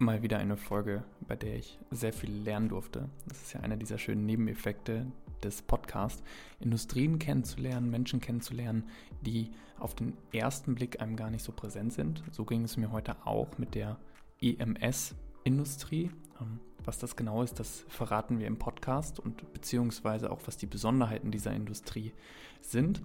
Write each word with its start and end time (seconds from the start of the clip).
mal 0.00 0.22
wieder 0.22 0.38
eine 0.38 0.56
Folge, 0.56 1.04
bei 1.28 1.36
der 1.36 1.56
ich 1.56 1.78
sehr 1.90 2.12
viel 2.12 2.30
lernen 2.30 2.70
durfte. 2.70 3.08
Das 3.28 3.42
ist 3.42 3.52
ja 3.52 3.60
einer 3.60 3.76
dieser 3.76 3.98
schönen 3.98 4.24
Nebeneffekte 4.24 5.06
des 5.42 5.62
Podcasts, 5.62 6.22
Industrien 6.58 7.18
kennenzulernen, 7.18 7.90
Menschen 7.90 8.20
kennenzulernen, 8.20 8.88
die 9.20 9.50
auf 9.78 9.94
den 9.94 10.16
ersten 10.32 10.74
Blick 10.74 11.00
einem 11.00 11.16
gar 11.16 11.30
nicht 11.30 11.44
so 11.44 11.52
präsent 11.52 11.92
sind. 11.92 12.22
So 12.30 12.44
ging 12.44 12.64
es 12.64 12.76
mir 12.76 12.92
heute 12.92 13.26
auch 13.26 13.58
mit 13.58 13.74
der 13.74 13.98
EMS-Industrie. 14.40 16.10
Ähm, 16.40 16.60
was 16.82 16.98
das 16.98 17.14
genau 17.14 17.42
ist, 17.42 17.60
das 17.60 17.84
verraten 17.88 18.38
wir 18.38 18.46
im 18.46 18.58
Podcast 18.58 19.20
und 19.20 19.52
beziehungsweise 19.52 20.30
auch, 20.30 20.40
was 20.46 20.56
die 20.56 20.66
Besonderheiten 20.66 21.30
dieser 21.30 21.52
Industrie 21.52 22.14
sind. 22.62 23.02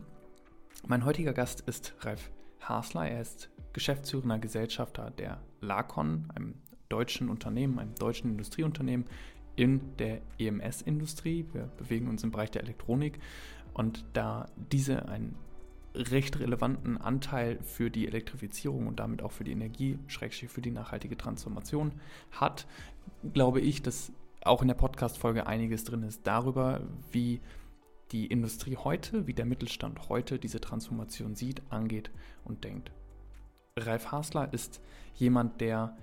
Mein 0.88 1.04
heutiger 1.04 1.34
Gast 1.34 1.62
ist 1.62 1.94
Ralf 2.00 2.32
Hasler. 2.62 3.10
Er 3.10 3.22
ist 3.22 3.50
geschäftsführender 3.74 4.40
Gesellschafter 4.40 5.12
der 5.12 5.42
LACON, 5.60 6.32
einem 6.34 6.56
deutschen 6.90 7.30
Unternehmen, 7.30 7.80
einem 7.80 7.96
deutschen 7.96 8.32
Industrieunternehmen 8.32 9.06
in 9.56 9.96
der 9.98 10.22
EMS-Industrie. 10.38 11.46
Wir 11.54 11.64
bewegen 11.78 12.08
uns 12.08 12.24
im 12.24 12.32
Bereich 12.32 12.52
der 12.52 12.64
Elektronik 12.64 13.20
und 13.74 14.06
da 14.14 14.50
diese 14.72 15.08
einen 15.08 15.36
recht 15.94 16.40
relevanten 16.40 16.98
Anteil 16.98 17.60
für 17.64 17.90
die 17.90 18.08
Elektrifizierung 18.08 18.88
und 18.88 19.00
damit 19.00 19.22
auch 19.22 19.32
für 19.32 19.44
die 19.44 19.54
Energie, 19.54 19.98
schrägstrich 20.08 20.50
für 20.50 20.62
die 20.62 20.72
nachhaltige 20.72 21.18
Transformation 21.18 21.94
hat, 22.32 22.68
glaube 23.34 23.62
ich, 23.62 23.82
dass 23.82 24.12
auch 24.44 24.62
in 24.62 24.68
der 24.68 24.76
Podcast-Folge 24.76 25.48
einiges 25.48 25.86
drin 25.86 26.04
ist 26.04 26.28
darüber, 26.28 26.82
wie 27.12 27.42
die 28.12 28.28
Industrie 28.28 28.78
heute, 28.78 29.26
wie 29.26 29.34
der 29.34 29.46
Mittelstand 29.46 30.10
heute 30.10 30.38
diese 30.38 30.62
Transformation 30.62 31.36
sieht, 31.36 31.62
angeht 31.70 32.12
und 32.44 32.64
denkt. 32.64 32.92
Ralf 33.78 34.12
Hasler 34.12 34.54
ist 34.54 34.82
jemand, 35.16 35.60
der, 35.60 35.98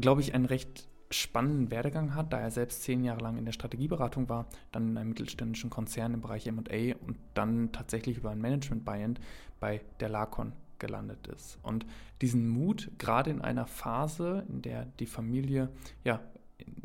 glaube 0.00 0.20
ich, 0.20 0.34
einen 0.34 0.46
recht 0.46 0.88
spannenden 1.10 1.70
Werdegang 1.70 2.14
hat, 2.14 2.32
da 2.32 2.38
er 2.38 2.50
selbst 2.50 2.82
zehn 2.82 3.02
Jahre 3.02 3.20
lang 3.20 3.36
in 3.36 3.44
der 3.44 3.52
Strategieberatung 3.52 4.28
war, 4.28 4.46
dann 4.70 4.90
in 4.90 4.98
einem 4.98 5.08
mittelständischen 5.10 5.68
Konzern 5.68 6.14
im 6.14 6.20
Bereich 6.20 6.50
MA 6.50 6.94
und 7.04 7.18
dann 7.34 7.72
tatsächlich 7.72 8.18
über 8.18 8.30
ein 8.30 8.40
Management-Buy-In 8.40 9.18
bei 9.58 9.80
der 9.98 10.08
Lacon 10.08 10.52
gelandet 10.78 11.26
ist. 11.26 11.58
Und 11.62 11.84
diesen 12.22 12.48
Mut, 12.48 12.90
gerade 12.98 13.30
in 13.30 13.40
einer 13.40 13.66
Phase, 13.66 14.46
in 14.48 14.62
der 14.62 14.86
die 14.98 15.06
Familie 15.06 15.68
ja 16.04 16.20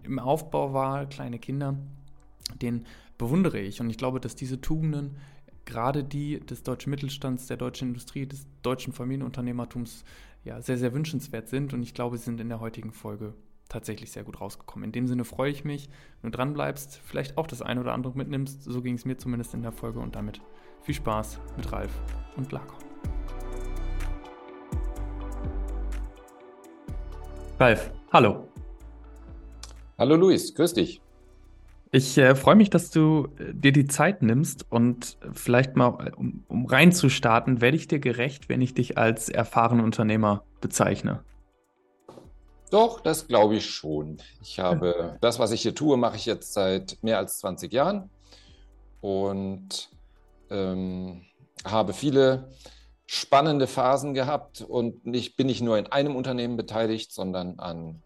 im 0.03 0.19
Aufbau 0.19 0.73
war, 0.73 1.05
kleine 1.05 1.39
Kinder, 1.39 1.77
den 2.61 2.85
bewundere 3.17 3.59
ich. 3.59 3.79
Und 3.81 3.89
ich 3.89 3.97
glaube, 3.97 4.19
dass 4.19 4.35
diese 4.35 4.59
Tugenden, 4.59 5.17
gerade 5.65 6.03
die 6.03 6.39
des 6.39 6.63
deutschen 6.63 6.89
Mittelstands, 6.89 7.47
der 7.47 7.57
deutschen 7.57 7.89
Industrie, 7.89 8.25
des 8.25 8.47
deutschen 8.61 8.93
Familienunternehmertums, 8.93 10.03
ja, 10.45 10.61
sehr, 10.61 10.77
sehr 10.77 10.93
wünschenswert 10.93 11.49
sind. 11.49 11.73
Und 11.73 11.81
ich 11.81 11.93
glaube, 11.93 12.17
sie 12.17 12.25
sind 12.25 12.39
in 12.39 12.49
der 12.49 12.61
heutigen 12.61 12.91
Folge 12.91 13.33
tatsächlich 13.67 14.11
sehr 14.11 14.23
gut 14.23 14.39
rausgekommen. 14.39 14.85
In 14.85 14.91
dem 14.91 15.07
Sinne 15.07 15.25
freue 15.25 15.51
ich 15.51 15.65
mich, 15.65 15.89
wenn 16.21 16.31
du 16.31 16.37
dran 16.37 16.53
bleibst, 16.53 17.01
vielleicht 17.03 17.37
auch 17.37 17.47
das 17.47 17.61
eine 17.61 17.81
oder 17.81 17.93
andere 17.93 18.15
mitnimmst. 18.15 18.63
So 18.63 18.81
ging 18.81 18.95
es 18.95 19.05
mir 19.05 19.17
zumindest 19.17 19.53
in 19.55 19.63
der 19.63 19.71
Folge. 19.71 19.99
Und 19.99 20.15
damit 20.15 20.39
viel 20.83 20.95
Spaß 20.95 21.39
mit 21.57 21.71
Ralf 21.71 21.91
und 22.37 22.51
Laco. 22.51 22.75
Ralf, 27.59 27.91
hallo. 28.13 28.47
Hallo 29.97 30.15
Luis, 30.15 30.53
grüß 30.53 30.73
dich. 30.73 31.04
Ich 31.95 32.17
äh, 32.17 32.35
freue 32.35 32.55
mich, 32.55 32.69
dass 32.69 32.91
du 32.91 33.29
äh, 33.39 33.53
dir 33.53 33.71
die 33.71 33.87
Zeit 33.87 34.21
nimmst 34.21 34.69
und 34.69 35.17
vielleicht 35.31 35.77
mal, 35.77 36.07
äh, 36.07 36.11
um, 36.17 36.43
um 36.49 36.65
reinzustarten, 36.65 37.61
werde 37.61 37.77
ich 37.77 37.87
dir 37.87 37.99
gerecht, 37.99 38.49
wenn 38.49 38.59
ich 38.59 38.73
dich 38.73 38.97
als 38.97 39.29
erfahrenen 39.29 39.85
Unternehmer 39.85 40.43
bezeichne? 40.59 41.23
Doch, 42.69 42.99
das 42.99 43.29
glaube 43.29 43.55
ich 43.55 43.69
schon. 43.69 44.17
Ich 44.41 44.59
habe 44.59 45.17
das, 45.21 45.39
was 45.39 45.53
ich 45.53 45.61
hier 45.61 45.73
tue, 45.73 45.95
mache 45.95 46.17
ich 46.17 46.25
jetzt 46.25 46.51
seit 46.51 47.01
mehr 47.01 47.17
als 47.17 47.37
20 47.39 47.71
Jahren 47.71 48.09
und 48.99 49.89
ähm, 50.49 51.21
habe 51.63 51.93
viele 51.93 52.49
spannende 53.05 53.67
Phasen 53.67 54.13
gehabt 54.13 54.59
und 54.59 55.05
nicht, 55.05 55.37
bin 55.37 55.47
nicht 55.47 55.61
nur 55.61 55.77
in 55.77 55.87
einem 55.87 56.17
Unternehmen 56.17 56.57
beteiligt, 56.57 57.13
sondern 57.13 57.57
an 57.57 58.01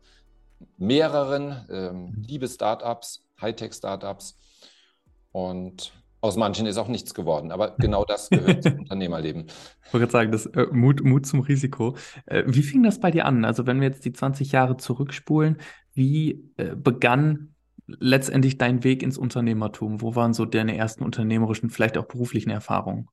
mehreren 0.77 1.65
ähm, 1.71 2.01
mhm. 2.01 2.23
liebe 2.27 2.47
Startups, 2.47 3.23
Hightech-Startups. 3.41 4.37
Und 5.31 5.93
aus 6.21 6.35
manchen 6.35 6.65
ist 6.65 6.77
auch 6.77 6.87
nichts 6.87 7.13
geworden, 7.13 7.51
aber 7.51 7.75
genau 7.77 8.03
das 8.03 8.29
gehört 8.29 8.63
zum 8.63 8.73
Unternehmerleben. 8.79 9.45
Ich 9.85 9.93
wollte 9.93 10.07
gerade 10.07 10.11
sagen, 10.11 10.31
das 10.31 10.45
äh, 10.47 10.67
Mut, 10.71 11.03
Mut 11.03 11.25
zum 11.25 11.39
Risiko. 11.41 11.95
Äh, 12.25 12.43
wie 12.45 12.63
fing 12.63 12.83
das 12.83 12.99
bei 12.99 13.11
dir 13.11 13.25
an? 13.25 13.45
Also 13.45 13.65
wenn 13.65 13.79
wir 13.79 13.87
jetzt 13.87 14.03
die 14.03 14.11
20 14.11 14.51
Jahre 14.51 14.77
zurückspulen, 14.77 15.57
wie 15.93 16.51
äh, 16.57 16.75
begann 16.75 17.55
letztendlich 17.99 18.57
dein 18.57 18.83
Weg 18.83 19.03
ins 19.03 19.17
Unternehmertum? 19.17 20.01
Wo 20.01 20.15
waren 20.15 20.33
so 20.33 20.45
deine 20.45 20.77
ersten 20.77 21.03
unternehmerischen, 21.03 21.69
vielleicht 21.69 21.97
auch 21.97 22.05
beruflichen 22.05 22.49
Erfahrungen? 22.49 23.07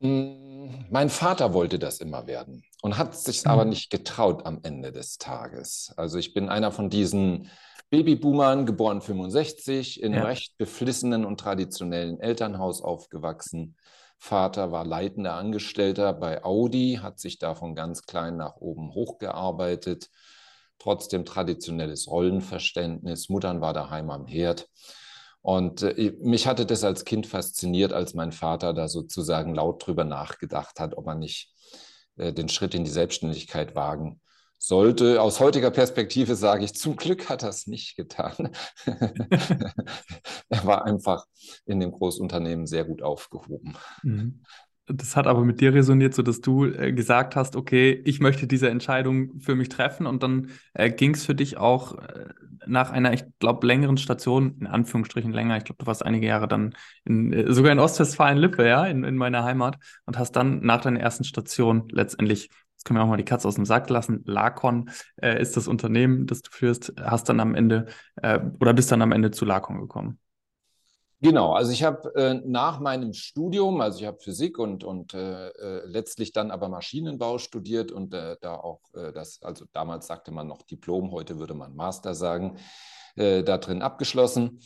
Mm, 0.00 0.66
mein 0.90 1.08
Vater 1.08 1.52
wollte 1.52 1.78
das 1.78 1.98
immer 1.98 2.26
werden 2.26 2.62
und 2.82 2.98
hat 2.98 3.16
sich 3.16 3.44
mhm. 3.44 3.50
aber 3.50 3.64
nicht 3.64 3.90
getraut 3.90 4.46
am 4.46 4.60
Ende 4.62 4.92
des 4.92 5.18
Tages. 5.18 5.92
Also 5.96 6.18
ich 6.18 6.34
bin 6.34 6.48
einer 6.48 6.72
von 6.72 6.90
diesen 6.90 7.50
Babyboomern, 7.90 8.66
geboren 8.66 9.00
65, 9.00 10.02
in 10.02 10.14
ja. 10.14 10.24
recht 10.24 10.56
beflissenen 10.58 11.24
und 11.24 11.38
traditionellen 11.38 12.18
Elternhaus 12.18 12.82
aufgewachsen. 12.82 13.76
Vater 14.18 14.72
war 14.72 14.84
leitender 14.84 15.34
Angestellter 15.34 16.12
bei 16.12 16.44
Audi, 16.44 16.98
hat 17.02 17.20
sich 17.20 17.38
da 17.38 17.54
von 17.54 17.74
ganz 17.74 18.02
klein 18.02 18.36
nach 18.36 18.56
oben 18.56 18.94
hochgearbeitet. 18.94 20.08
Trotzdem 20.78 21.24
traditionelles 21.24 22.08
Rollenverständnis. 22.08 23.28
Muttern 23.28 23.60
war 23.60 23.72
daheim 23.72 24.10
am 24.10 24.26
Herd. 24.26 24.68
Und 25.42 25.82
äh, 25.82 26.14
mich 26.20 26.46
hatte 26.46 26.64
das 26.64 26.84
als 26.84 27.04
Kind 27.04 27.26
fasziniert, 27.26 27.92
als 27.92 28.14
mein 28.14 28.32
Vater 28.32 28.72
da 28.72 28.88
sozusagen 28.88 29.54
laut 29.54 29.86
drüber 29.86 30.04
nachgedacht 30.04 30.80
hat, 30.80 30.96
ob 30.96 31.04
man 31.04 31.18
nicht 31.18 31.52
äh, 32.16 32.32
den 32.32 32.48
Schritt 32.48 32.74
in 32.74 32.84
die 32.84 32.90
Selbstständigkeit 32.90 33.74
wagen 33.74 34.20
sollte. 34.66 35.20
Aus 35.20 35.40
heutiger 35.40 35.70
Perspektive 35.70 36.34
sage 36.34 36.64
ich, 36.64 36.74
zum 36.74 36.96
Glück 36.96 37.28
hat 37.28 37.42
er 37.42 37.50
es 37.50 37.66
nicht 37.66 37.96
getan. 37.96 38.50
er 40.48 40.64
war 40.64 40.84
einfach 40.84 41.26
in 41.66 41.80
dem 41.80 41.92
Großunternehmen 41.92 42.66
sehr 42.66 42.84
gut 42.84 43.02
aufgehoben. 43.02 43.74
Mhm. 44.02 44.42
Das 44.86 45.16
hat 45.16 45.26
aber 45.26 45.44
mit 45.44 45.62
dir 45.62 45.72
resoniert, 45.72 46.12
so 46.14 46.22
dass 46.22 46.42
du 46.42 46.66
äh, 46.66 46.92
gesagt 46.92 47.36
hast, 47.36 47.56
okay, 47.56 48.02
ich 48.04 48.20
möchte 48.20 48.46
diese 48.46 48.68
Entscheidung 48.68 49.40
für 49.40 49.54
mich 49.54 49.70
treffen 49.70 50.06
und 50.06 50.22
dann 50.22 50.50
äh, 50.74 50.90
ging 50.90 51.14
es 51.14 51.24
für 51.24 51.34
dich 51.34 51.56
auch 51.56 51.96
äh, 51.96 52.26
nach 52.66 52.90
einer, 52.90 53.14
ich 53.14 53.24
glaube, 53.38 53.66
längeren 53.66 53.96
Station, 53.96 54.56
in 54.60 54.66
Anführungsstrichen 54.66 55.32
länger, 55.32 55.56
ich 55.56 55.64
glaube, 55.64 55.78
du 55.78 55.86
warst 55.86 56.04
einige 56.04 56.26
Jahre 56.26 56.48
dann 56.48 56.74
in, 57.04 57.32
äh, 57.32 57.52
sogar 57.52 57.72
in 57.72 57.78
Ostwestfalen-Lippe, 57.78 58.66
ja, 58.66 58.84
in, 58.86 59.04
in 59.04 59.16
meiner 59.16 59.42
Heimat 59.42 59.78
und 60.04 60.18
hast 60.18 60.32
dann 60.32 60.60
nach 60.60 60.82
deiner 60.82 61.00
ersten 61.00 61.24
Station 61.24 61.88
letztendlich 61.90 62.50
Jetzt 62.84 62.88
können 62.88 62.98
wir 62.98 63.04
auch 63.04 63.08
mal 63.08 63.16
die 63.16 63.24
Katze 63.24 63.48
aus 63.48 63.54
dem 63.54 63.64
Sack 63.64 63.88
lassen. 63.88 64.22
Lacon 64.26 64.90
äh, 65.16 65.40
ist 65.40 65.56
das 65.56 65.68
Unternehmen, 65.68 66.26
das 66.26 66.42
du 66.42 66.50
führst, 66.50 66.92
hast 67.00 67.30
dann 67.30 67.40
am 67.40 67.54
Ende 67.54 67.86
äh, 68.16 68.38
oder 68.60 68.74
bist 68.74 68.92
dann 68.92 69.00
am 69.00 69.10
Ende 69.10 69.30
zu 69.30 69.46
Lacon 69.46 69.80
gekommen. 69.80 70.18
Genau, 71.22 71.54
also 71.54 71.72
ich 71.72 71.82
habe 71.82 72.14
äh, 72.14 72.34
nach 72.44 72.80
meinem 72.80 73.14
Studium, 73.14 73.80
also 73.80 74.00
ich 74.00 74.04
habe 74.04 74.18
Physik 74.20 74.58
und, 74.58 74.84
und 74.84 75.14
äh, 75.14 75.48
äh, 75.48 75.86
letztlich 75.86 76.32
dann 76.32 76.50
aber 76.50 76.68
Maschinenbau 76.68 77.38
studiert 77.38 77.90
und 77.90 78.12
äh, 78.12 78.36
da 78.42 78.56
auch 78.56 78.82
äh, 78.92 79.14
das, 79.14 79.40
also 79.42 79.64
damals 79.72 80.06
sagte 80.06 80.30
man 80.30 80.46
noch 80.46 80.60
Diplom, 80.60 81.10
heute 81.10 81.38
würde 81.38 81.54
man 81.54 81.74
Master 81.74 82.14
sagen, 82.14 82.58
äh, 83.16 83.42
da 83.42 83.56
drin 83.56 83.80
abgeschlossen 83.80 84.60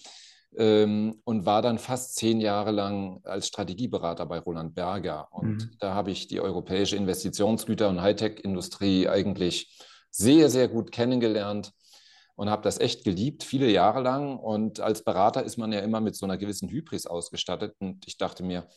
ähm, 0.57 1.21
und 1.25 1.47
war 1.47 1.63
dann 1.63 1.79
fast 1.79 2.17
zehn 2.17 2.41
Jahre 2.41 2.71
lang 2.71 3.21
als 3.25 3.49
Strategieberater 3.49 4.27
bei 4.27 4.39
Roland 4.39 4.75
Berger. 4.75 5.29
Und 5.31 5.59
mhm. 5.59 5.71
da 5.79 5.95
habe 5.95 6.11
ich 6.11 6.29
die 6.29 6.41
europäische 6.41 6.97
Investitionsgüter- 6.97 7.89
und 7.89 8.01
Hightech-Industrie 8.01 9.09
eigentlich 9.09 9.77
sehr, 10.11 10.51
sehr 10.51 10.69
gut 10.69 10.91
kennengelernt 10.91 11.73
und 12.35 12.51
habe 12.51 12.63
das 12.63 12.79
echt 12.79 13.05
geliebt, 13.05 13.43
viele 13.43 13.71
Jahre 13.71 14.01
lang. 14.01 14.39
Und 14.39 14.81
als 14.81 15.03
Berater 15.03 15.43
ist 15.43 15.59
man 15.59 15.73
ja 15.73 15.81
immer 15.81 16.01
mit 16.01 16.17
so 16.17 16.25
einer 16.25 16.39
gewissen 16.39 16.69
Hybris 16.69 17.07
ausgestattet. 17.07 17.75
Und 17.79 18.07
ich 18.07 18.17
dachte 18.17 18.43
mir, 18.43 18.69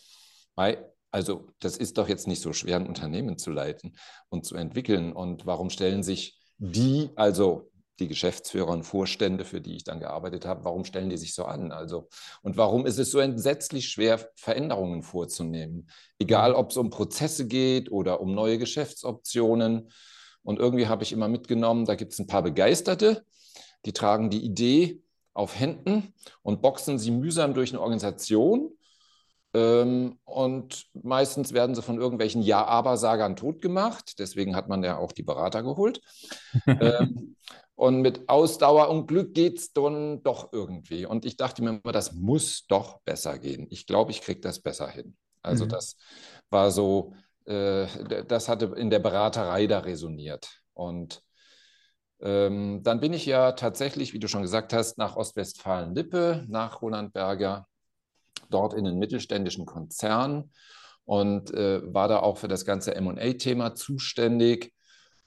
also 1.11 1.47
das 1.59 1.77
ist 1.77 1.97
doch 1.97 2.09
jetzt 2.09 2.27
nicht 2.27 2.41
so 2.41 2.53
schwer, 2.53 2.77
ein 2.77 2.87
Unternehmen 2.87 3.37
zu 3.37 3.51
leiten 3.51 3.95
und 4.29 4.45
zu 4.45 4.55
entwickeln. 4.55 5.13
Und 5.13 5.45
warum 5.45 5.69
stellen 5.69 6.03
sich 6.03 6.39
die, 6.57 7.09
also 7.15 7.70
die 8.01 8.07
Geschäftsführer 8.07 8.69
und 8.69 8.83
Vorstände, 8.83 9.45
für 9.45 9.61
die 9.61 9.75
ich 9.75 9.83
dann 9.83 9.99
gearbeitet 9.99 10.45
habe, 10.45 10.65
warum 10.65 10.83
stellen 10.83 11.09
die 11.09 11.17
sich 11.17 11.33
so 11.33 11.45
an? 11.45 11.71
Also, 11.71 12.09
und 12.41 12.57
warum 12.57 12.85
ist 12.85 12.99
es 12.99 13.11
so 13.11 13.19
entsetzlich 13.19 13.87
schwer, 13.87 14.29
Veränderungen 14.35 15.03
vorzunehmen? 15.03 15.89
Egal, 16.19 16.53
ob 16.53 16.71
es 16.71 16.77
um 16.77 16.89
Prozesse 16.89 17.47
geht 17.47 17.91
oder 17.91 18.19
um 18.19 18.33
neue 18.33 18.57
Geschäftsoptionen. 18.57 19.89
Und 20.43 20.59
irgendwie 20.59 20.87
habe 20.87 21.03
ich 21.03 21.13
immer 21.13 21.27
mitgenommen, 21.27 21.85
da 21.85 21.95
gibt 21.95 22.13
es 22.13 22.19
ein 22.19 22.27
paar 22.27 22.43
Begeisterte, 22.43 23.23
die 23.85 23.93
tragen 23.93 24.29
die 24.29 24.43
Idee 24.43 25.01
auf 25.33 25.57
Händen 25.57 26.13
und 26.41 26.61
boxen 26.61 26.99
sie 26.99 27.11
mühsam 27.11 27.53
durch 27.53 27.71
eine 27.71 27.81
Organisation. 27.81 28.71
Ähm, 29.53 30.17
und 30.23 30.85
meistens 30.93 31.53
werden 31.53 31.75
sie 31.75 31.81
von 31.81 31.97
irgendwelchen 31.97 32.41
Ja-Aber-Sagern 32.41 33.35
totgemacht. 33.35 34.19
Deswegen 34.19 34.55
hat 34.55 34.69
man 34.69 34.83
ja 34.83 34.97
auch 34.97 35.11
die 35.11 35.23
Berater 35.23 35.63
geholt. 35.63 36.01
und 37.81 38.01
mit 38.01 38.29
Ausdauer 38.29 38.89
und 38.89 39.07
Glück 39.07 39.33
geht 39.33 39.57
es 39.57 39.73
dann 39.73 40.21
doch 40.21 40.53
irgendwie. 40.53 41.07
Und 41.07 41.25
ich 41.25 41.35
dachte 41.35 41.63
mir 41.63 41.81
immer, 41.83 41.91
das 41.91 42.13
muss 42.13 42.67
doch 42.67 43.01
besser 43.01 43.39
gehen. 43.39 43.65
Ich 43.71 43.87
glaube, 43.87 44.11
ich 44.11 44.21
kriege 44.21 44.39
das 44.39 44.59
besser 44.59 44.87
hin. 44.87 45.17
Also 45.41 45.65
mhm. 45.65 45.69
das 45.69 45.95
war 46.51 46.69
so, 46.69 47.15
äh, 47.45 47.87
das 48.27 48.49
hatte 48.49 48.65
in 48.77 48.91
der 48.91 48.99
Beraterei 48.99 49.65
da 49.65 49.79
resoniert. 49.79 50.61
Und 50.73 51.23
ähm, 52.19 52.83
dann 52.83 52.99
bin 52.99 53.13
ich 53.13 53.25
ja 53.25 53.53
tatsächlich, 53.53 54.13
wie 54.13 54.19
du 54.19 54.27
schon 54.27 54.43
gesagt 54.43 54.73
hast, 54.73 54.99
nach 54.99 55.15
Ostwestfalen-Lippe, 55.15 56.45
nach 56.49 56.83
Roland 56.83 57.13
Berger, 57.13 57.65
dort 58.51 58.75
in 58.75 58.83
den 58.83 58.99
mittelständischen 58.99 59.65
Konzern 59.65 60.51
und 61.03 61.51
äh, 61.55 61.81
war 61.91 62.07
da 62.07 62.19
auch 62.19 62.37
für 62.37 62.47
das 62.47 62.63
ganze 62.63 62.93
MA-Thema 63.01 63.73
zuständig. 63.73 64.71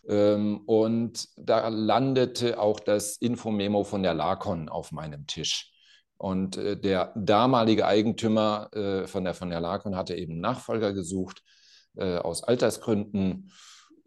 Ähm, 0.09 0.63
und 0.67 1.29
da 1.37 1.69
landete 1.69 2.59
auch 2.59 2.81
das 2.81 3.17
Infomemo 3.17 3.85
von 3.85 4.03
der 4.03 4.15
Lacon 4.15 4.69
auf 4.69 4.93
meinem 4.93 5.27
Tisch. 5.27 5.73
Und 6.17 6.57
äh, 6.57 6.79
der 6.79 7.13
damalige 7.17 7.87
Eigentümer 7.87 8.71
äh, 8.73 9.07
von 9.07 9.25
der 9.25 9.35
von 9.35 9.51
der 9.51 9.61
Lacon 9.61 9.97
hatte 9.97 10.15
eben 10.15 10.41
Nachfolger 10.41 10.93
gesucht 10.93 11.43
äh, 11.97 12.17
aus 12.17 12.43
Altersgründen. 12.43 13.51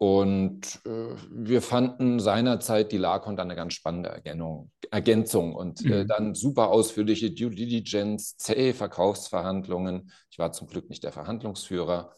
Und 0.00 0.80
wir 0.84 1.60
fanden 1.60 2.20
seinerzeit 2.20 2.92
die 2.92 2.98
Lacon 2.98 3.34
dann 3.34 3.48
eine 3.48 3.56
ganz 3.56 3.74
spannende 3.74 4.10
Ergänzung, 4.10 4.70
Ergänzung 4.92 5.56
und 5.56 5.84
mhm. 5.84 6.06
dann 6.06 6.36
super 6.36 6.68
ausführliche 6.68 7.32
Due 7.32 7.50
Diligence, 7.50 8.36
zähe 8.36 8.74
Verkaufsverhandlungen. 8.74 10.12
Ich 10.30 10.38
war 10.38 10.52
zum 10.52 10.68
Glück 10.68 10.88
nicht 10.88 11.02
der 11.02 11.10
Verhandlungsführer. 11.10 12.12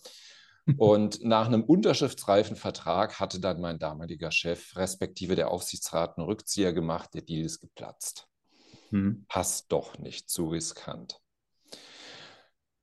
Und 0.78 1.24
nach 1.24 1.46
einem 1.46 1.62
unterschriftsreifen 1.62 2.56
Vertrag 2.56 3.20
hatte 3.20 3.40
dann 3.40 3.60
mein 3.60 3.78
damaliger 3.78 4.30
Chef, 4.30 4.76
respektive 4.76 5.36
der 5.36 5.50
Aufsichtsrat, 5.50 6.18
einen 6.18 6.26
Rückzieher 6.26 6.72
gemacht. 6.72 7.10
Der 7.14 7.22
Deal 7.22 7.44
ist 7.44 7.60
geplatzt. 7.60 8.26
Mhm. 8.90 9.24
Passt 9.28 9.72
doch 9.72 9.98
nicht, 9.98 10.28
zu 10.28 10.48
riskant. 10.48 11.20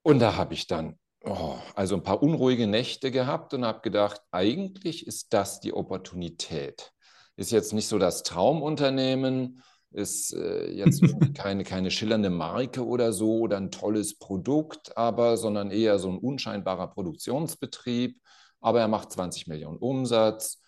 Und 0.02 0.20
da 0.20 0.36
habe 0.36 0.54
ich 0.54 0.66
dann 0.66 0.98
oh, 1.24 1.56
also 1.74 1.96
ein 1.96 2.02
paar 2.02 2.22
unruhige 2.22 2.66
Nächte 2.66 3.10
gehabt 3.10 3.54
und 3.54 3.64
habe 3.64 3.80
gedacht, 3.80 4.20
eigentlich 4.30 5.06
ist 5.06 5.32
das 5.32 5.60
die 5.60 5.72
Opportunität. 5.72 6.92
Ist 7.36 7.52
jetzt 7.52 7.72
nicht 7.72 7.88
so 7.88 7.98
das 7.98 8.22
Traumunternehmen, 8.22 9.62
ist 9.90 10.34
äh, 10.34 10.70
jetzt 10.70 11.02
keine, 11.34 11.64
keine 11.64 11.90
schillernde 11.90 12.30
Marke 12.30 12.86
oder 12.86 13.12
so 13.12 13.38
oder 13.38 13.56
ein 13.56 13.70
tolles 13.70 14.18
Produkt, 14.18 14.96
aber 14.96 15.36
sondern 15.36 15.70
eher 15.70 15.98
so 15.98 16.10
ein 16.10 16.18
unscheinbarer 16.18 16.88
Produktionsbetrieb. 16.88 18.20
Aber 18.60 18.80
er 18.80 18.88
macht 18.88 19.12
20 19.12 19.46
Millionen 19.46 19.78
Umsatz. 19.78 20.60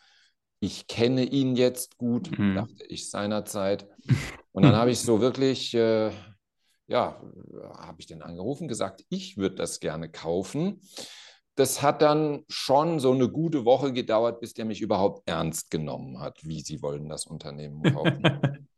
Ich 0.60 0.86
kenne 0.86 1.24
ihn 1.24 1.56
jetzt 1.56 1.98
gut, 1.98 2.38
mhm. 2.38 2.54
dachte 2.54 2.84
ich 2.88 3.10
seinerzeit. 3.10 3.88
Und 4.52 4.64
dann 4.64 4.76
habe 4.76 4.90
ich 4.90 5.00
so 5.00 5.20
wirklich 5.20 5.74
äh, 5.74 6.10
ja, 6.90 7.22
habe 7.78 8.00
ich 8.00 8.06
den 8.06 8.20
angerufen, 8.20 8.66
gesagt, 8.66 9.04
ich 9.08 9.36
würde 9.36 9.54
das 9.54 9.78
gerne 9.78 10.10
kaufen. 10.10 10.80
Das 11.54 11.82
hat 11.82 12.02
dann 12.02 12.44
schon 12.48 12.98
so 12.98 13.12
eine 13.12 13.28
gute 13.28 13.64
Woche 13.64 13.92
gedauert, 13.92 14.40
bis 14.40 14.54
der 14.54 14.64
mich 14.64 14.80
überhaupt 14.80 15.22
ernst 15.28 15.70
genommen 15.70 16.18
hat, 16.18 16.40
wie 16.42 16.62
sie 16.62 16.82
wollen 16.82 17.08
das 17.08 17.26
Unternehmen 17.26 17.82
kaufen. 17.94 18.68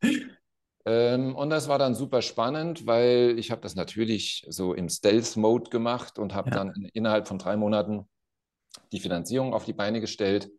Ähm, 0.84 1.36
und 1.36 1.50
das 1.50 1.68
war 1.68 1.78
dann 1.78 1.94
super 1.94 2.22
spannend, 2.22 2.86
weil 2.86 3.38
ich 3.38 3.50
habe 3.50 3.60
das 3.60 3.74
natürlich 3.74 4.44
so 4.48 4.74
im 4.74 4.88
Stealth-Mode 4.88 5.70
gemacht 5.70 6.18
und 6.18 6.34
habe 6.34 6.50
ja. 6.50 6.56
dann 6.56 6.72
innerhalb 6.92 7.28
von 7.28 7.38
drei 7.38 7.56
Monaten 7.56 8.08
die 8.90 9.00
Finanzierung 9.00 9.54
auf 9.54 9.64
die 9.64 9.72
Beine 9.72 10.00
gestellt 10.00 10.50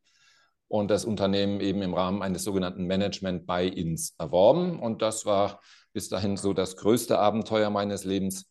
und 0.68 0.90
das 0.90 1.06
Unternehmen 1.06 1.60
eben 1.60 1.82
im 1.82 1.94
Rahmen 1.94 2.22
eines 2.22 2.44
sogenannten 2.44 2.86
Management-Buy-ins 2.86 4.16
erworben. 4.18 4.80
Und 4.80 5.02
das 5.02 5.26
war 5.26 5.62
bis 5.92 6.10
dahin 6.10 6.38
so 6.38 6.54
das 6.54 6.78
größte 6.78 7.20
Abenteuer 7.20 7.70
meines 7.70 8.06
Lebens. 8.06 8.50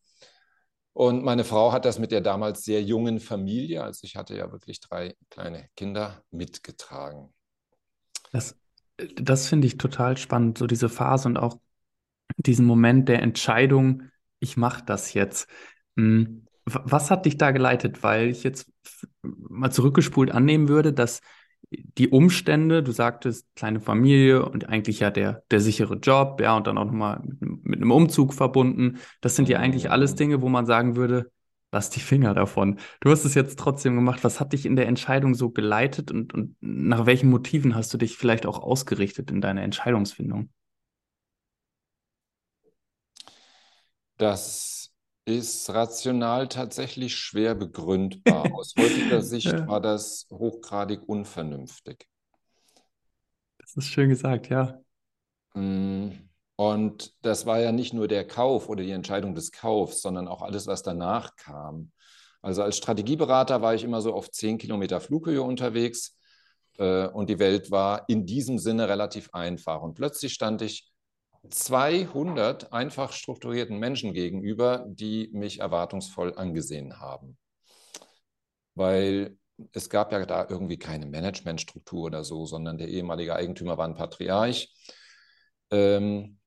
Und 0.93 1.25
meine 1.25 1.45
Frau 1.45 1.73
hat 1.73 1.87
das 1.87 1.99
mit 1.99 2.13
der 2.13 2.21
damals 2.21 2.65
sehr 2.65 2.83
jungen 2.83 3.19
Familie, 3.19 3.83
also 3.83 4.05
ich 4.05 4.15
hatte 4.15 4.37
ja 4.37 4.53
wirklich 4.53 4.79
drei 4.81 5.17
kleine 5.31 5.69
Kinder, 5.75 6.23
mitgetragen. 6.31 7.33
Das, 8.31 8.55
das 8.97 9.49
finde 9.49 9.67
ich 9.67 9.79
total 9.79 10.17
spannend, 10.17 10.59
so 10.59 10.67
diese 10.67 10.89
Phase 10.89 11.29
und 11.29 11.37
auch 11.37 11.59
diesen 12.37 12.67
Moment 12.67 13.09
der 13.09 13.23
Entscheidung, 13.23 14.05
ich 14.41 14.57
mache 14.57 14.85
das 14.85 15.15
jetzt. 15.15 15.49
Hm, 15.97 16.47
was 16.65 17.11
hat 17.11 17.27
dich 17.27 17.37
da 17.37 17.51
geleitet? 17.51 18.03
Weil 18.03 18.29
ich 18.29 18.45
jetzt 18.45 18.71
mal 19.23 19.71
zurückgespult 19.71 20.31
annehmen 20.31 20.69
würde, 20.69 20.93
dass 20.93 21.21
die 21.71 22.09
Umstände, 22.09 22.83
du 22.83 22.93
sagtest, 22.93 23.47
kleine 23.57 23.81
Familie 23.81 24.45
und 24.45 24.69
eigentlich 24.69 25.01
ja 25.01 25.11
der, 25.11 25.43
der 25.51 25.61
sichere 25.61 25.97
Job, 25.97 26.41
ja, 26.41 26.57
und 26.57 26.67
dann 26.67 26.79
auch 26.79 26.85
nochmal 26.85 27.21
mit, 27.25 27.65
mit 27.65 27.81
einem 27.81 27.91
Umzug 27.91 28.35
verbunden. 28.35 28.99
Das 29.21 29.37
sind 29.37 29.49
ja 29.49 29.59
eigentlich 29.59 29.91
alles 29.91 30.15
Dinge, 30.15 30.43
wo 30.43 30.49
man 30.49 30.67
sagen 30.67 30.97
würde, 30.97 31.31
lass 31.73 31.91
die 31.91 32.01
Finger 32.01 32.35
davon. 32.35 32.79
Du 33.01 33.11
hast 33.11 33.25
es 33.25 33.35
jetzt 33.35 33.59
trotzdem 33.59 33.97
gemacht. 33.97 34.23
Was 34.23 34.39
hat 34.39 34.53
dich 34.53 34.67
in 34.67 34.77
der 34.77 34.87
Entscheidung 34.87 35.35
so 35.35 35.51
geleitet 35.51 36.11
und, 36.11 36.33
und 36.35 36.57
nach 36.61 37.07
welchen 37.07 37.31
Motiven 37.31 37.75
hast 37.75 37.93
du 37.93 37.99
dich 37.99 38.17
vielleicht 38.17 38.47
auch 38.47 38.61
ausgerichtet 38.61 39.31
in 39.31 39.41
deiner 39.41 39.63
Entscheidungsfindung? 39.63 40.51
Das 44.19 44.93
ist 45.25 45.71
rational 45.71 46.47
tatsächlich 46.49 47.17
schwer 47.17 47.55
begründbar. 47.55 48.53
Aus 48.55 48.75
heutiger 48.79 49.23
Sicht 49.23 49.67
war 49.67 49.81
das 49.81 50.27
hochgradig 50.31 51.09
unvernünftig. 51.09 52.07
Das 53.59 53.77
ist 53.77 53.87
schön 53.87 54.11
gesagt, 54.11 54.51
ja. 54.51 54.79
Mm, 55.55 56.11
und 56.71 57.13
das 57.23 57.45
war 57.45 57.59
ja 57.59 57.73
nicht 57.73 57.93
nur 57.93 58.07
der 58.07 58.25
Kauf 58.25 58.69
oder 58.69 58.85
die 58.85 58.93
Entscheidung 58.93 59.35
des 59.35 59.51
Kaufs, 59.51 60.01
sondern 60.01 60.29
auch 60.29 60.43
alles, 60.43 60.69
was 60.69 60.85
danach 60.85 61.35
kam. 61.35 61.91
Also 62.41 62.63
als 62.63 62.77
Strategieberater 62.77 63.63
war 63.63 63.75
ich 63.75 63.83
immer 63.83 64.01
so 64.01 64.15
auf 64.15 64.31
zehn 64.31 64.59
Kilometer 64.59 65.01
Flughöhe 65.01 65.43
unterwegs 65.43 66.17
äh, 66.79 67.09
und 67.09 67.29
die 67.31 67.41
Welt 67.41 67.73
war 67.73 68.05
in 68.09 68.27
diesem 68.27 68.59
Sinne 68.59 68.89
relativ 68.89 69.31
einfach. 69.33 69.83
Und 69.83 69.95
plötzlich 69.95 70.35
stand 70.35 70.63
ich 70.63 70.89
200 71.51 72.73
einfach 72.73 73.13
strukturierten 73.13 73.79
Menschen 73.79 74.13
gegenüber, 74.13 74.85
die 74.87 75.31
mich 75.33 75.59
erwartungsvoll 75.59 76.35
angesehen 76.37 77.01
haben. 77.01 77.37
Weil 78.77 79.37
es 79.73 79.91
gab 79.91 80.13
ja 80.13 80.25
da 80.25 80.47
irgendwie 80.49 80.79
keine 80.79 81.07
Managementstruktur 81.07 82.05
oder 82.05 82.23
so, 82.23 82.47
sondern 82.47 82.79
der 82.79 82.89
ehemalige 82.89 83.35
Eigentümer 83.35 83.79
war 83.79 83.89
ein 83.89 83.97
Patriarch. 83.97 84.73
Ähm, 85.73 86.39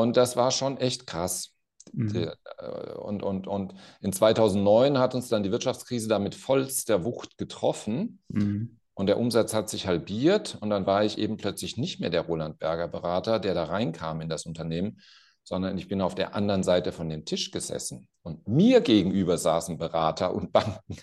und 0.00 0.16
das 0.16 0.36
war 0.36 0.50
schon 0.50 0.78
echt 0.78 1.06
krass. 1.06 1.54
Mhm. 1.92 2.30
Äh, 2.58 2.92
und, 2.94 3.22
und, 3.22 3.46
und 3.46 3.74
in 4.00 4.12
2009 4.12 4.98
hat 4.98 5.14
uns 5.14 5.28
dann 5.28 5.42
die 5.42 5.50
Wirtschaftskrise 5.50 6.08
da 6.08 6.18
mit 6.18 6.34
vollster 6.34 7.04
Wucht 7.04 7.38
getroffen. 7.38 8.20
Mhm. 8.28 8.78
Und 8.94 9.06
der 9.06 9.18
Umsatz 9.18 9.54
hat 9.54 9.70
sich 9.70 9.86
halbiert 9.86 10.58
und 10.60 10.68
dann 10.68 10.86
war 10.86 11.02
ich 11.02 11.16
eben 11.16 11.38
plötzlich 11.38 11.78
nicht 11.78 12.00
mehr 12.00 12.10
der 12.10 12.22
Roland 12.22 12.58
Berger 12.58 12.88
Berater, 12.88 13.38
der 13.40 13.54
da 13.54 13.64
reinkam 13.64 14.20
in 14.20 14.28
das 14.28 14.44
Unternehmen, 14.44 15.00
sondern 15.44 15.76
ich 15.76 15.88
bin 15.88 16.00
auf 16.00 16.14
der 16.14 16.34
anderen 16.34 16.62
Seite 16.62 16.92
von 16.92 17.08
dem 17.08 17.24
Tisch 17.24 17.50
gesessen 17.50 18.08
und 18.22 18.46
mir 18.46 18.80
gegenüber 18.80 19.36
saßen 19.38 19.76
Berater 19.76 20.34
und 20.34 20.52
Banken. 20.52 20.96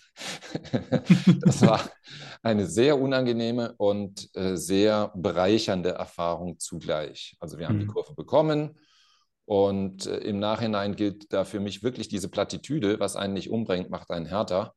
das 1.42 1.62
war 1.62 1.82
eine 2.42 2.66
sehr 2.66 3.00
unangenehme 3.00 3.74
und 3.78 4.30
äh, 4.36 4.56
sehr 4.56 5.12
bereichernde 5.16 5.90
Erfahrung 5.90 6.60
zugleich. 6.60 7.36
Also 7.40 7.58
wir 7.58 7.68
haben 7.68 7.76
mhm. 7.76 7.82
die 7.82 7.88
Kurve 7.88 8.16
bekommen 8.16 8.78
und 9.50 10.06
äh, 10.06 10.18
im 10.20 10.40
Nachhinein 10.40 10.96
gilt 10.96 11.34
da 11.34 11.44
für 11.44 11.60
mich 11.60 11.82
wirklich 11.82 12.08
diese 12.08 12.30
Plattitüde, 12.30 13.00
was 13.00 13.16
einen 13.16 13.34
nicht 13.34 13.50
umbringt, 13.50 13.90
macht 13.90 14.12
einen 14.12 14.28
härter. 14.28 14.76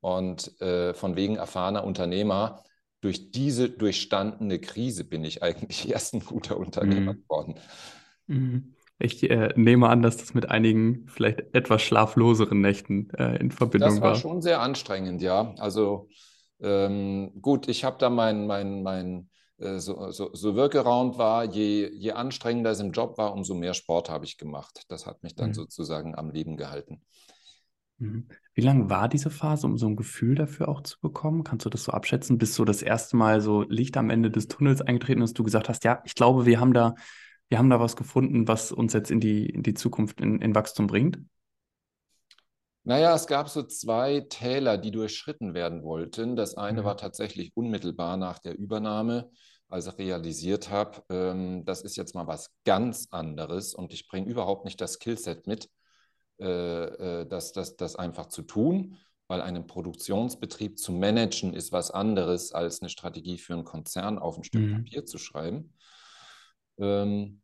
Und 0.00 0.60
äh, 0.60 0.94
von 0.94 1.16
wegen 1.16 1.36
erfahrener 1.36 1.84
Unternehmer, 1.84 2.62
durch 3.00 3.30
diese 3.30 3.70
durchstandene 3.70 4.58
Krise 4.58 5.04
bin 5.04 5.24
ich 5.24 5.42
eigentlich 5.42 5.88
erst 5.90 6.14
ein 6.14 6.20
guter 6.20 6.56
Unternehmer 6.56 7.14
mhm. 7.14 7.22
geworden. 7.22 7.54
Mhm. 8.26 8.74
Ich 9.02 9.28
äh, 9.28 9.52
nehme 9.56 9.88
an, 9.88 10.02
dass 10.02 10.16
das 10.16 10.34
mit 10.34 10.50
einigen 10.50 11.06
vielleicht 11.08 11.54
etwas 11.54 11.82
schlafloseren 11.82 12.60
Nächten 12.60 13.10
äh, 13.10 13.36
in 13.36 13.50
Verbindung 13.50 13.88
war. 13.88 13.94
Das 13.94 14.02
war 14.02 14.10
war. 14.10 14.16
schon 14.16 14.42
sehr 14.42 14.60
anstrengend, 14.60 15.22
ja. 15.22 15.54
Also 15.58 16.08
ähm, 16.60 17.32
gut, 17.40 17.68
ich 17.68 17.84
habe 17.84 17.96
da 17.98 18.10
mein, 18.10 18.46
mein, 18.46 18.82
mein 18.82 19.28
äh, 19.58 19.78
so, 19.78 20.10
so, 20.10 20.30
so 20.32 20.54
Wirkeraum 20.54 21.18
war, 21.18 21.44
je, 21.44 21.90
je 21.92 22.12
anstrengender 22.12 22.70
es 22.70 22.80
im 22.80 22.92
Job 22.92 23.18
war, 23.18 23.34
umso 23.34 23.54
mehr 23.54 23.74
Sport 23.74 24.08
habe 24.08 24.24
ich 24.24 24.38
gemacht. 24.38 24.84
Das 24.88 25.06
hat 25.06 25.22
mich 25.22 25.34
dann 25.34 25.50
mhm. 25.50 25.54
sozusagen 25.54 26.14
am 26.14 26.30
Leben 26.30 26.56
gehalten. 26.56 27.02
Mhm. 27.98 28.28
Wie 28.54 28.60
lange 28.60 28.90
war 28.90 29.08
diese 29.08 29.30
Phase, 29.30 29.66
um 29.66 29.78
so 29.78 29.86
ein 29.86 29.96
Gefühl 29.96 30.34
dafür 30.34 30.68
auch 30.68 30.82
zu 30.82 31.00
bekommen? 31.00 31.42
Kannst 31.42 31.64
du 31.64 31.70
das 31.70 31.84
so 31.84 31.92
abschätzen, 31.92 32.38
bis 32.38 32.54
so 32.54 32.64
das 32.64 32.82
erste 32.82 33.16
Mal 33.16 33.40
so 33.40 33.62
Licht 33.62 33.96
am 33.96 34.10
Ende 34.10 34.30
des 34.30 34.48
Tunnels 34.48 34.82
eingetreten 34.82 35.22
ist, 35.22 35.38
du 35.38 35.42
gesagt 35.42 35.68
hast, 35.68 35.84
ja, 35.84 36.02
ich 36.04 36.14
glaube, 36.14 36.44
wir 36.44 36.60
haben 36.60 36.74
da, 36.74 36.94
wir 37.52 37.58
haben 37.58 37.70
da 37.70 37.78
was 37.80 37.96
gefunden, 37.96 38.48
was 38.48 38.72
uns 38.72 38.94
jetzt 38.94 39.10
in 39.12 39.20
die, 39.20 39.46
in 39.46 39.62
die 39.62 39.74
Zukunft 39.74 40.20
in, 40.22 40.40
in 40.40 40.54
Wachstum 40.56 40.88
bringt? 40.88 41.20
Naja, 42.84 43.14
es 43.14 43.26
gab 43.28 43.48
so 43.48 43.62
zwei 43.62 44.20
Täler, 44.28 44.76
die 44.76 44.90
durchschritten 44.90 45.54
werden 45.54 45.84
wollten. 45.84 46.34
Das 46.34 46.56
eine 46.56 46.82
Mhm. 46.82 46.84
war 46.84 46.96
tatsächlich 46.96 47.52
unmittelbar 47.56 48.16
nach 48.16 48.40
der 48.40 48.58
Übernahme, 48.58 49.30
als 49.68 49.86
ich 49.86 49.98
realisiert 49.98 50.68
habe, 50.68 51.02
ähm, 51.08 51.64
das 51.64 51.82
ist 51.82 51.96
jetzt 51.96 52.14
mal 52.14 52.26
was 52.26 52.50
ganz 52.64 53.08
anderes 53.10 53.72
und 53.74 53.92
ich 53.92 54.08
bringe 54.08 54.28
überhaupt 54.28 54.64
nicht 54.64 54.80
das 54.80 54.94
Skillset 54.94 55.46
mit, 55.46 55.70
äh, 56.40 57.22
äh, 57.22 57.26
das, 57.26 57.52
das, 57.52 57.76
das 57.76 57.96
einfach 57.96 58.26
zu 58.26 58.42
tun, 58.42 58.98
weil 59.28 59.40
einen 59.42 59.66
Produktionsbetrieb 59.66 60.78
zu 60.78 60.92
managen 60.92 61.54
ist 61.54 61.72
was 61.72 61.90
anderes, 61.90 62.52
als 62.52 62.82
eine 62.82 62.90
Strategie 62.90 63.38
für 63.38 63.54
einen 63.54 63.64
Konzern 63.64 64.18
auf 64.18 64.36
ein 64.38 64.44
Stück 64.44 64.68
Mhm. 64.68 64.92
Papier 64.92 65.06
zu 65.06 65.18
schreiben. 65.18 65.74
Ähm, 66.78 67.42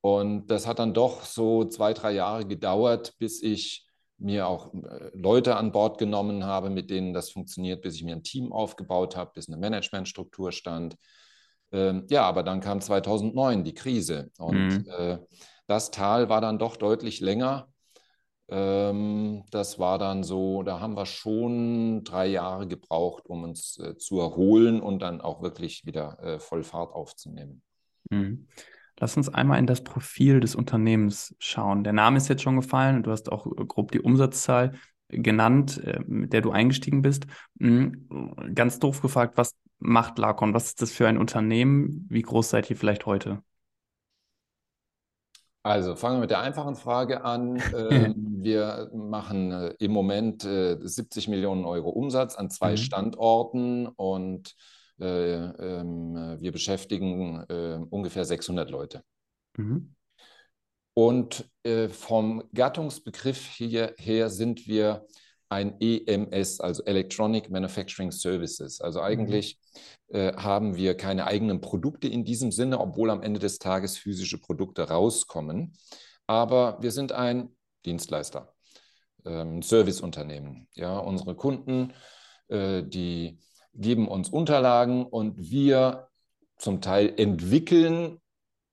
und 0.00 0.48
das 0.48 0.66
hat 0.66 0.78
dann 0.80 0.94
doch 0.94 1.24
so 1.24 1.64
zwei, 1.64 1.94
drei 1.94 2.12
Jahre 2.12 2.46
gedauert, 2.46 3.14
bis 3.18 3.42
ich 3.42 3.86
mir 4.18 4.46
auch 4.48 4.72
äh, 4.74 5.10
Leute 5.14 5.56
an 5.56 5.72
Bord 5.72 5.98
genommen 5.98 6.44
habe, 6.44 6.70
mit 6.70 6.90
denen 6.90 7.14
das 7.14 7.30
funktioniert, 7.30 7.82
bis 7.82 7.96
ich 7.96 8.04
mir 8.04 8.14
ein 8.14 8.22
Team 8.22 8.52
aufgebaut 8.52 9.16
habe, 9.16 9.32
bis 9.34 9.48
eine 9.48 9.56
Managementstruktur 9.56 10.52
stand. 10.52 10.96
Ähm, 11.72 12.06
ja, 12.10 12.22
aber 12.22 12.42
dann 12.42 12.60
kam 12.60 12.80
2009 12.80 13.64
die 13.64 13.74
Krise 13.74 14.30
und 14.38 14.78
Mhm. 14.78 14.86
äh, 14.86 15.18
das 15.66 15.90
Tal 15.90 16.28
war 16.28 16.40
dann 16.40 16.58
doch 16.58 16.76
deutlich 16.76 17.20
länger. 17.20 17.68
Ähm, 18.48 19.44
das 19.50 19.78
war 19.78 19.98
dann 19.98 20.22
so, 20.22 20.62
da 20.62 20.80
haben 20.80 20.96
wir 20.96 21.06
schon 21.06 22.04
drei 22.04 22.26
Jahre 22.26 22.68
gebraucht, 22.68 23.26
um 23.26 23.44
uns 23.44 23.78
äh, 23.78 23.96
zu 23.96 24.20
erholen 24.20 24.80
und 24.80 25.00
dann 25.00 25.20
auch 25.20 25.42
wirklich 25.42 25.86
wieder 25.86 26.38
voll 26.40 26.62
Fahrt 26.62 26.92
aufzunehmen. 26.92 27.62
Mhm. 28.14 28.46
Lass 29.00 29.16
uns 29.16 29.28
einmal 29.28 29.58
in 29.58 29.66
das 29.66 29.82
Profil 29.82 30.40
des 30.40 30.54
Unternehmens 30.54 31.34
schauen. 31.38 31.82
Der 31.84 31.92
Name 31.92 32.16
ist 32.16 32.28
jetzt 32.28 32.42
schon 32.42 32.56
gefallen 32.56 32.96
und 32.96 33.06
du 33.06 33.10
hast 33.10 33.30
auch 33.30 33.46
äh, 33.46 33.64
grob 33.66 33.90
die 33.92 34.00
Umsatzzahl 34.00 34.72
genannt, 35.08 35.82
äh, 35.84 36.00
mit 36.06 36.32
der 36.32 36.40
du 36.42 36.50
eingestiegen 36.50 37.02
bist. 37.02 37.26
Mhm. 37.58 38.54
Ganz 38.54 38.78
doof 38.78 39.02
gefragt, 39.02 39.36
was 39.36 39.54
macht 39.78 40.18
Lacon? 40.18 40.54
Was 40.54 40.66
ist 40.66 40.82
das 40.82 40.92
für 40.92 41.08
ein 41.08 41.18
Unternehmen? 41.18 42.06
Wie 42.08 42.22
groß 42.22 42.50
seid 42.50 42.70
ihr 42.70 42.76
vielleicht 42.76 43.06
heute? 43.06 43.42
Also 45.62 45.96
fangen 45.96 46.16
wir 46.16 46.20
mit 46.20 46.30
der 46.30 46.40
einfachen 46.40 46.76
Frage 46.76 47.24
an. 47.24 47.56
Ähm, 47.74 48.14
wir 48.42 48.90
machen 48.94 49.50
äh, 49.52 49.68
im 49.78 49.92
Moment 49.92 50.44
äh, 50.44 50.76
70 50.80 51.28
Millionen 51.28 51.64
Euro 51.64 51.88
Umsatz 51.90 52.36
an 52.36 52.50
zwei 52.50 52.72
Mhm. 52.72 52.76
Standorten 52.76 53.86
und 53.86 54.50
äh, 54.50 54.54
wir 54.96 56.52
beschäftigen 56.52 57.44
äh, 57.48 57.80
ungefähr 57.90 58.24
600 58.24 58.70
Leute. 58.70 59.02
Mhm. 59.56 59.94
Und 60.94 61.50
äh, 61.64 61.88
vom 61.88 62.44
Gattungsbegriff 62.54 63.46
hierher 63.46 64.30
sind 64.30 64.68
wir 64.68 65.04
ein 65.48 65.76
EMS, 65.80 66.60
also 66.60 66.82
Electronic 66.84 67.50
Manufacturing 67.50 68.10
Services. 68.12 68.80
Also 68.80 69.00
eigentlich 69.00 69.58
äh, 70.08 70.32
haben 70.34 70.76
wir 70.76 70.96
keine 70.96 71.26
eigenen 71.26 71.60
Produkte 71.60 72.08
in 72.08 72.24
diesem 72.24 72.52
Sinne, 72.52 72.80
obwohl 72.80 73.10
am 73.10 73.22
Ende 73.22 73.40
des 73.40 73.58
Tages 73.58 73.96
physische 73.96 74.40
Produkte 74.40 74.88
rauskommen. 74.88 75.76
Aber 76.26 76.78
wir 76.80 76.90
sind 76.90 77.12
ein 77.12 77.50
Dienstleister, 77.84 78.54
ähm, 79.24 79.62
Serviceunternehmen. 79.62 80.68
Ja, 80.74 80.98
unsere 80.98 81.34
Kunden, 81.34 81.92
äh, 82.48 82.82
die 82.82 83.38
geben 83.74 84.08
uns 84.08 84.28
Unterlagen 84.28 85.04
und 85.04 85.50
wir 85.50 86.08
zum 86.56 86.80
Teil 86.80 87.12
entwickeln 87.16 88.20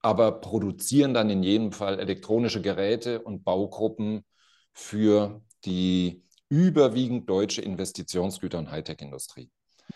aber 0.01 0.31
produzieren 0.41 1.13
dann 1.13 1.29
in 1.29 1.43
jedem 1.43 1.72
Fall 1.72 2.00
elektronische 2.00 2.62
Geräte 2.62 3.22
und 3.22 3.43
Baugruppen 3.43 4.25
für 4.74 5.41
die 5.65 6.24
überwiegend 6.50 7.29
deutsche 7.29 7.62
Investitionsgüter- 7.62 8.58
und 8.58 8.72
Hightech-Industrie. 8.72 9.50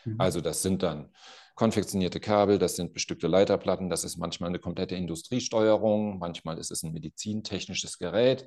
Mhm. 0.05 0.15
Also 0.19 0.41
das 0.41 0.61
sind 0.61 0.83
dann 0.83 1.11
konfektionierte 1.55 2.19
Kabel, 2.19 2.59
das 2.59 2.75
sind 2.75 2.93
bestückte 2.93 3.27
Leiterplatten, 3.27 3.89
das 3.89 4.03
ist 4.03 4.17
manchmal 4.17 4.49
eine 4.49 4.59
komplette 4.59 4.95
Industriesteuerung, 4.95 6.19
manchmal 6.19 6.57
ist 6.57 6.71
es 6.71 6.83
ein 6.83 6.91
medizintechnisches 6.91 7.97
Gerät, 7.97 8.45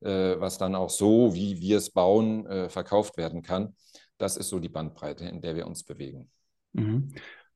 äh, 0.00 0.38
was 0.38 0.58
dann 0.58 0.74
auch 0.74 0.90
so, 0.90 1.34
wie 1.34 1.60
wir 1.60 1.78
es 1.78 1.90
bauen, 1.90 2.46
äh, 2.46 2.68
verkauft 2.68 3.16
werden 3.16 3.42
kann. 3.42 3.74
Das 4.20 4.36
ist 4.36 4.48
so 4.50 4.60
die 4.60 4.68
Bandbreite, 4.68 5.24
in 5.26 5.40
der 5.40 5.56
wir 5.56 5.66
uns 5.66 5.82
bewegen. 5.82 6.30
Mhm. 6.72 7.08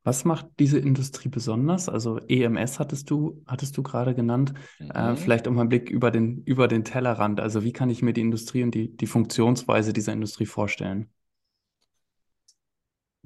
Was 0.02 0.24
macht 0.24 0.46
diese 0.58 0.78
Industrie 0.78 1.28
besonders? 1.30 1.88
Also 1.88 2.18
EMS 2.28 2.78
hattest 2.78 3.08
du, 3.10 3.42
hattest 3.46 3.76
du 3.76 3.82
gerade 3.82 4.14
genannt. 4.14 4.52
Äh, 4.88 5.14
Mhm. 5.14 5.16
vielleicht 5.16 5.48
auch 5.48 5.52
mal 5.52 5.62
einen 5.62 5.70
Blick 5.70 5.88
über 5.90 6.10
den, 6.10 6.42
über 6.44 6.68
den 6.68 6.84
Tellerrand. 6.84 7.40
Also 7.40 7.64
wie 7.64 7.72
kann 7.72 7.88
ich 7.90 8.02
mir 8.02 8.12
die 8.12 8.20
Industrie 8.20 8.62
und 8.62 8.74
die, 8.74 8.94
die 8.96 9.06
Funktionsweise 9.06 9.92
dieser 9.94 10.12
Industrie 10.12 10.46
vorstellen? 10.46 11.10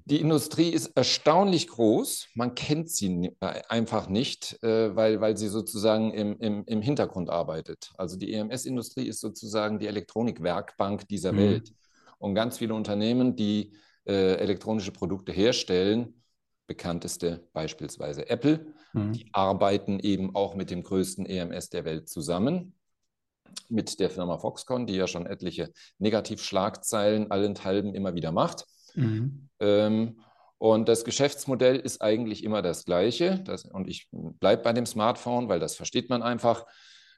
Die 0.04 0.21
Industrie 0.21 0.71
ist 0.71 0.87
erstaunlich 0.97 1.68
groß. 1.68 2.28
Man 2.35 2.54
kennt 2.54 2.88
sie 2.90 3.30
äh, 3.40 3.61
einfach 3.68 4.09
nicht, 4.09 4.62
äh, 4.62 4.97
weil, 4.97 5.21
weil 5.21 5.37
sie 5.37 5.49
sozusagen 5.49 6.12
im, 6.12 6.38
im, 6.38 6.64
im 6.64 6.80
Hintergrund 6.80 7.28
arbeitet. 7.28 7.92
Also 7.99 8.16
die 8.16 8.33
EMS-Industrie 8.33 9.07
ist 9.07 9.21
sozusagen 9.21 9.78
die 9.78 9.87
Elektronikwerkbank 9.87 11.07
dieser 11.09 11.33
Mhm. 11.33 11.37
Welt. 11.37 11.73
Und 12.18 12.34
ganz 12.34 12.58
viele 12.58 12.75
Unternehmen, 12.75 13.37
die 13.37 13.72
äh, 14.06 14.34
elektronische 14.34 14.92
Produkte 14.92 15.32
herstellen, 15.32 16.22
bekannteste 16.66 17.48
beispielsweise 17.52 18.28
Apple, 18.28 18.75
Mhm. 18.92 19.12
die 19.12 19.28
arbeiten 19.32 20.00
eben 20.00 20.34
auch 20.34 20.54
mit 20.54 20.70
dem 20.70 20.82
größten 20.82 21.26
EMS 21.26 21.70
der 21.70 21.84
Welt 21.84 22.08
zusammen, 22.08 22.75
mit 23.68 24.00
der 24.00 24.10
Firma 24.10 24.38
Foxconn, 24.38 24.87
die 24.87 24.96
ja 24.96 25.06
schon 25.06 25.26
etliche 25.26 25.72
Negativschlagzeilen 25.98 27.30
allenthalben 27.30 27.94
immer 27.94 28.14
wieder 28.14 28.32
macht. 28.32 28.64
Mhm. 28.94 29.48
Ähm, 29.60 30.20
und 30.58 30.88
das 30.88 31.04
Geschäftsmodell 31.04 31.76
ist 31.76 32.02
eigentlich 32.02 32.42
immer 32.42 32.62
das 32.62 32.84
gleiche. 32.84 33.40
Das, 33.44 33.64
und 33.64 33.88
ich 33.88 34.08
bleibe 34.10 34.62
bei 34.62 34.72
dem 34.72 34.87
Smartphone, 34.87 35.48
weil 35.48 35.60
das 35.60 35.76
versteht 35.76 36.10
man 36.10 36.22
einfach. 36.22 36.66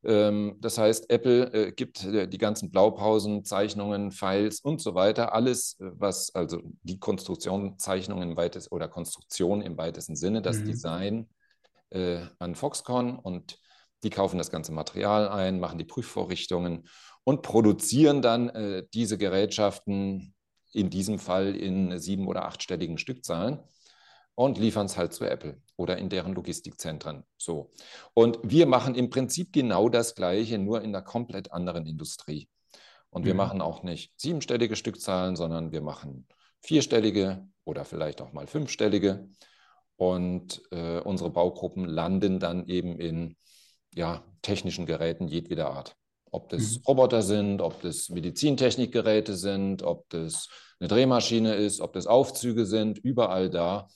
Ähm, 0.05 0.57
das 0.61 0.79
heißt, 0.79 1.11
Apple 1.11 1.53
äh, 1.53 1.73
gibt 1.73 2.05
äh, 2.05 2.27
die 2.27 2.39
ganzen 2.39 2.71
Blaupausen, 2.71 3.45
Zeichnungen, 3.45 4.13
Files 4.13 4.61
und 4.61 4.81
so 4.81 4.95
weiter, 4.95 5.35
alles, 5.35 5.79
äh, 5.81 5.91
was 5.93 6.35
also 6.35 6.61
die 6.83 6.99
Konstruktion, 6.99 7.79
Zeichnungen 7.79 8.31
im 8.31 8.37
weitesten 8.37 8.75
oder 8.75 8.89
Konstruktion 8.89 9.61
im 9.63 9.77
weitesten 9.77 10.17
Sinne, 10.17 10.43
das 10.43 10.59
Mhm. 10.59 10.65
Design 10.65 11.29
äh, 11.91 12.21
an 12.39 12.55
Foxconn 12.55 13.19
und 13.19 13.59
die 14.03 14.11
kaufen 14.11 14.39
das 14.39 14.51
ganze 14.51 14.73
Material 14.73 15.29
ein, 15.29 15.61
machen 15.61 15.79
die 15.79 15.85
Prüfvorrichtungen 15.85 16.89
und 17.25 17.43
produzieren 17.43 18.23
dann 18.23 18.49
äh, 18.51 18.85
diese 18.95 19.19
Gerätschaften 19.19 20.35
in 20.73 20.89
diesem 20.91 21.19
Fall 21.19 21.55
in 21.57 21.99
sieben- 21.99 22.29
oder 22.29 22.45
achtstelligen 22.47 22.97
Stückzahlen 22.97 23.59
und 24.35 24.59
liefern 24.59 24.87
es 24.87 24.97
halt 24.97 25.13
zu 25.13 25.25
Apple 25.25 25.61
oder 25.81 25.97
in 25.97 26.11
deren 26.11 26.35
Logistikzentren. 26.35 27.25
So. 27.39 27.71
Und 28.13 28.39
wir 28.43 28.67
machen 28.67 28.95
im 28.95 29.09
Prinzip 29.09 29.53
genau 29.53 29.89
das 29.89 30.15
Gleiche, 30.15 30.59
nur 30.59 30.83
in 30.83 30.95
einer 30.95 31.03
komplett 31.03 31.53
anderen 31.53 31.87
Industrie. 31.87 32.49
Und 33.09 33.25
wir 33.25 33.33
Mhm. 33.33 33.39
machen 33.39 33.61
auch 33.63 33.83
nicht 33.83 34.13
siebenstellige 34.21 34.77
Stückzahlen, 34.77 35.37
sondern 35.37 35.73
wir 35.73 35.81
machen 35.81 36.27
vierstellige 36.61 37.49
oder 37.65 37.85
vielleicht 37.87 38.21
auch 38.21 38.33
mal 38.33 38.47
fünfstellige. 38.47 39.29
Und 39.97 40.63
äh, 40.71 41.01
unsere 41.01 41.31
Baugruppen 41.31 41.87
landen 41.87 42.39
dann 42.39 42.67
eben 42.67 42.99
in 42.99 43.37
ja, 43.95 44.23
technischen 44.43 44.85
Geräten 44.87 45.29
jedweder 45.29 45.71
Art. 45.71 45.97
Ob 46.31 46.51
das 46.51 46.77
Mhm. 46.77 46.83
Roboter 46.87 47.23
sind, 47.23 47.63
ob 47.63 47.81
das 47.83 48.11
Medizintechnikgeräte 48.11 49.35
sind, 49.35 49.83
ob 49.83 50.09
das 50.11 50.49
eine 50.79 50.89
Drehmaschine 50.89 51.55
ist, 51.55 51.81
ob 51.81 51.93
das 51.95 52.07
Aufzüge 52.07 52.67
sind, 52.67 52.99
überall 52.99 53.49
da 53.51 53.89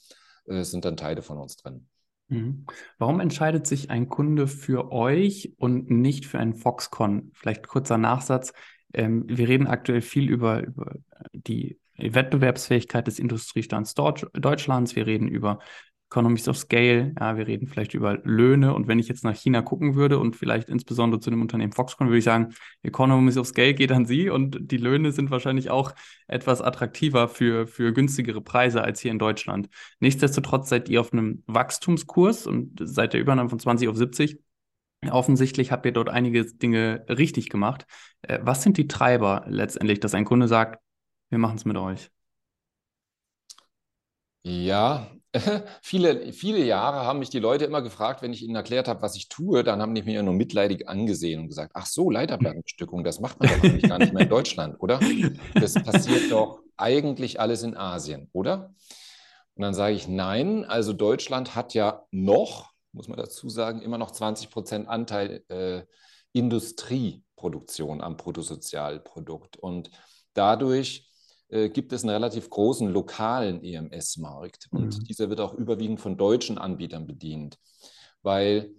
sind 0.46 0.84
dann 0.84 0.96
Teile 0.96 1.22
von 1.22 1.38
uns 1.38 1.56
drin. 1.56 1.86
Mhm. 2.28 2.66
Warum 2.98 3.20
entscheidet 3.20 3.66
sich 3.66 3.90
ein 3.90 4.08
Kunde 4.08 4.46
für 4.46 4.92
euch 4.92 5.52
und 5.56 5.90
nicht 5.90 6.26
für 6.26 6.38
einen 6.38 6.54
Foxconn? 6.54 7.30
Vielleicht 7.34 7.68
kurzer 7.68 7.98
Nachsatz. 7.98 8.52
Ähm, 8.92 9.24
wir 9.28 9.48
reden 9.48 9.66
aktuell 9.66 10.00
viel 10.00 10.30
über, 10.30 10.62
über 10.62 10.94
die 11.32 11.78
Wettbewerbsfähigkeit 11.96 13.06
des 13.06 13.18
Industriestands 13.18 13.94
Deutsch, 13.94 14.26
Deutschlands. 14.32 14.96
Wir 14.96 15.06
reden 15.06 15.28
über 15.28 15.58
Economies 16.14 16.46
of 16.46 16.56
Scale. 16.56 17.12
Ja, 17.18 17.36
wir 17.36 17.48
reden 17.48 17.66
vielleicht 17.66 17.92
über 17.92 18.18
Löhne. 18.22 18.72
Und 18.72 18.86
wenn 18.86 19.00
ich 19.00 19.08
jetzt 19.08 19.24
nach 19.24 19.34
China 19.34 19.62
gucken 19.62 19.96
würde 19.96 20.20
und 20.20 20.36
vielleicht 20.36 20.68
insbesondere 20.68 21.20
zu 21.20 21.28
dem 21.28 21.42
Unternehmen 21.42 21.72
Foxconn, 21.72 22.06
würde 22.06 22.18
ich 22.18 22.24
sagen, 22.24 22.54
Economies 22.84 23.36
of 23.36 23.48
Scale 23.48 23.74
geht 23.74 23.90
an 23.90 24.06
Sie 24.06 24.30
und 24.30 24.70
die 24.70 24.76
Löhne 24.76 25.10
sind 25.10 25.32
wahrscheinlich 25.32 25.70
auch 25.70 25.92
etwas 26.28 26.62
attraktiver 26.62 27.26
für, 27.26 27.66
für 27.66 27.92
günstigere 27.92 28.40
Preise 28.40 28.82
als 28.84 29.00
hier 29.00 29.10
in 29.10 29.18
Deutschland. 29.18 29.68
Nichtsdestotrotz 29.98 30.68
seid 30.68 30.88
ihr 30.88 31.00
auf 31.00 31.12
einem 31.12 31.42
Wachstumskurs 31.48 32.46
und 32.46 32.78
seit 32.80 33.12
der 33.12 33.20
Übernahme 33.20 33.48
von 33.50 33.58
20 33.58 33.88
auf 33.88 33.96
70. 33.96 34.38
Offensichtlich 35.10 35.72
habt 35.72 35.84
ihr 35.84 35.92
dort 35.92 36.10
einige 36.10 36.44
Dinge 36.44 37.04
richtig 37.08 37.50
gemacht. 37.50 37.86
Äh, 38.22 38.38
Was 38.42 38.62
sind 38.62 38.76
die 38.78 38.86
Treiber 38.86 39.44
letztendlich, 39.48 39.98
dass 39.98 40.14
ein 40.14 40.24
Kunde 40.24 40.46
sagt, 40.46 40.80
wir 41.30 41.38
machen 41.38 41.56
es 41.56 41.64
mit 41.64 41.76
euch? 41.76 42.12
Ja, 44.44 45.13
viele, 45.82 46.32
viele 46.32 46.64
Jahre 46.64 47.06
haben 47.06 47.18
mich 47.18 47.30
die 47.30 47.40
Leute 47.40 47.64
immer 47.64 47.82
gefragt, 47.82 48.22
wenn 48.22 48.32
ich 48.32 48.42
ihnen 48.42 48.54
erklärt 48.54 48.88
habe, 48.88 49.02
was 49.02 49.16
ich 49.16 49.28
tue, 49.28 49.64
dann 49.64 49.82
haben 49.82 49.94
die 49.94 50.02
mir 50.02 50.22
nur 50.22 50.34
mitleidig 50.34 50.88
angesehen 50.88 51.40
und 51.40 51.48
gesagt, 51.48 51.72
ach 51.74 51.86
so, 51.86 52.10
Leiterplattenbestückung, 52.10 53.04
das 53.04 53.20
macht 53.20 53.40
man 53.40 53.48
doch 53.48 53.64
eigentlich 53.64 53.88
gar 53.88 53.98
nicht 53.98 54.12
mehr 54.12 54.22
in 54.22 54.28
Deutschland, 54.28 54.76
oder? 54.78 55.00
Das 55.54 55.74
passiert 55.74 56.30
doch 56.30 56.60
eigentlich 56.76 57.40
alles 57.40 57.62
in 57.62 57.76
Asien, 57.76 58.28
oder? 58.32 58.74
Und 59.56 59.62
dann 59.62 59.74
sage 59.74 59.94
ich, 59.94 60.08
nein, 60.08 60.64
also 60.64 60.92
Deutschland 60.92 61.54
hat 61.54 61.74
ja 61.74 62.04
noch, 62.10 62.72
muss 62.92 63.08
man 63.08 63.18
dazu 63.18 63.48
sagen, 63.48 63.82
immer 63.82 63.98
noch 63.98 64.10
20 64.10 64.50
Prozent 64.50 64.88
Anteil 64.88 65.44
äh, 65.48 65.82
Industrieproduktion 66.32 68.00
am 68.00 68.16
Bruttosozialprodukt. 68.16 69.56
Und 69.56 69.90
dadurch 70.32 71.08
gibt 71.68 71.92
es 71.92 72.02
einen 72.02 72.10
relativ 72.10 72.50
großen 72.50 72.88
lokalen 72.88 73.62
EMS-Markt. 73.62 74.68
Und 74.70 74.98
mhm. 74.98 75.04
dieser 75.04 75.30
wird 75.30 75.40
auch 75.40 75.54
überwiegend 75.54 76.00
von 76.00 76.16
deutschen 76.16 76.58
Anbietern 76.58 77.06
bedient, 77.06 77.58
weil 78.22 78.74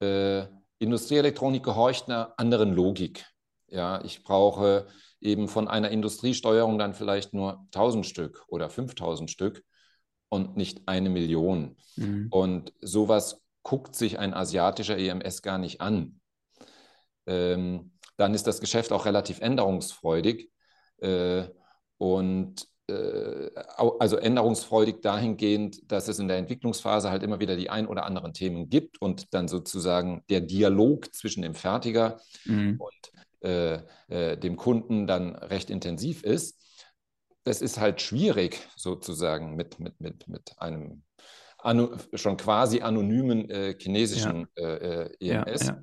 äh, 0.00 0.46
Industrieelektronik 0.78 1.62
gehorcht 1.62 2.08
einer 2.08 2.34
anderen 2.36 2.74
Logik. 2.74 3.24
Ja, 3.68 4.04
ich 4.04 4.22
brauche 4.22 4.86
eben 5.20 5.48
von 5.48 5.68
einer 5.68 5.90
Industriesteuerung 5.90 6.78
dann 6.78 6.94
vielleicht 6.94 7.32
nur 7.32 7.66
1000 7.66 8.06
Stück 8.06 8.44
oder 8.48 8.68
5000 8.68 9.30
Stück 9.30 9.64
und 10.28 10.56
nicht 10.56 10.86
eine 10.86 11.10
Million. 11.10 11.76
Mhm. 11.96 12.28
Und 12.30 12.72
sowas 12.80 13.42
guckt 13.62 13.94
sich 13.96 14.18
ein 14.18 14.34
asiatischer 14.34 14.98
EMS 14.98 15.42
gar 15.42 15.58
nicht 15.58 15.80
an. 15.80 16.20
Ähm, 17.26 17.92
dann 18.16 18.34
ist 18.34 18.46
das 18.46 18.60
Geschäft 18.60 18.92
auch 18.92 19.04
relativ 19.06 19.40
änderungsfreudig. 19.40 20.50
Äh, 20.98 21.44
und 21.98 22.66
äh, 22.88 23.50
also 23.76 24.16
änderungsfreudig 24.16 25.00
dahingehend, 25.02 25.90
dass 25.90 26.08
es 26.08 26.18
in 26.18 26.28
der 26.28 26.36
Entwicklungsphase 26.36 27.10
halt 27.10 27.22
immer 27.22 27.40
wieder 27.40 27.56
die 27.56 27.68
ein 27.68 27.86
oder 27.86 28.04
anderen 28.04 28.32
Themen 28.32 28.68
gibt 28.68 29.00
und 29.02 29.34
dann 29.34 29.48
sozusagen 29.48 30.22
der 30.30 30.40
Dialog 30.40 31.12
zwischen 31.14 31.42
dem 31.42 31.54
Fertiger 31.54 32.20
mhm. 32.44 32.78
und 32.78 33.12
äh, 33.44 33.80
äh, 34.08 34.36
dem 34.36 34.56
Kunden 34.56 35.06
dann 35.06 35.34
recht 35.34 35.70
intensiv 35.70 36.22
ist. 36.22 36.60
Das 37.44 37.60
ist 37.60 37.78
halt 37.78 38.00
schwierig 38.00 38.60
sozusagen 38.76 39.56
mit, 39.56 39.78
mit, 39.80 40.00
mit, 40.00 40.28
mit 40.28 40.54
einem 40.58 41.02
schon 42.14 42.36
quasi 42.36 42.82
anonymen 42.82 43.50
äh, 43.50 43.74
chinesischen 43.78 44.46
ja. 44.56 44.76
EMS. 44.76 44.80
Äh, 44.80 45.14
e 45.18 45.28
ja, 45.28 45.46
ja. 45.48 45.82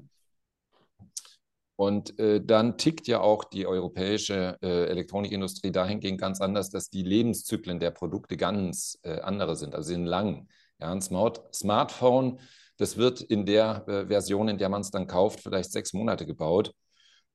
Und 1.75 2.20
äh, 2.20 2.39
dann 2.44 2.77
tickt 2.77 3.08
ja 3.08 3.22
auch 3.22 3.44
die 3.44 3.65
europäische 3.65 4.58
äh, 4.62 4.86
Elektronikindustrie 4.86 5.72
dahingehend 5.72 6.22
ganz 6.22 6.39
anders, 6.39 6.70
dass 6.70 6.89
die 6.89 7.01
Lebenszyklen 7.01 7.80
der 7.80 7.92
Produkte 7.92 8.38
ganz 8.38 9.00
äh, 9.03 9.20
andere 9.22 9.56
sind, 9.56 9.74
also 9.74 9.88
sind 9.88 10.06
lang. 10.06 10.48
Ja, 10.80 10.92
ein 10.92 11.01
Smart 11.01 11.42
Smartphone, 11.53 12.39
das 12.77 12.98
wird 12.98 13.22
in 13.22 13.46
der 13.46 13.88
äh, 13.88 14.08
Version, 14.08 14.50
in 14.50 14.58
der 14.58 14.70
man 14.70 14.82
es 14.82 14.92
dann 14.92 15.08
kauft, 15.08 15.39
vielleicht 15.42 15.72
sechs 15.72 15.94
Monate 15.94 16.25
gebaut. 16.27 16.74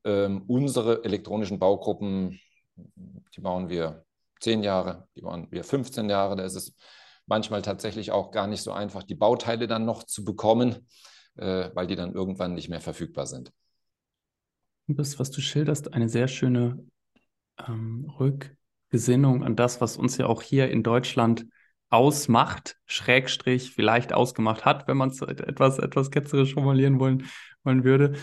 Ähm, 0.04 0.44
unsere 0.46 1.04
elektronischen 1.04 1.58
Baugruppen, 1.58 2.40
die 2.76 3.40
bauen 3.40 3.68
wir 3.68 4.04
zehn 4.40 4.62
Jahre, 4.62 5.08
die 5.16 5.22
bauen 5.22 5.48
wir 5.50 5.64
15 5.64 6.08
Jahre. 6.08 6.36
Da 6.36 6.44
ist 6.44 6.54
es 6.54 6.76
manchmal 7.26 7.62
tatsächlich 7.62 8.12
auch 8.12 8.30
gar 8.30 8.46
nicht 8.46 8.62
so 8.62 8.70
einfach, 8.70 9.02
die 9.02 9.16
Bauteile 9.16 9.66
dann 9.66 9.84
noch 9.84 10.04
zu 10.04 10.24
bekommen, 10.24 10.86
äh, 11.36 11.70
weil 11.74 11.88
die 11.88 11.96
dann 11.96 12.14
irgendwann 12.14 12.54
nicht 12.54 12.68
mehr 12.68 12.80
verfügbar 12.80 13.26
sind 13.26 13.52
das, 14.88 15.18
was 15.18 15.30
du 15.30 15.40
schilderst, 15.40 15.92
eine 15.94 16.08
sehr 16.08 16.28
schöne 16.28 16.84
ähm, 17.66 18.10
Rückgesinnung 18.18 19.44
an 19.44 19.56
das, 19.56 19.80
was 19.80 19.96
uns 19.96 20.16
ja 20.16 20.26
auch 20.26 20.42
hier 20.42 20.70
in 20.70 20.82
Deutschland 20.82 21.46
ausmacht, 21.90 22.76
Schrägstrich 22.86 23.72
vielleicht 23.72 24.12
ausgemacht 24.12 24.64
hat, 24.64 24.88
wenn 24.88 24.96
man 24.96 25.10
es 25.10 25.22
etwas, 25.22 25.78
etwas 25.78 26.10
ketzerisch 26.10 26.54
formulieren 26.54 27.00
wollen, 27.00 27.24
wollen 27.64 27.84
würde, 27.84 28.14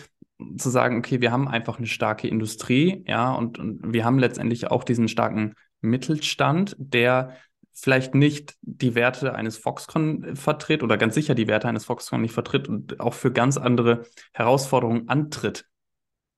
zu 0.57 0.69
sagen, 0.69 0.97
okay, 0.97 1.21
wir 1.21 1.31
haben 1.31 1.47
einfach 1.47 1.77
eine 1.77 1.87
starke 1.87 2.27
Industrie, 2.27 3.03
ja, 3.07 3.33
und, 3.33 3.57
und 3.57 3.93
wir 3.93 4.03
haben 4.03 4.19
letztendlich 4.19 4.69
auch 4.69 4.83
diesen 4.83 5.07
starken 5.07 5.53
Mittelstand, 5.81 6.75
der 6.77 7.37
vielleicht 7.73 8.15
nicht 8.15 8.55
die 8.61 8.95
Werte 8.95 9.33
eines 9.33 9.57
Foxconn 9.57 10.35
vertritt 10.35 10.81
oder 10.83 10.97
ganz 10.97 11.13
sicher 11.15 11.35
die 11.35 11.47
Werte 11.47 11.67
eines 11.67 11.85
Foxconn 11.85 12.21
nicht 12.21 12.33
vertritt 12.33 12.69
und 12.69 12.99
auch 12.99 13.13
für 13.13 13.31
ganz 13.31 13.57
andere 13.57 14.05
Herausforderungen 14.33 15.09
antritt. 15.09 15.65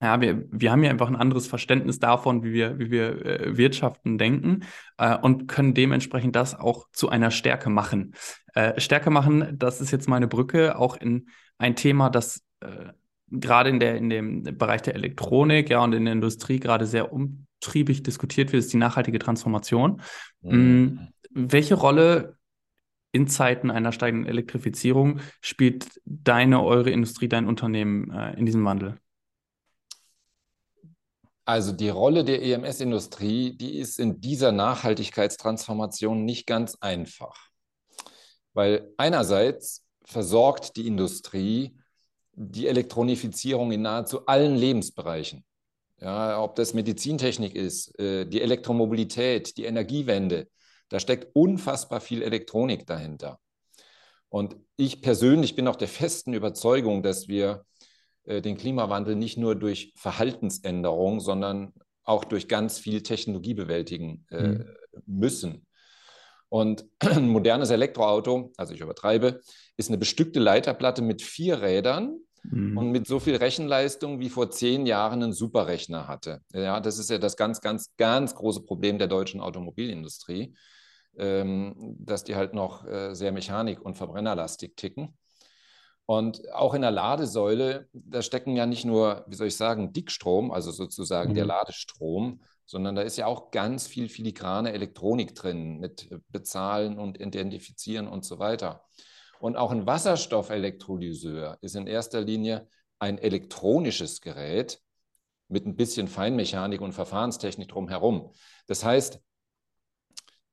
Ja, 0.00 0.20
wir, 0.20 0.44
wir 0.52 0.70
haben 0.70 0.84
ja 0.84 0.90
einfach 0.90 1.08
ein 1.08 1.16
anderes 1.16 1.48
Verständnis 1.48 1.98
davon, 1.98 2.44
wie 2.44 2.52
wir, 2.52 2.78
wie 2.78 2.90
wir 2.90 3.26
äh, 3.26 3.56
wirtschaften, 3.56 4.16
denken 4.16 4.64
äh, 4.96 5.16
und 5.16 5.48
können 5.48 5.74
dementsprechend 5.74 6.36
das 6.36 6.54
auch 6.58 6.86
zu 6.92 7.08
einer 7.08 7.32
Stärke 7.32 7.68
machen. 7.68 8.14
Äh, 8.54 8.80
Stärke 8.80 9.10
machen, 9.10 9.56
das 9.58 9.80
ist 9.80 9.90
jetzt 9.90 10.08
meine 10.08 10.28
Brücke, 10.28 10.78
auch 10.78 10.96
in 10.96 11.28
ein 11.58 11.74
Thema, 11.74 12.10
das 12.10 12.44
äh, 12.60 12.92
gerade 13.30 13.70
in, 13.70 13.80
der, 13.80 13.96
in 13.96 14.08
dem 14.08 14.42
Bereich 14.42 14.82
der 14.82 14.94
Elektronik 14.94 15.70
ja, 15.70 15.82
und 15.82 15.92
in 15.92 16.04
der 16.04 16.14
Industrie 16.14 16.60
gerade 16.60 16.86
sehr 16.86 17.12
umtriebig 17.12 18.02
diskutiert 18.04 18.52
wird, 18.52 18.62
ist 18.62 18.72
die 18.72 18.78
nachhaltige 18.78 19.18
Transformation. 19.18 20.00
Mhm. 20.42 21.08
Welche 21.30 21.74
Rolle 21.74 22.36
in 23.10 23.26
Zeiten 23.26 23.70
einer 23.70 23.92
steigenden 23.92 24.28
Elektrifizierung 24.28 25.20
spielt 25.40 26.00
deine, 26.04 26.62
eure 26.62 26.90
Industrie, 26.90 27.28
dein 27.28 27.46
Unternehmen 27.46 28.10
äh, 28.10 28.38
in 28.38 28.46
diesem 28.46 28.64
Wandel? 28.64 28.96
Also 31.48 31.72
die 31.72 31.88
Rolle 31.88 32.24
der 32.24 32.42
EMS-Industrie, 32.42 33.56
die 33.56 33.78
ist 33.78 33.98
in 33.98 34.20
dieser 34.20 34.52
Nachhaltigkeitstransformation 34.52 36.26
nicht 36.26 36.46
ganz 36.46 36.76
einfach. 36.82 37.48
Weil 38.52 38.92
einerseits 38.98 39.86
versorgt 40.04 40.76
die 40.76 40.86
Industrie 40.86 41.74
die 42.34 42.66
Elektronifizierung 42.66 43.72
in 43.72 43.80
nahezu 43.80 44.26
allen 44.26 44.56
Lebensbereichen. 44.56 45.42
Ja, 46.02 46.38
ob 46.38 46.54
das 46.54 46.74
Medizintechnik 46.74 47.54
ist, 47.54 47.98
äh, 47.98 48.26
die 48.26 48.42
Elektromobilität, 48.42 49.56
die 49.56 49.64
Energiewende, 49.64 50.48
da 50.90 51.00
steckt 51.00 51.34
unfassbar 51.34 52.02
viel 52.02 52.20
Elektronik 52.20 52.86
dahinter. 52.86 53.40
Und 54.28 54.54
ich 54.76 55.00
persönlich 55.00 55.56
bin 55.56 55.66
auch 55.66 55.76
der 55.76 55.88
festen 55.88 56.34
Überzeugung, 56.34 57.02
dass 57.02 57.26
wir 57.26 57.64
den 58.28 58.56
Klimawandel 58.56 59.16
nicht 59.16 59.38
nur 59.38 59.54
durch 59.54 59.92
Verhaltensänderung, 59.96 61.20
sondern 61.20 61.72
auch 62.04 62.24
durch 62.24 62.48
ganz 62.48 62.78
viel 62.78 63.02
Technologie 63.02 63.54
bewältigen 63.54 64.24
äh, 64.30 64.48
mhm. 64.48 64.64
müssen. 65.06 65.66
Und 66.48 66.86
ein 67.00 67.28
modernes 67.28 67.70
Elektroauto, 67.70 68.52
also 68.56 68.74
ich 68.74 68.80
übertreibe, 68.80 69.40
ist 69.76 69.90
eine 69.90 69.98
bestückte 69.98 70.40
Leiterplatte 70.40 71.02
mit 71.02 71.22
vier 71.22 71.60
Rädern 71.60 72.18
mhm. 72.44 72.78
und 72.78 72.90
mit 72.90 73.06
so 73.06 73.20
viel 73.20 73.36
Rechenleistung, 73.36 74.20
wie 74.20 74.30
vor 74.30 74.50
zehn 74.50 74.86
Jahren 74.86 75.22
ein 75.22 75.32
Superrechner 75.32 76.08
hatte. 76.08 76.40
Ja, 76.52 76.80
das 76.80 76.98
ist 76.98 77.10
ja 77.10 77.18
das 77.18 77.36
ganz, 77.36 77.60
ganz, 77.60 77.94
ganz 77.96 78.34
große 78.34 78.62
Problem 78.62 78.98
der 78.98 79.08
deutschen 79.08 79.40
Automobilindustrie, 79.40 80.54
ähm, 81.18 81.96
dass 81.98 82.24
die 82.24 82.36
halt 82.36 82.54
noch 82.54 82.86
äh, 82.86 83.14
sehr 83.14 83.32
mechanik- 83.32 83.82
und 83.82 83.96
verbrennerlastig 83.96 84.76
ticken. 84.76 85.16
Und 86.10 86.50
auch 86.54 86.72
in 86.72 86.80
der 86.80 86.90
Ladesäule, 86.90 87.86
da 87.92 88.22
stecken 88.22 88.56
ja 88.56 88.64
nicht 88.64 88.86
nur, 88.86 89.26
wie 89.28 89.34
soll 89.34 89.48
ich 89.48 89.58
sagen, 89.58 89.92
Dickstrom, 89.92 90.50
also 90.50 90.70
sozusagen 90.70 91.32
mhm. 91.32 91.34
der 91.34 91.44
Ladestrom, 91.44 92.40
sondern 92.64 92.94
da 92.94 93.02
ist 93.02 93.18
ja 93.18 93.26
auch 93.26 93.50
ganz 93.50 93.86
viel 93.86 94.08
filigrane 94.08 94.72
Elektronik 94.72 95.34
drin 95.34 95.78
mit 95.80 96.08
Bezahlen 96.30 96.98
und 96.98 97.20
Identifizieren 97.20 98.08
und 98.08 98.24
so 98.24 98.38
weiter. 98.38 98.86
Und 99.38 99.58
auch 99.58 99.70
ein 99.70 99.86
Wasserstoffelektrolyseur 99.86 101.58
ist 101.60 101.76
in 101.76 101.86
erster 101.86 102.22
Linie 102.22 102.68
ein 102.98 103.18
elektronisches 103.18 104.22
Gerät 104.22 104.80
mit 105.48 105.66
ein 105.66 105.76
bisschen 105.76 106.08
Feinmechanik 106.08 106.80
und 106.80 106.92
Verfahrenstechnik 106.92 107.68
drumherum. 107.68 108.32
Das 108.66 108.82
heißt, 108.82 109.20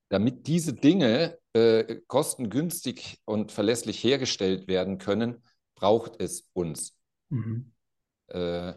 damit 0.10 0.48
diese 0.48 0.74
Dinge 0.74 1.38
äh, 1.54 2.02
kostengünstig 2.08 3.22
und 3.26 3.52
verlässlich 3.52 4.04
hergestellt 4.04 4.68
werden 4.68 4.98
können, 4.98 5.44
braucht 5.76 6.22
es 6.22 6.50
uns. 6.54 6.96
Mhm. 7.30 7.72
Äh, 8.28 8.74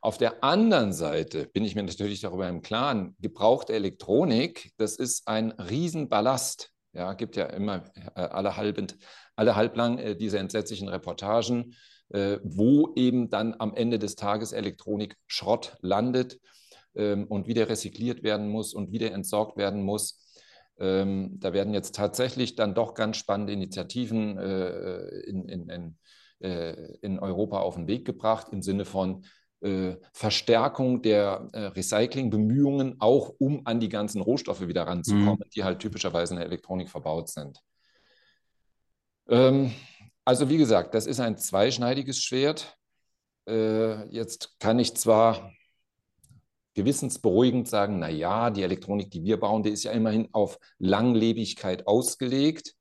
auf 0.00 0.18
der 0.18 0.44
anderen 0.44 0.92
Seite 0.92 1.46
bin 1.46 1.64
ich 1.64 1.74
mir 1.74 1.82
natürlich 1.82 2.20
darüber 2.20 2.46
im 2.48 2.60
Klaren, 2.60 3.16
gebrauchte 3.20 3.72
Elektronik, 3.72 4.72
das 4.76 4.96
ist 4.96 5.26
ein 5.28 5.52
Riesenballast. 5.52 6.70
Ja, 6.92 7.14
gibt 7.14 7.36
ja 7.36 7.46
immer 7.46 7.84
äh, 8.14 8.20
alle, 8.20 8.56
halb, 8.56 8.94
alle 9.34 9.56
halblang 9.56 9.98
äh, 9.98 10.14
diese 10.14 10.38
entsetzlichen 10.38 10.88
Reportagen, 10.88 11.74
äh, 12.10 12.38
wo 12.44 12.92
eben 12.94 13.30
dann 13.30 13.54
am 13.58 13.74
Ende 13.74 13.98
des 13.98 14.14
Tages 14.14 14.52
Elektronik 14.52 15.16
Schrott 15.26 15.76
landet 15.80 16.38
ähm, 16.94 17.26
und 17.26 17.48
wieder 17.48 17.68
recycelt 17.68 18.22
werden 18.22 18.48
muss 18.48 18.74
und 18.74 18.92
wieder 18.92 19.10
entsorgt 19.12 19.56
werden 19.56 19.82
muss. 19.82 20.23
Ähm, 20.78 21.38
da 21.38 21.52
werden 21.52 21.72
jetzt 21.72 21.94
tatsächlich 21.94 22.56
dann 22.56 22.74
doch 22.74 22.94
ganz 22.94 23.16
spannende 23.16 23.52
Initiativen 23.52 24.38
äh, 24.38 25.20
in, 25.20 25.48
in, 25.48 25.68
in, 25.68 25.98
äh, 26.40 26.96
in, 27.00 27.18
Europa 27.20 27.60
auf 27.60 27.76
den 27.76 27.86
Weg 27.86 28.04
gebracht, 28.04 28.48
im 28.50 28.60
Sinne 28.60 28.84
von 28.84 29.24
äh, 29.60 29.96
Verstärkung 30.12 31.00
der 31.00 31.48
äh, 31.52 31.60
Recyclingbemühungen, 31.66 32.96
auch 32.98 33.34
um 33.38 33.62
an 33.66 33.78
die 33.78 33.88
ganzen 33.88 34.20
Rohstoffe 34.20 34.66
wieder 34.66 34.82
ranzukommen, 34.82 35.38
mhm. 35.44 35.50
die 35.54 35.62
halt 35.62 35.78
typischerweise 35.78 36.34
in 36.34 36.38
der 36.38 36.46
Elektronik 36.46 36.90
verbaut 36.90 37.28
sind. 37.28 37.60
Ähm, 39.28 39.72
also 40.24 40.48
wie 40.48 40.58
gesagt, 40.58 40.94
das 40.94 41.06
ist 41.06 41.20
ein 41.20 41.38
zweischneidiges 41.38 42.20
Schwert. 42.20 42.76
Äh, 43.48 44.08
jetzt 44.08 44.58
kann 44.58 44.78
ich 44.78 44.96
zwar 44.96 45.52
gewissensberuhigend 46.74 47.68
sagen, 47.68 47.98
na 47.98 48.08
ja, 48.08 48.50
die 48.50 48.62
Elektronik, 48.62 49.10
die 49.10 49.24
wir 49.24 49.38
bauen, 49.38 49.62
die 49.62 49.70
ist 49.70 49.84
ja 49.84 49.92
immerhin 49.92 50.28
auf 50.32 50.58
Langlebigkeit 50.78 51.86
ausgelegt. 51.86 52.74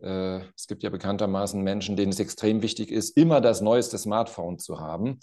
Äh, 0.00 0.40
es 0.56 0.66
gibt 0.66 0.82
ja 0.82 0.90
bekanntermaßen 0.90 1.62
Menschen, 1.62 1.96
denen 1.96 2.12
es 2.12 2.20
extrem 2.20 2.62
wichtig 2.62 2.90
ist, 2.90 3.16
immer 3.16 3.40
das 3.40 3.60
neueste 3.60 3.98
Smartphone 3.98 4.58
zu 4.58 4.80
haben. 4.80 5.20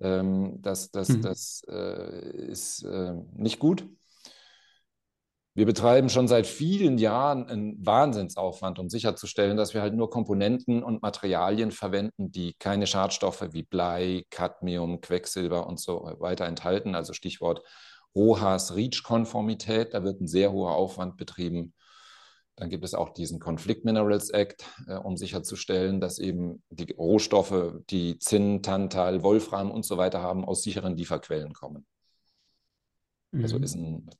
Ähm, 0.00 0.58
das 0.60 0.90
das, 0.90 1.08
mhm. 1.08 1.22
das 1.22 1.62
äh, 1.68 2.48
ist 2.48 2.82
äh, 2.82 3.14
nicht 3.34 3.58
gut. 3.58 3.86
Wir 5.56 5.64
betreiben 5.64 6.10
schon 6.10 6.28
seit 6.28 6.46
vielen 6.46 6.98
Jahren 6.98 7.48
einen 7.48 7.86
Wahnsinnsaufwand, 7.86 8.78
um 8.78 8.90
sicherzustellen, 8.90 9.56
dass 9.56 9.72
wir 9.72 9.80
halt 9.80 9.94
nur 9.94 10.10
Komponenten 10.10 10.82
und 10.82 11.00
Materialien 11.00 11.70
verwenden, 11.70 12.30
die 12.30 12.52
keine 12.58 12.86
Schadstoffe 12.86 13.42
wie 13.52 13.62
Blei, 13.62 14.26
Cadmium, 14.28 15.00
Quecksilber 15.00 15.66
und 15.66 15.80
so 15.80 16.14
weiter 16.18 16.44
enthalten. 16.44 16.94
Also 16.94 17.14
Stichwort 17.14 17.62
RoHS-REACH-Konformität. 18.14 19.94
Da 19.94 20.04
wird 20.04 20.20
ein 20.20 20.26
sehr 20.26 20.52
hoher 20.52 20.72
Aufwand 20.72 21.16
betrieben. 21.16 21.72
Dann 22.56 22.68
gibt 22.68 22.84
es 22.84 22.92
auch 22.92 23.14
diesen 23.14 23.40
Conflict 23.40 23.82
Minerals 23.86 24.28
Act, 24.28 24.66
äh, 24.88 24.96
um 24.96 25.16
sicherzustellen, 25.16 26.02
dass 26.02 26.18
eben 26.18 26.62
die 26.68 26.92
Rohstoffe, 26.92 27.76
die 27.88 28.18
Zinn, 28.18 28.62
Tantal, 28.62 29.22
Wolfram 29.22 29.70
und 29.70 29.86
so 29.86 29.96
weiter 29.96 30.20
haben, 30.20 30.44
aus 30.44 30.62
sicheren 30.62 30.98
Lieferquellen 30.98 31.54
kommen. 31.54 31.86
Also 33.32 33.38
mhm. 33.38 33.42
Also 33.42 33.58
ist 33.58 33.74
ein 33.74 34.10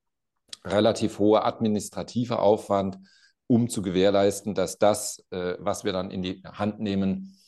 relativ 0.66 1.18
hoher 1.18 1.46
administrativer 1.46 2.42
Aufwand, 2.42 2.98
um 3.46 3.68
zu 3.68 3.82
gewährleisten, 3.82 4.54
dass 4.54 4.78
das, 4.78 5.24
äh, 5.30 5.54
was 5.58 5.84
wir 5.84 5.92
dann 5.92 6.10
in 6.10 6.22
die 6.22 6.42
Hand 6.44 6.80
nehmen, 6.80 7.38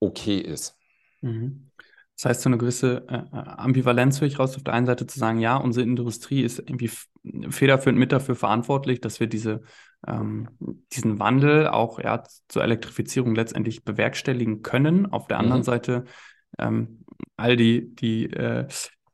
okay 0.00 0.38
ist. 0.38 0.76
Mhm. 1.20 1.70
Das 2.16 2.24
heißt, 2.24 2.42
so 2.42 2.48
eine 2.48 2.58
gewisse 2.58 3.06
äh, 3.08 3.14
äh 3.14 3.44
Ambivalenz 3.56 4.20
höre 4.20 4.26
ich 4.26 4.38
raus, 4.38 4.56
auf 4.56 4.64
der 4.64 4.74
einen 4.74 4.86
Seite 4.86 5.06
zu 5.06 5.18
sagen, 5.18 5.38
ja, 5.38 5.56
unsere 5.56 5.86
Industrie 5.86 6.42
ist 6.42 6.58
irgendwie 6.58 6.90
federführend 7.48 7.98
mit 7.98 8.12
dafür 8.12 8.34
verantwortlich, 8.34 9.00
dass 9.00 9.20
wir 9.20 9.28
diese, 9.28 9.62
ähm, 10.06 10.48
diesen 10.92 11.20
Wandel 11.20 11.68
auch 11.68 12.00
ja, 12.00 12.24
zur 12.48 12.64
Elektrifizierung 12.64 13.34
letztendlich 13.34 13.84
bewerkstelligen 13.84 14.62
können. 14.62 15.06
Auf 15.12 15.28
der 15.28 15.38
anderen 15.38 15.60
mhm. 15.60 15.66
Seite 15.66 16.04
ähm, 16.58 17.04
all 17.36 17.56
die, 17.56 17.94
die 17.94 18.24
äh, 18.26 18.66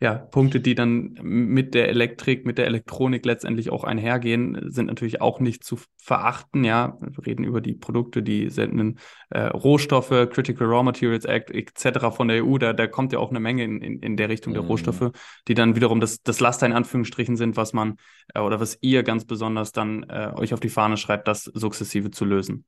ja, 0.04 0.16
Punkte, 0.16 0.60
die 0.60 0.74
dann 0.74 1.18
mit 1.22 1.72
der 1.72 1.88
Elektrik, 1.88 2.44
mit 2.44 2.58
der 2.58 2.66
Elektronik 2.66 3.24
letztendlich 3.24 3.70
auch 3.70 3.84
einhergehen, 3.84 4.70
sind 4.70 4.84
natürlich 4.84 5.22
auch 5.22 5.40
nicht 5.40 5.64
zu 5.64 5.78
verachten. 5.96 6.62
Ja, 6.62 6.98
wir 7.00 7.26
reden 7.26 7.42
über 7.42 7.62
die 7.62 7.72
Produkte, 7.72 8.22
die 8.22 8.50
sendenden 8.50 8.98
äh, 9.30 9.44
Rohstoffe, 9.44 10.10
Critical 10.10 10.66
Raw 10.66 10.82
Materials 10.82 11.24
Act 11.24 11.50
etc. 11.50 12.14
von 12.14 12.28
der 12.28 12.44
EU. 12.44 12.58
Da, 12.58 12.74
da 12.74 12.86
kommt 12.86 13.14
ja 13.14 13.18
auch 13.18 13.30
eine 13.30 13.40
Menge 13.40 13.64
in, 13.64 13.80
in, 13.80 14.00
in 14.00 14.18
der 14.18 14.28
Richtung 14.28 14.52
mhm. 14.52 14.56
der 14.56 14.64
Rohstoffe, 14.64 15.10
die 15.48 15.54
dann 15.54 15.74
wiederum 15.74 16.00
das, 16.00 16.20
das 16.20 16.38
Laster 16.38 16.66
in 16.66 16.74
Anführungsstrichen 16.74 17.36
sind, 17.38 17.56
was 17.56 17.72
man 17.72 17.96
äh, 18.34 18.40
oder 18.40 18.60
was 18.60 18.76
ihr 18.82 19.04
ganz 19.04 19.24
besonders 19.24 19.72
dann 19.72 20.02
äh, 20.10 20.32
euch 20.36 20.52
auf 20.52 20.60
die 20.60 20.68
Fahne 20.68 20.98
schreibt, 20.98 21.28
das 21.28 21.44
sukzessive 21.44 22.10
zu 22.10 22.26
lösen. 22.26 22.66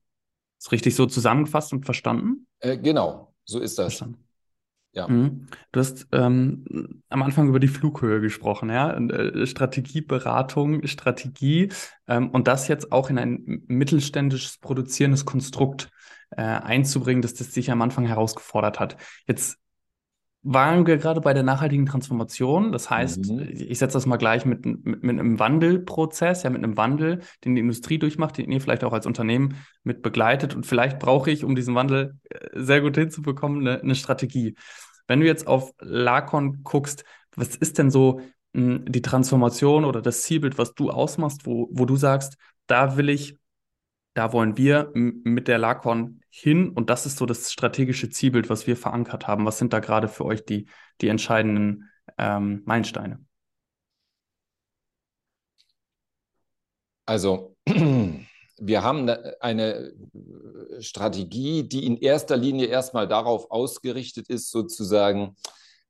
Ist 0.59 0.72
richtig 0.72 0.94
so 0.94 1.05
zusammengefasst 1.05 1.75
und 1.75 1.85
verstanden? 1.85 2.46
Äh, 2.61 2.79
genau, 2.79 3.35
so 3.44 3.61
ist 3.61 3.79
das. 3.79 3.88
Verstanden. 3.88 4.25
Ja. 4.96 5.06
Mhm. 5.09 5.48
Du 5.72 5.80
hast 5.80 6.09
ähm, 6.12 7.02
am 7.11 7.22
Anfang 7.22 7.48
über 7.48 7.61
die 7.61 7.68
Flughöhe 7.68 8.22
gesprochen, 8.22 8.70
ja, 8.70 8.92
äh, 8.96 9.46
Strategieberatung, 9.46 10.87
Strategie 10.87 11.70
ähm, 12.09 12.30
und 12.30 12.48
das 12.48 12.66
jetzt 12.66 12.92
auch 12.92 13.11
in 13.11 13.18
ein 13.18 13.62
mittelständisches 13.66 14.56
produzierendes 14.56 15.26
Konstrukt 15.26 15.90
äh, 16.30 16.40
einzubringen, 16.40 17.20
dass 17.20 17.35
das 17.35 17.52
sich 17.52 17.70
am 17.70 17.82
Anfang 17.82 18.06
herausgefordert 18.06 18.80
hat. 18.80 18.96
Jetzt 19.26 19.59
waren 20.48 20.87
wir 20.87 20.96
gerade 20.96 21.20
bei 21.20 21.35
der 21.35 21.42
nachhaltigen 21.42 21.87
Transformation. 21.87 22.70
Das 22.70 22.88
heißt, 22.88 23.26
mhm. 23.26 23.48
ich 23.52 23.78
setze 23.78 23.94
das 23.94 24.06
mal 24.06 24.16
gleich 24.16 24.46
mit, 24.46 24.64
mit, 24.64 24.85
mit, 24.85 25.18
einem 25.18 25.40
Wandelprozess, 25.40 26.44
ja, 26.44 26.50
mit 26.50 26.62
einem 26.62 26.76
Wandel, 26.76 27.20
den 27.44 27.56
die 27.56 27.61
Industrie 27.61 27.98
durchmacht, 27.98 28.38
den 28.38 28.52
ihr 28.52 28.61
vielleicht 28.61 28.85
auch 28.85 28.92
als 28.92 29.06
Unternehmen 29.06 29.56
mit 29.82 30.02
begleitet. 30.02 30.54
Und 30.54 30.64
vielleicht 30.64 31.00
brauche 31.00 31.32
ich, 31.32 31.42
um 31.42 31.56
diesen 31.56 31.74
Wandel 31.74 32.14
äh, 32.30 32.38
sehr 32.54 32.80
gut 32.80 32.96
hinzubekommen, 32.96 33.66
eine, 33.66 33.82
eine 33.82 33.96
Strategie. 33.96 34.54
Wenn 35.09 35.18
du 35.18 35.26
jetzt 35.26 35.48
auf 35.48 35.72
Lacon 35.80 36.62
guckst, 36.62 37.04
was 37.35 37.56
ist 37.56 37.78
denn 37.78 37.90
so 37.90 38.20
mh, 38.52 38.76
hm, 38.76 38.85
die 38.87 39.02
Transformation 39.02 39.85
oder 39.85 40.00
das 40.00 40.22
Zielbild, 40.22 40.59
was 40.59 40.74
du 40.74 40.90
ausmachst, 40.90 41.44
wo, 41.44 41.68
wo 41.72 41.87
du 41.87 41.96
sagst, 41.96 42.37
da 42.68 42.96
will 42.96 43.09
ich 43.09 43.37
da 44.16 44.33
wollen 44.33 44.57
wir 44.57 44.90
mit 44.94 45.46
der 45.46 45.59
Lacon 45.59 46.22
hin 46.31 46.70
und 46.70 46.88
das 46.88 47.05
ist 47.05 47.18
so 47.18 47.26
das 47.26 47.52
strategische 47.52 48.09
Zielbild, 48.09 48.48
was 48.48 48.66
wir 48.66 48.74
verankert 48.74 49.29
haben. 49.29 49.44
Was 49.44 49.59
sind 49.59 49.74
da 49.74 49.81
gerade 49.81 50.09
für 50.09 50.24
euch 50.24 50.42
die, 50.42 50.68
die 51.02 51.09
entscheidenden 51.09 51.90
ähm, 52.16 52.62
Meilensteine? 52.64 53.22
Also, 57.05 57.57
wir 58.59 58.83
haben 58.83 59.05
ne, 59.05 59.37
eine 59.40 59.92
Strategie, 60.81 61.68
die 61.68 61.85
in 61.85 61.98
erster 61.98 62.38
Linie 62.38 62.68
erstmal 62.68 63.07
darauf 63.07 63.50
ausgerichtet 63.50 64.31
ist, 64.31 64.50
sozusagen 64.50 65.37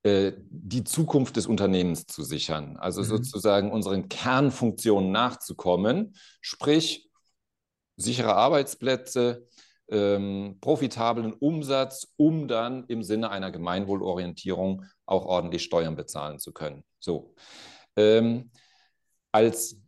äh, 0.02 0.32
die 0.50 0.82
Zukunft 0.82 1.36
des 1.36 1.46
Unternehmens 1.46 2.06
zu 2.06 2.24
sichern. 2.24 2.76
Also 2.76 3.02
mhm. 3.02 3.06
sozusagen 3.06 3.70
unseren 3.70 4.08
Kernfunktionen 4.08 5.12
nachzukommen, 5.12 6.16
sprich 6.40 7.05
sichere 7.96 8.34
Arbeitsplätze, 8.34 9.46
ähm, 9.88 10.58
profitablen 10.60 11.32
Umsatz, 11.32 12.12
um 12.16 12.48
dann 12.48 12.84
im 12.88 13.02
Sinne 13.02 13.30
einer 13.30 13.50
Gemeinwohlorientierung 13.50 14.84
auch 15.06 15.24
ordentlich 15.26 15.62
Steuern 15.62 15.96
bezahlen 15.96 16.38
zu 16.38 16.52
können. 16.52 16.84
So. 16.98 17.34
Ähm, 17.96 18.50
als 19.32 19.80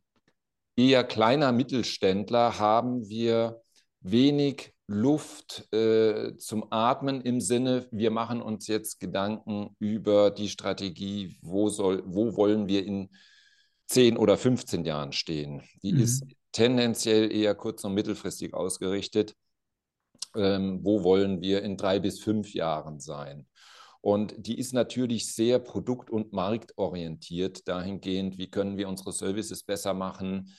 eher 0.77 1.05
kleiner 1.05 1.53
Mittelständler 1.53 2.59
haben 2.59 3.09
wir 3.09 3.61
wenig 4.01 4.73
Luft 4.87 5.71
äh, 5.75 6.37
zum 6.38 6.73
Atmen 6.73 7.21
im 7.21 7.40
Sinne, 7.42 7.88
wir 7.90 8.11
machen 8.11 8.40
uns 8.40 8.68
jetzt 8.68 9.01
Gedanken 9.01 9.77
über 9.79 10.31
die 10.31 10.49
Strategie, 10.49 11.37
wo, 11.42 11.68
soll, 11.68 12.03
wo 12.07 12.37
wollen 12.37 12.68
wir 12.68 12.87
in 12.87 13.11
10 13.88 14.16
oder 14.16 14.38
15 14.38 14.85
Jahren 14.85 15.12
stehen. 15.12 15.62
Die 15.83 15.92
mhm. 15.92 16.01
ist 16.01 16.25
tendenziell 16.52 17.32
eher 17.32 17.54
kurz- 17.54 17.84
und 17.84 17.94
mittelfristig 17.94 18.54
ausgerichtet. 18.54 19.34
Ähm, 20.37 20.80
wo 20.82 21.04
wollen 21.04 21.40
wir 21.40 21.62
in 21.62 21.76
drei 21.76 22.00
bis 22.00 22.20
fünf 22.20 22.52
Jahren 22.54 23.00
sein? 23.00 23.46
Und 24.00 24.34
die 24.38 24.58
ist 24.58 24.72
natürlich 24.72 25.34
sehr 25.34 25.58
produkt- 25.58 26.11
und 26.11 26.32
marktorientiert 26.32 27.66
dahingehend, 27.66 28.38
wie 28.38 28.50
können 28.50 28.76
wir 28.76 28.88
unsere 28.88 29.12
Services 29.12 29.64
besser 29.64 29.94
machen, 29.94 30.54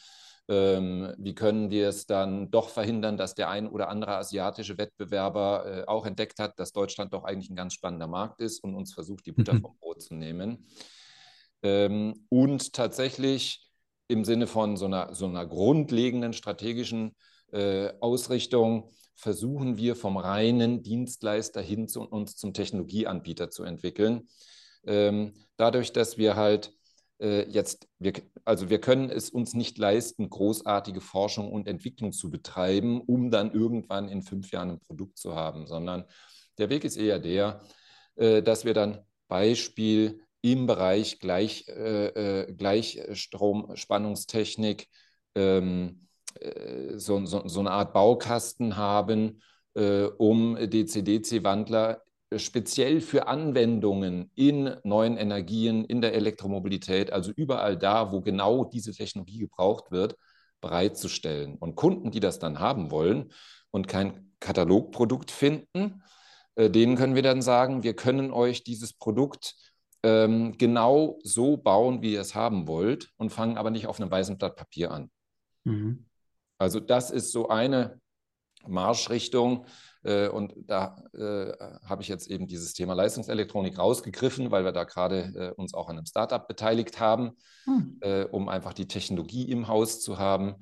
ähm, 0.49 1.13
wie 1.17 1.36
können 1.36 1.69
wir 1.69 1.89
es 1.89 2.08
dann 2.08 2.49
doch 2.49 2.69
verhindern, 2.69 3.17
dass 3.17 3.36
der 3.36 3.49
ein 3.49 3.67
oder 3.67 3.88
andere 3.89 4.17
asiatische 4.17 4.78
Wettbewerber 4.78 5.65
äh, 5.65 5.88
auch 5.88 6.06
entdeckt 6.08 6.39
hat, 6.39 6.60
dass 6.60 6.73
Deutschland 6.73 7.13
doch 7.13 7.23
eigentlich 7.23 7.52
ein 7.52 7.56
ganz 7.56 7.75
spannender 7.75 8.08
Markt 8.08 8.41
ist 8.41 8.63
und 8.63 8.75
uns 8.75 8.93
versucht, 8.93 9.25
die 9.28 9.32
Butter 9.32 9.54
mhm. 9.54 9.62
vom 9.62 9.78
Brot 9.78 10.02
zu 10.02 10.15
nehmen. 10.15 10.67
Ähm, 11.62 12.25
und 12.30 12.73
tatsächlich 12.73 13.68
im 14.10 14.26
Sinne 14.26 14.48
von 14.48 14.76
so 14.76 14.86
einer, 14.86 15.13
so 15.13 15.26
einer 15.26 15.45
grundlegenden 15.45 16.34
strategischen 16.34 17.15
äh, 17.54 17.93
Ausrichtung 18.02 18.91
versuchen 19.15 19.78
wir 19.78 19.95
vom 19.95 20.17
reinen 20.17 20.82
Dienstleister 20.82 21.62
hin 21.62 21.88
zu 21.88 22.02
uns 22.02 22.36
zum 22.36 22.54
Technologieanbieter 22.54 23.52
zu 23.52 23.63
entwickeln. 23.63 24.28
Ähm, 24.86 25.34
dadurch, 25.58 25.93
dass 25.93 26.17
wir 26.17 26.36
halt 26.36 26.74
äh, 27.19 27.48
jetzt, 27.50 27.88
wir, 28.00 28.13
also 28.45 28.69
wir 28.69 28.82
können 28.82 29.10
es 29.10 29.30
uns 29.30 29.54
nicht 29.54 29.78
leisten, 29.78 30.30
großartige 30.30 31.02
Forschung 31.02 31.52
und 31.52 31.67
Entwicklung 31.67 32.12
zu 32.12 32.32
betreiben, 32.32 33.02
um 33.02 33.30
dann 33.30 33.52
irgendwann 33.52 34.10
in 34.10 34.24
fünf 34.24 34.52
Jahren 34.52 34.72
ein 34.72 34.80
Produkt 34.80 35.17
zu 35.17 35.36
haben, 35.36 35.67
sondern 35.67 36.06
der 36.58 36.69
Weg 36.69 36.84
ist 36.84 36.98
eher 36.98 37.19
der, 37.19 37.62
äh, 38.15 38.41
dass 38.41 38.65
wir 38.65 38.74
dann 38.74 39.00
Beispiel 39.28 40.22
im 40.41 40.67
Bereich 40.67 41.19
Gleich, 41.19 41.67
äh, 41.67 42.43
äh 42.43 42.54
Gleichstromspannungstechnik 42.54 44.88
ähm, 45.36 45.99
äh, 46.39 46.97
so, 46.97 47.25
so, 47.25 47.47
so, 47.47 47.60
eine 47.60 47.71
Art 47.71 47.93
Baukasten 47.93 48.78
haben, 48.78 49.41
äh, 49.75 50.06
um 50.06 50.56
DC-DC-Wandler 50.56 52.02
speziell 52.36 53.02
für 53.02 53.28
Anwendungen 53.28 54.32
in 54.36 54.75
neuen 54.84 55.17
Energien, 55.17 55.84
in 55.84 56.02
der 56.02 56.13
Elektromobilität, 56.13 57.12
also 57.12 57.32
überall 57.36 57.75
da, 57.75 58.12
wo 58.12 58.21
genau 58.21 58.65
diese 58.65 58.93
Technologie 58.93 59.39
gebraucht 59.39 59.91
wird, 59.91 60.15
bereitzustellen. 60.62 61.56
Und 61.56 61.75
Kunden, 61.75 62.12
die 62.12 62.19
das 62.19 62.38
dann 62.38 62.60
haben 62.60 62.91
wollen 62.91 63.32
und 63.71 63.88
kein 63.88 64.32
Katalogprodukt 64.39 65.32
finden, 65.32 66.04
äh, 66.56 66.69
denen 66.69 66.95
können 66.95 67.15
wir 67.15 67.23
dann 67.23 67.41
sagen, 67.41 67.84
wir 67.84 67.95
können 67.95 68.32
euch 68.32 68.63
dieses 68.63 68.93
Produkt 68.93 69.56
ähm, 70.04 70.58
genau 70.58 71.20
so 71.24 71.58
bauen, 71.58 72.02
wie 72.02 72.14
ihr 72.14 72.22
es 72.22 72.36
haben 72.36 72.68
wollt 72.68 73.12
und 73.18 73.32
fangen 73.32 73.58
aber 73.58 73.70
nicht 73.70 73.88
auf 73.88 74.00
einem 74.00 74.12
weißen 74.12 74.38
Blatt 74.38 74.56
Papier 74.56 74.92
an. 74.92 75.12
Mhm. 75.64 76.06
Also 76.58 76.80
das 76.80 77.12
ist 77.12 77.32
so 77.32 77.50
eine 77.50 78.00
Marschrichtung. 78.68 79.66
Äh, 80.04 80.30
und 80.30 80.54
da 80.68 80.96
äh, 81.14 81.52
habe 81.86 82.02
ich 82.02 82.08
jetzt 82.08 82.30
eben 82.30 82.48
dieses 82.48 82.74
Thema 82.74 82.94
Leistungselektronik 82.94 83.78
rausgegriffen, 83.78 84.52
weil 84.52 84.64
wir 84.64 84.72
da 84.72 84.86
gerade 84.86 85.34
äh, 85.36 85.62
uns 85.62 85.74
auch 85.74 85.90
an 85.90 85.98
einem 85.98 86.06
Startup 86.06 86.48
beteiligt 86.48 87.00
haben, 87.00 87.32
hm. 87.66 87.98
Äh, 88.02 88.24
um 88.26 88.48
einfach 88.48 88.74
die 88.74 88.88
Technologie 88.88 89.50
im 89.52 89.68
Haus 89.68 90.02
zu 90.02 90.18
haben. 90.18 90.56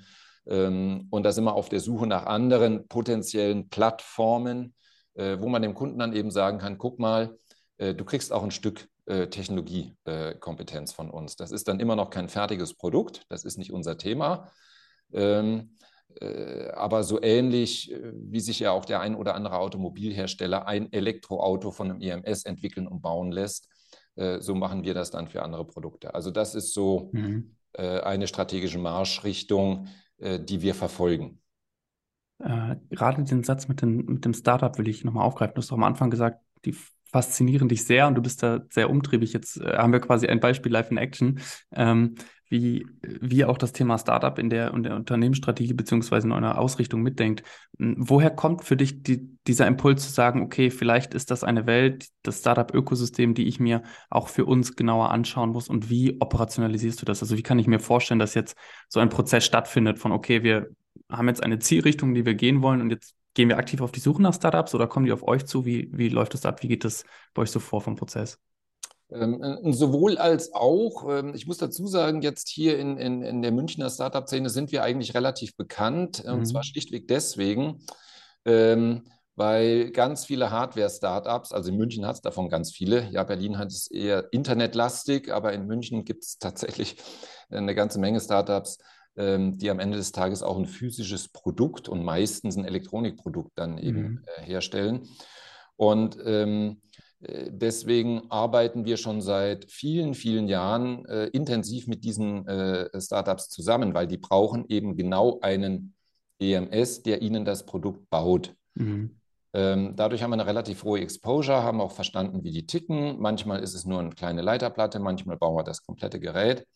Ähm, 0.47 1.08
und 1.12 1.23
da 1.23 1.32
sind 1.32 1.43
wir 1.43 1.54
auf 1.54 1.69
der 1.69 1.80
Suche 1.80 2.08
nach 2.08 2.26
anderen 2.26 2.88
potenziellen 2.88 3.69
Plattformen, 3.69 4.73
äh, 5.13 5.38
wo 5.39 5.50
man 5.50 5.62
dem 5.62 5.76
Kunden 5.76 6.00
dann 6.00 6.13
eben 6.13 6.32
sagen 6.32 6.58
kann, 6.58 6.78
guck 6.78 7.00
mal, 7.00 7.38
äh, 7.78 7.93
du 7.93 8.06
kriegst 8.06 8.34
auch 8.34 8.43
ein 8.43 8.52
Stück 8.52 8.88
Technologiekompetenz 9.07 10.91
von 10.91 11.09
uns. 11.09 11.37
Das 11.37 11.51
ist 11.51 11.67
dann 11.67 11.79
immer 11.79 11.95
noch 11.95 12.09
kein 12.09 12.27
fertiges 12.27 12.73
Produkt, 12.73 13.25
das 13.29 13.45
ist 13.45 13.57
nicht 13.57 13.71
unser 13.71 13.97
Thema. 13.97 14.51
Ähm, 15.13 15.77
äh, 16.21 16.69
aber 16.71 17.03
so 17.03 17.21
ähnlich, 17.21 17.91
äh, 17.91 18.11
wie 18.13 18.39
sich 18.39 18.59
ja 18.59 18.71
auch 18.71 18.85
der 18.85 19.01
ein 19.01 19.15
oder 19.15 19.35
andere 19.35 19.59
Automobilhersteller 19.59 20.67
ein 20.67 20.91
Elektroauto 20.91 21.71
von 21.71 21.91
einem 21.91 22.01
EMS 22.01 22.43
entwickeln 22.43 22.87
und 22.87 23.01
bauen 23.01 23.31
lässt, 23.31 23.69
äh, 24.15 24.39
so 24.39 24.55
machen 24.55 24.83
wir 24.83 24.93
das 24.93 25.11
dann 25.11 25.27
für 25.27 25.43
andere 25.43 25.65
Produkte. 25.65 26.15
Also 26.15 26.31
das 26.31 26.55
ist 26.55 26.73
so 26.73 27.09
mhm. 27.13 27.55
eine 27.73 28.25
strategische 28.25 28.79
Marschrichtung, 28.79 29.89
die 30.19 30.63
wir 30.63 30.73
verfolgen. 30.73 31.39
Äh, 32.39 32.77
gerade 32.89 33.23
den 33.23 33.43
Satz 33.43 33.67
mit, 33.67 33.83
den, 33.83 33.97
mit 33.97 34.25
dem 34.25 34.33
Startup 34.33 34.75
will 34.79 34.87
ich 34.87 35.03
nochmal 35.03 35.25
aufgreifen. 35.25 35.53
Du 35.53 35.61
hast 35.61 35.69
doch 35.69 35.77
am 35.77 35.83
Anfang 35.83 36.09
gesagt, 36.09 36.41
die 36.65 36.75
faszinieren 37.11 37.69
dich 37.69 37.85
sehr 37.85 38.07
und 38.07 38.15
du 38.15 38.21
bist 38.21 38.43
da 38.43 38.61
sehr 38.69 38.89
umtriebig. 38.89 39.33
Jetzt 39.33 39.61
äh, 39.61 39.77
haben 39.77 39.93
wir 39.93 39.99
quasi 39.99 40.27
ein 40.27 40.39
Beispiel 40.39 40.71
live 40.71 40.91
in 40.91 40.97
Action. 40.97 41.39
Ähm, 41.73 42.15
wie, 42.49 42.87
wie 43.01 43.45
auch 43.45 43.57
das 43.57 43.73
Thema 43.73 43.97
Startup 43.97 44.37
in 44.39 44.49
der, 44.49 44.73
in 44.73 44.83
der 44.83 44.95
Unternehmensstrategie 44.95 45.73
beziehungsweise 45.73 46.27
in 46.27 46.33
einer 46.33 46.57
Ausrichtung 46.57 47.01
mitdenkt. 47.01 47.43
Hm, 47.77 47.95
woher 47.97 48.29
kommt 48.29 48.63
für 48.63 48.77
dich 48.77 49.03
die, 49.03 49.37
dieser 49.47 49.67
Impuls 49.67 50.05
zu 50.05 50.11
sagen, 50.11 50.41
okay, 50.41 50.69
vielleicht 50.69 51.13
ist 51.13 51.31
das 51.31 51.43
eine 51.43 51.65
Welt, 51.65 52.07
das 52.23 52.39
Startup-Ökosystem, 52.39 53.33
die 53.33 53.47
ich 53.47 53.59
mir 53.59 53.83
auch 54.09 54.29
für 54.29 54.45
uns 54.45 54.75
genauer 54.75 55.11
anschauen 55.11 55.49
muss 55.49 55.67
und 55.67 55.89
wie 55.89 56.19
operationalisierst 56.21 57.01
du 57.01 57.05
das? 57.05 57.21
Also 57.21 57.37
wie 57.37 57.43
kann 57.43 57.59
ich 57.59 57.67
mir 57.67 57.79
vorstellen, 57.79 58.19
dass 58.19 58.33
jetzt 58.33 58.55
so 58.87 58.99
ein 58.99 59.09
Prozess 59.09 59.45
stattfindet 59.45 59.99
von, 59.99 60.11
okay, 60.11 60.43
wir 60.43 60.69
haben 61.09 61.27
jetzt 61.27 61.43
eine 61.43 61.59
Zielrichtung, 61.59 62.13
die 62.13 62.25
wir 62.25 62.35
gehen 62.35 62.61
wollen 62.61 62.81
und 62.81 62.89
jetzt 62.89 63.15
gehen 63.38 63.50
wir 63.50 63.60
aktiv 63.60 63.82
auf 63.82 63.91
die 63.91 64.00
Suche 64.00 64.19
nach 64.19 64.34
Startups 64.34 64.73
oder 64.73 64.88
kommen 64.88 65.06
die 65.06 65.12
auf 65.12 65.21
euch 65.21 65.45
zu? 65.45 65.63
Wie, 65.63 65.91
wie 65.93 66.10
läuft 66.10 66.34
das 66.34 66.43
ab? 66.43 66.63
Wie 66.63 66.67
geht 66.67 66.84
das 66.84 67.04
bei 67.36 67.43
euch 67.43 67.52
so 67.52 67.60
vor 67.60 67.82
vom 67.82 67.95
Prozess? 67.95 68.39
Ähm, 69.12 69.43
äh, 69.43 69.73
sowohl 69.73 70.17
als 70.17 70.54
auch, 70.54 71.08
ähm, 71.08 71.36
ich 71.36 71.45
muss 71.45 71.60
dazu 71.60 71.86
sagen, 71.86 72.23
jetzt 72.23 72.50
hier 72.50 72.80
in, 72.80 72.97
in, 72.97 73.21
in 73.21 73.43
der 73.43 73.52
Münchner 73.52 73.91
Startup-Szene 73.91 74.50
sind 74.50 74.71
wir 74.71 74.82
eigentlich 74.82 75.13
relativ 75.13 75.56
bekannt. 75.56 76.23
Mhm. 76.26 76.34
Und 76.34 76.45
zwar 76.47 76.63
schlichtweg 76.63 77.08
deswegen, 77.08 77.86
ähm, 78.43 79.04
weil 79.36 79.91
ganz 79.91 80.26
viele 80.26 80.50
Hardware-Startups, 80.50 81.52
also 81.52 81.69
in 81.69 81.78
München 81.78 82.08
hat 82.08 82.15
es 82.15 82.21
davon 82.21 82.50
ganz 82.50 82.71
viele, 82.71 83.08
ja, 83.12 83.23
Berlin 83.23 83.60
hat 83.60 83.67
es 83.67 83.86
eher 83.91 84.34
internetlastig, 84.34 85.32
aber 85.32 85.54
in 85.54 85.67
München 85.67 86.06
gibt 86.06 86.23
es 86.23 86.39
tatsächlich 86.39 86.97
eine 87.52 87.76
ganze 87.76 88.00
Menge 88.00 88.19
Startups, 88.19 88.80
ähm, 88.80 88.88
die 89.17 89.69
am 89.71 89.80
Ende 89.80 89.97
des 89.97 90.12
Tages 90.12 90.43
auch 90.43 90.58
ein 90.58 90.67
physisches 90.67 91.30
Produkt 91.30 91.89
und 91.89 92.03
meistens 92.03 92.56
ein 92.56 92.65
Elektronikprodukt 92.65 93.51
dann 93.56 93.80
eben 93.80 93.99
mhm. 93.99 94.23
äh, 94.38 94.41
herstellen. 94.43 95.08
Und 95.75 96.17
ähm, 96.23 96.82
äh, 97.21 97.49
deswegen 97.51 98.30
arbeiten 98.30 98.86
wir 98.86 98.97
schon 98.97 99.21
seit 99.21 99.71
vielen, 99.71 100.13
vielen 100.13 100.47
Jahren 100.47 101.06
äh, 101.06 101.27
intensiv 101.27 101.88
mit 101.88 102.03
diesen 102.03 102.47
äh, 102.47 102.89
Startups 102.99 103.49
zusammen, 103.49 103.93
weil 103.93 104.08
die 104.08 104.17
brauchen 104.17 104.65
eben 104.69 104.95
genau 104.95 105.39
einen 105.41 105.95
EMS, 106.39 107.03
der 107.03 107.21
ihnen 107.21 107.45
das 107.45 107.65
Produkt 107.65 108.10
baut. 108.10 108.53
Mhm. 108.75 109.17
Ähm, 109.53 109.95
dadurch 109.95 110.21
haben 110.21 110.32
wir 110.32 110.36
eine 110.36 110.45
relativ 110.45 110.84
hohe 110.84 110.99
Exposure, 110.99 111.63
haben 111.63 111.82
auch 111.82 111.91
verstanden, 111.91 112.43
wie 112.43 112.51
die 112.51 112.67
ticken. 112.67 113.19
Manchmal 113.19 113.63
ist 113.63 113.73
es 113.73 113.86
nur 113.86 113.99
eine 113.99 114.12
kleine 114.12 114.41
Leiterplatte, 114.41 114.99
manchmal 114.99 115.38
bauen 115.38 115.56
wir 115.56 115.63
das 115.63 115.84
komplette 115.84 116.19
Gerät. 116.19 116.67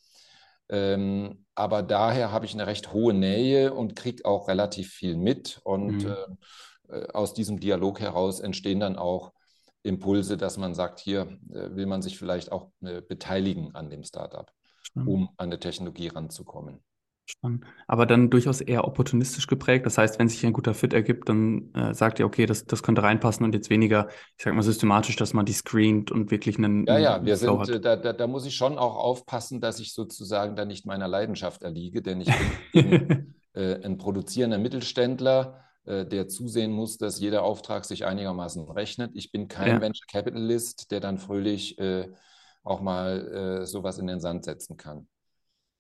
Ähm, 0.72 1.46
aber 1.54 1.84
daher 1.84 2.32
habe 2.32 2.46
ich 2.46 2.54
eine 2.54 2.66
recht 2.66 2.94
hohe 2.94 3.14
Nähe 3.14 3.74
und 3.74 3.96
kriege 3.96 4.26
auch 4.26 4.48
relativ 4.48 4.90
viel 4.90 5.16
mit. 5.16 5.60
Und 5.64 6.06
mhm. 6.06 6.16
äh, 6.90 6.98
äh 6.98 7.08
aus 7.14 7.34
diesem 7.34 7.60
Dialog 7.60 8.00
heraus 8.00 8.40
entstehen 8.40 8.80
dann 8.80 8.96
auch 8.96 9.34
Impulse, 9.84 10.38
dass 10.38 10.58
man 10.58 10.74
sagt, 10.74 11.00
hier 11.00 11.38
äh, 11.52 11.76
will 11.76 11.86
man 11.86 12.02
sich 12.02 12.18
vielleicht 12.18 12.52
auch 12.52 12.72
äh, 12.82 13.02
beteiligen 13.02 13.76
an 13.76 13.90
dem 13.90 14.04
Startup, 14.04 14.52
Spannend. 14.82 15.10
um 15.10 15.30
an 15.38 15.48
eine 15.48 15.60
Technologie 15.60 16.08
ranzukommen. 16.08 16.82
Spannend. 17.32 17.64
Aber 17.88 18.06
dann 18.06 18.30
durchaus 18.30 18.60
eher 18.60 18.86
opportunistisch 18.86 19.48
geprägt. 19.48 19.86
Das 19.86 19.98
heißt, 19.98 20.20
wenn 20.20 20.28
sich 20.28 20.46
ein 20.46 20.52
guter 20.52 20.74
Fit 20.74 20.94
ergibt, 20.94 21.30
dann 21.30 21.74
äh, 21.74 21.94
sagt 21.94 22.20
ihr, 22.20 22.26
okay, 22.26 22.46
das, 22.46 22.66
das 22.66 22.84
könnte 22.84 23.04
reinpassen 23.04 23.46
und 23.46 23.56
jetzt 23.56 23.70
weniger, 23.70 24.10
ich 24.38 24.44
sag 24.44 24.54
mal, 24.54 24.62
systematisch, 24.64 25.16
dass 25.16 25.34
man 25.34 25.46
die 25.46 25.54
screent 25.54 26.12
und 26.12 26.30
wirklich 26.30 26.58
einen. 26.58 26.86
Ja, 26.86 26.98
ja, 26.98 27.26
wir 27.26 27.38
Flow 27.38 27.64
sind, 27.64 27.86
da, 27.86 27.96
da, 27.96 28.12
da, 28.12 28.28
muss 28.28 28.46
ich 28.46 28.56
schon 28.56 28.78
auch 28.78 28.98
aufpassen, 28.98 29.62
dass 29.62 29.80
ich 29.80 29.94
sozusagen 29.94 30.58
da 30.58 30.66
nicht 30.66 30.86
meiner 30.86 31.08
Leidenschaft 31.08 31.64
erliege, 31.64 32.02
denn 32.02 32.22
ich 32.22 32.32
bin 32.74 33.34
äh, 33.54 33.84
ein 33.84 33.98
produzierender 33.98 34.58
Mittelständler 34.58 35.64
äh, 35.86 36.06
der 36.06 36.28
zusehen 36.28 36.72
muss, 36.72 36.98
dass 36.98 37.20
jeder 37.20 37.44
Auftrag 37.44 37.86
sich 37.86 38.06
einigermaßen 38.06 38.70
rechnet. 38.70 39.12
Ich 39.16 39.32
bin 39.32 39.48
kein 39.48 39.76
ja. 39.76 39.82
Venture 39.82 40.06
Capitalist, 40.12 40.92
der 40.92 41.00
dann 41.00 41.18
fröhlich 41.18 41.80
äh, 41.80 42.10
auch 42.64 42.82
mal 42.82 43.62
äh, 43.62 43.66
sowas 43.66 43.98
in 43.98 44.08
den 44.08 44.20
Sand 44.20 44.46
setzen 44.46 44.78
kann. 44.78 45.08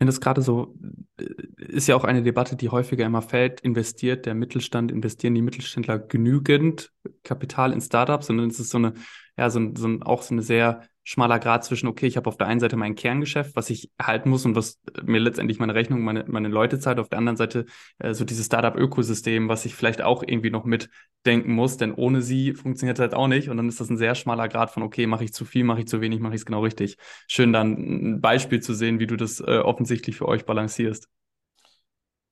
Finde 0.01 0.13
das 0.13 0.19
gerade 0.19 0.41
so, 0.41 0.73
äh, 1.19 1.25
ist 1.67 1.87
ja 1.87 1.95
auch 1.95 2.05
eine 2.05 2.23
Debatte, 2.23 2.55
die 2.55 2.69
häufiger 2.69 3.05
immer 3.05 3.21
fällt, 3.21 3.61
investiert 3.61 4.25
der 4.25 4.33
Mittelstand, 4.33 4.91
investieren 4.91 5.35
die 5.35 5.43
Mittelständler 5.43 5.99
genügend 5.99 6.91
Kapital 7.23 7.71
in 7.71 7.81
Startups, 7.81 8.25
sondern 8.25 8.49
es 8.49 8.59
ist 8.59 8.71
so 8.71 8.79
eine, 8.79 8.95
ja, 9.41 9.49
so, 9.49 9.71
so 9.75 9.88
auch 10.01 10.21
so 10.21 10.36
eine 10.36 10.43
sehr 10.43 10.84
schmaler 11.04 11.39
Grad 11.39 11.65
zwischen, 11.65 11.88
okay, 11.88 12.06
ich 12.06 12.15
habe 12.15 12.27
auf 12.30 12.38
der 12.38 12.45
einen 12.45 12.60
Seite 12.60 12.77
mein 12.77 12.93
Kerngeschäft, 12.93 13.56
was 13.56 13.71
ich 13.71 13.89
halten 13.99 14.30
muss 14.30 14.45
und 14.45 14.56
was 14.56 14.80
mir 15.04 15.19
letztendlich 15.19 15.58
meine 15.58 15.73
Rechnung, 15.73 16.01
meine, 16.04 16.25
meine 16.27 16.47
Leute 16.47 16.77
zahlt, 16.80 16.99
auf 16.99 17.10
der 17.10 17.17
anderen 17.17 17.38
Seite 17.38 17.65
äh, 17.97 18.13
so 18.13 18.23
dieses 18.23 18.45
Startup-Ökosystem, 18.45 19.49
was 19.49 19.65
ich 19.65 19.73
vielleicht 19.73 20.04
auch 20.04 20.21
irgendwie 20.21 20.51
noch 20.51 20.63
mitdenken 20.63 21.54
muss, 21.54 21.77
denn 21.77 21.95
ohne 21.95 22.21
sie 22.21 22.54
funktioniert 22.54 22.99
es 22.99 23.01
halt 23.01 23.15
auch 23.15 23.27
nicht 23.27 23.49
und 23.49 23.58
dann 23.58 23.67
ist 23.67 23.80
das 23.80 23.89
ein 23.89 23.97
sehr 23.97 24.13
schmaler 24.13 24.47
Grad 24.47 24.69
von, 24.69 24.84
okay, 24.84 25.08
mache 25.08 25.23
ich 25.23 25.34
zu 25.34 25.43
viel, 25.43 25.63
mache 25.63 25.80
ich 25.80 25.88
zu 25.88 26.01
wenig, 26.01 26.19
mache 26.19 26.36
ich 26.36 26.41
es 26.41 26.45
genau 26.45 26.62
richtig. 26.62 26.97
Schön 27.27 27.51
dann 27.51 27.71
ein 27.77 28.21
Beispiel 28.21 28.60
zu 28.60 28.75
sehen, 28.75 28.99
wie 28.99 29.08
du 29.08 29.15
das 29.15 29.39
äh, 29.39 29.58
offensichtlich 29.58 30.17
für 30.17 30.27
euch 30.27 30.45
balancierst. 30.45 31.08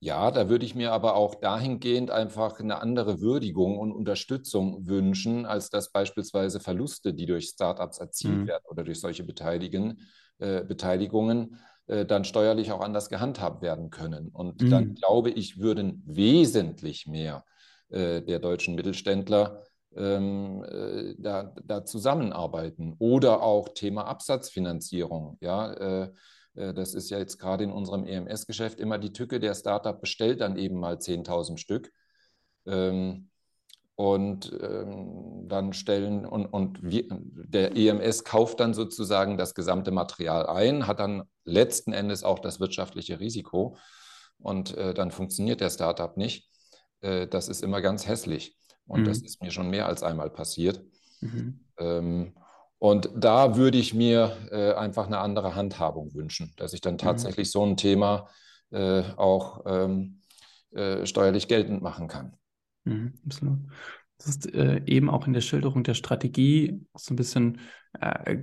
Ja, 0.02 0.30
da 0.30 0.48
würde 0.48 0.64
ich 0.64 0.74
mir 0.74 0.92
aber 0.92 1.14
auch 1.14 1.34
dahingehend 1.34 2.10
einfach 2.10 2.58
eine 2.58 2.80
andere 2.80 3.20
Würdigung 3.20 3.78
und 3.78 3.92
Unterstützung 3.92 4.88
wünschen, 4.88 5.44
als 5.44 5.68
dass 5.68 5.92
beispielsweise 5.92 6.58
Verluste, 6.58 7.12
die 7.12 7.26
durch 7.26 7.48
Startups 7.48 7.98
erzielt 7.98 8.38
mhm. 8.38 8.46
werden 8.46 8.64
oder 8.70 8.82
durch 8.82 8.98
solche 8.98 9.24
Beteiligen, 9.24 10.00
äh, 10.38 10.64
Beteiligungen, 10.64 11.58
äh, 11.86 12.06
dann 12.06 12.24
steuerlich 12.24 12.72
auch 12.72 12.80
anders 12.80 13.10
gehandhabt 13.10 13.60
werden 13.60 13.90
können. 13.90 14.28
Und 14.28 14.62
mhm. 14.62 14.70
dann 14.70 14.94
glaube 14.94 15.30
ich, 15.30 15.58
würden 15.58 16.02
wesentlich 16.06 17.06
mehr 17.06 17.44
äh, 17.90 18.22
der 18.22 18.38
deutschen 18.38 18.76
Mittelständler 18.76 19.64
ähm, 19.96 20.64
äh, 20.64 21.14
da, 21.18 21.54
da, 21.64 21.84
zusammenarbeiten. 21.84 22.94
Oder 22.98 23.42
auch 23.42 23.68
Thema 23.74 24.06
Absatzfinanzierung. 24.06 25.36
Ja, 25.40 25.72
äh, 25.72 26.12
das 26.54 26.94
ist 26.94 27.10
ja 27.10 27.18
jetzt 27.18 27.38
gerade 27.38 27.64
in 27.64 27.70
unserem 27.70 28.04
EMS-Geschäft 28.04 28.80
immer 28.80 28.98
die 28.98 29.12
Tücke. 29.12 29.38
Der 29.38 29.54
Startup 29.54 30.00
bestellt 30.00 30.40
dann 30.40 30.56
eben 30.56 30.78
mal 30.78 30.96
10.000 30.96 31.58
Stück. 31.58 31.92
Ähm, 32.66 33.30
und 34.00 34.58
ähm, 34.62 35.46
dann 35.46 35.74
stellen 35.74 36.24
und, 36.24 36.46
und 36.46 36.82
wir, 36.82 37.04
der 37.10 37.76
EMS 37.76 38.24
kauft 38.24 38.58
dann 38.58 38.72
sozusagen 38.72 39.36
das 39.36 39.54
gesamte 39.54 39.90
Material 39.90 40.46
ein, 40.46 40.86
hat 40.86 41.00
dann 41.00 41.24
letzten 41.44 41.92
Endes 41.92 42.24
auch 42.24 42.38
das 42.38 42.60
wirtschaftliche 42.60 43.20
Risiko 43.20 43.76
und 44.38 44.74
äh, 44.78 44.94
dann 44.94 45.10
funktioniert 45.10 45.60
der 45.60 45.68
Startup 45.68 46.16
nicht. 46.16 46.48
Äh, 47.02 47.26
das 47.26 47.48
ist 47.48 47.62
immer 47.62 47.82
ganz 47.82 48.06
hässlich 48.06 48.56
und 48.86 49.02
mhm. 49.02 49.04
das 49.04 49.18
ist 49.18 49.42
mir 49.42 49.50
schon 49.50 49.68
mehr 49.68 49.84
als 49.84 50.02
einmal 50.02 50.30
passiert. 50.30 50.82
Mhm. 51.20 51.60
Ähm, 51.78 52.34
und 52.80 53.10
da 53.14 53.56
würde 53.56 53.76
ich 53.76 53.92
mir 53.92 54.36
äh, 54.50 54.72
einfach 54.72 55.06
eine 55.06 55.18
andere 55.18 55.54
Handhabung 55.54 56.14
wünschen, 56.14 56.54
dass 56.56 56.72
ich 56.72 56.80
dann 56.80 56.94
mhm. 56.94 56.98
tatsächlich 56.98 57.48
mhm. 57.48 57.52
so 57.52 57.66
ein 57.66 57.76
Thema 57.76 58.28
äh, 58.70 59.02
auch 59.16 59.64
ähm, 59.66 60.22
äh, 60.72 61.04
steuerlich 61.04 61.46
geltend 61.46 61.82
machen 61.82 62.08
kann. 62.08 62.38
Mhm, 62.84 63.12
absolut. 63.26 63.58
Das 64.16 64.28
ist 64.28 64.54
äh, 64.54 64.80
eben 64.86 65.10
auch 65.10 65.26
in 65.26 65.34
der 65.34 65.42
Schilderung 65.42 65.82
der 65.82 65.92
Strategie 65.92 66.80
so 66.94 67.12
ein 67.12 67.16
bisschen 67.16 67.60
äh, 68.00 68.38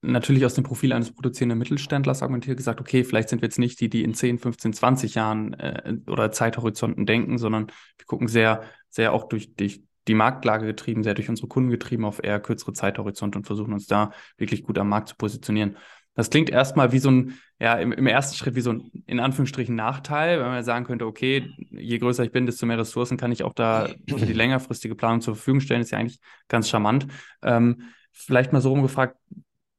natürlich 0.00 0.46
aus 0.46 0.54
dem 0.54 0.64
Profil 0.64 0.94
eines 0.94 1.12
produzierenden 1.12 1.58
Mittelständlers 1.58 2.22
argumentiert, 2.22 2.56
gesagt, 2.56 2.80
okay, 2.80 3.04
vielleicht 3.04 3.28
sind 3.28 3.42
wir 3.42 3.48
jetzt 3.48 3.58
nicht 3.58 3.78
die, 3.80 3.90
die 3.90 4.04
in 4.04 4.14
10, 4.14 4.38
15, 4.38 4.72
20 4.72 5.14
Jahren 5.16 5.52
äh, 5.52 5.96
oder 6.06 6.32
Zeithorizonten 6.32 7.04
denken, 7.04 7.36
sondern 7.36 7.66
wir 7.98 8.06
gucken 8.06 8.28
sehr, 8.28 8.62
sehr 8.88 9.12
auch 9.12 9.28
durch, 9.28 9.54
durch 9.54 9.82
die 10.08 10.14
Marktlage 10.14 10.66
getrieben, 10.66 11.02
sehr 11.02 11.14
durch 11.14 11.28
unsere 11.28 11.48
Kunden 11.48 11.70
getrieben 11.70 12.04
auf 12.04 12.22
eher 12.22 12.40
kürzere 12.40 12.72
Zeithorizont 12.72 13.36
und 13.36 13.46
versuchen 13.46 13.72
uns 13.72 13.86
da 13.86 14.12
wirklich 14.38 14.62
gut 14.62 14.78
am 14.78 14.88
Markt 14.88 15.08
zu 15.08 15.16
positionieren. 15.16 15.76
Das 16.14 16.30
klingt 16.30 16.50
erstmal 16.50 16.92
wie 16.92 16.98
so 16.98 17.10
ein, 17.10 17.38
ja, 17.60 17.74
im, 17.74 17.92
im, 17.92 18.06
ersten 18.06 18.36
Schritt 18.36 18.54
wie 18.54 18.60
so 18.60 18.72
ein, 18.72 18.90
in 19.06 19.20
Anführungsstrichen, 19.20 19.74
Nachteil, 19.74 20.40
wenn 20.40 20.48
man 20.48 20.64
sagen 20.64 20.84
könnte, 20.84 21.06
okay, 21.06 21.50
je 21.70 21.98
größer 21.98 22.24
ich 22.24 22.32
bin, 22.32 22.46
desto 22.46 22.66
mehr 22.66 22.78
Ressourcen 22.78 23.16
kann 23.16 23.32
ich 23.32 23.44
auch 23.44 23.54
da 23.54 23.88
für 24.08 24.26
die 24.26 24.32
längerfristige 24.32 24.96
Planung 24.96 25.20
zur 25.20 25.36
Verfügung 25.36 25.60
stellen. 25.60 25.82
Ist 25.82 25.92
ja 25.92 25.98
eigentlich 25.98 26.20
ganz 26.48 26.68
charmant. 26.68 27.06
Ähm, 27.42 27.82
vielleicht 28.12 28.52
mal 28.52 28.60
so 28.60 28.70
rumgefragt, 28.70 29.16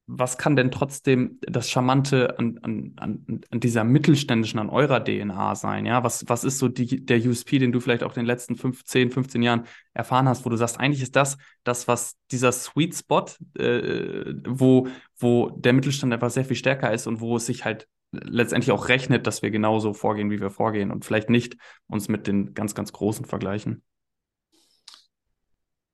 was 0.06 0.36
kann 0.36 0.56
denn 0.56 0.70
trotzdem 0.70 1.38
das 1.42 1.70
Charmante 1.70 2.38
an, 2.38 2.58
an, 2.62 2.94
an, 2.96 3.60
dieser 3.60 3.84
mittelständischen, 3.84 4.58
an 4.58 4.68
eurer 4.68 5.02
DNA 5.02 5.54
sein? 5.54 5.86
Ja, 5.86 6.02
was, 6.02 6.24
was 6.28 6.44
ist 6.44 6.58
so 6.58 6.68
die, 6.68 7.04
der 7.04 7.18
USP, 7.24 7.58
den 7.58 7.72
du 7.72 7.80
vielleicht 7.80 8.02
auch 8.02 8.16
in 8.16 8.22
den 8.22 8.26
letzten 8.26 8.56
15, 8.56 9.10
15 9.10 9.42
Jahren 9.42 9.66
erfahren 9.94 10.28
hast, 10.28 10.44
wo 10.44 10.50
du 10.50 10.56
sagst, 10.56 10.80
eigentlich 10.80 11.02
ist 11.02 11.14
das 11.14 11.38
das, 11.62 11.86
was 11.86 12.16
dieser 12.30 12.50
Sweet 12.52 12.96
Spot, 12.96 13.26
äh, 13.58 14.34
wo, 14.46 14.88
wo 15.18 15.50
der 15.50 15.72
Mittelstand 15.72 16.12
einfach 16.12 16.30
sehr 16.30 16.44
viel 16.44 16.56
stärker 16.56 16.92
ist 16.92 17.06
und 17.06 17.20
wo 17.20 17.36
es 17.36 17.46
sich 17.46 17.64
halt 17.64 17.86
letztendlich 18.10 18.72
auch 18.72 18.88
rechnet, 18.88 19.26
dass 19.26 19.40
wir 19.40 19.50
genauso 19.50 19.94
vorgehen, 19.94 20.30
wie 20.30 20.40
wir 20.40 20.50
vorgehen 20.50 20.90
und 20.90 21.04
vielleicht 21.04 21.30
nicht 21.30 21.56
uns 21.86 22.08
mit 22.08 22.26
den 22.26 22.54
ganz, 22.54 22.74
ganz 22.74 22.92
Großen 22.92 23.24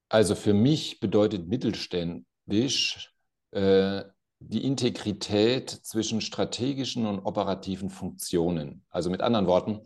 Also 0.09 0.35
für 0.35 0.55
mich 0.55 0.99
bedeutet 0.99 1.47
mittelständisch 1.47 3.13
äh, 3.53 4.03
die 4.41 4.65
Integrität 4.65 5.71
zwischen 5.71 6.21
strategischen 6.21 7.07
und 7.07 7.21
operativen 7.21 7.91
Funktionen. 7.91 8.85
Also 8.91 9.11
mit 9.11 9.21
anderen 9.21 9.47
Worten, 9.47 9.81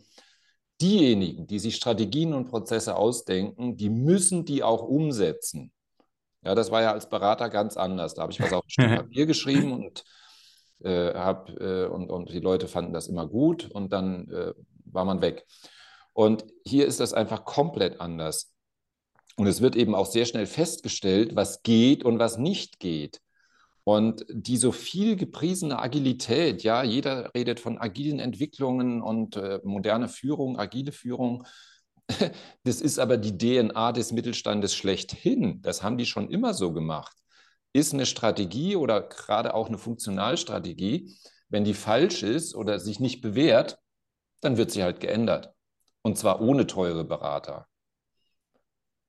diejenigen, 0.81 1.47
die 1.47 1.59
sich 1.59 1.75
Strategien 1.75 2.33
und 2.33 2.49
Prozesse 2.49 2.95
ausdenken, 2.95 3.77
die 3.77 3.89
müssen 3.89 4.45
die 4.45 4.63
auch 4.63 4.83
umsetzen. 4.83 5.71
Ja, 6.43 6.55
das 6.55 6.71
war 6.71 6.81
ja 6.81 6.91
als 6.91 7.09
Berater 7.09 7.49
ganz 7.49 7.77
anders. 7.77 8.13
Da 8.13 8.23
habe 8.23 8.33
ich 8.33 8.41
was 8.41 8.53
auf 8.53 8.65
ein 8.65 8.69
Stück 8.69 8.89
Papier 8.95 9.25
geschrieben 9.25 9.71
und, 9.71 10.03
äh, 10.83 11.13
hab, 11.13 11.49
äh, 11.49 11.85
und, 11.85 12.11
und 12.11 12.29
die 12.31 12.39
Leute 12.39 12.67
fanden 12.67 12.93
das 12.93 13.07
immer 13.07 13.27
gut 13.27 13.71
und 13.71 13.93
dann 13.93 14.29
äh, 14.29 14.53
war 14.85 15.05
man 15.05 15.21
weg. 15.21 15.45
Und 16.11 16.45
hier 16.65 16.85
ist 16.85 16.99
das 16.99 17.13
einfach 17.13 17.45
komplett 17.45 17.99
anders. 17.99 18.53
Und 19.35 19.47
es 19.47 19.61
wird 19.61 19.75
eben 19.75 19.95
auch 19.95 20.05
sehr 20.05 20.25
schnell 20.25 20.45
festgestellt, 20.45 21.35
was 21.35 21.63
geht 21.63 22.03
und 22.03 22.19
was 22.19 22.37
nicht 22.37 22.79
geht. 22.79 23.22
Und 23.85 24.25
die 24.29 24.57
so 24.57 24.71
viel 24.71 25.15
gepriesene 25.17 25.77
Agilität, 25.79 26.63
ja, 26.63 26.83
jeder 26.83 27.33
redet 27.35 27.59
von 27.59 27.77
agilen 27.77 28.19
Entwicklungen 28.19 29.01
und 29.01 29.35
äh, 29.35 29.59
moderne 29.63 30.07
Führung, 30.07 30.57
agile 30.57 30.91
Führung. 30.91 31.45
Das 32.63 32.81
ist 32.81 32.99
aber 32.99 33.17
die 33.17 33.37
DNA 33.37 33.91
des 33.93 34.11
Mittelstandes 34.11 34.75
schlechthin. 34.75 35.61
Das 35.61 35.83
haben 35.83 35.97
die 35.97 36.05
schon 36.05 36.29
immer 36.29 36.53
so 36.53 36.71
gemacht. 36.73 37.15
Ist 37.73 37.93
eine 37.93 38.05
Strategie 38.05 38.75
oder 38.75 39.01
gerade 39.01 39.53
auch 39.53 39.67
eine 39.67 39.77
Funktionalstrategie, 39.77 41.17
wenn 41.49 41.63
die 41.63 41.73
falsch 41.73 42.23
ist 42.23 42.55
oder 42.55 42.79
sich 42.79 42.99
nicht 42.99 43.21
bewährt, 43.21 43.79
dann 44.41 44.57
wird 44.57 44.71
sie 44.71 44.83
halt 44.83 44.99
geändert. 44.99 45.53
Und 46.01 46.17
zwar 46.17 46.41
ohne 46.41 46.67
teure 46.67 47.03
Berater. 47.05 47.67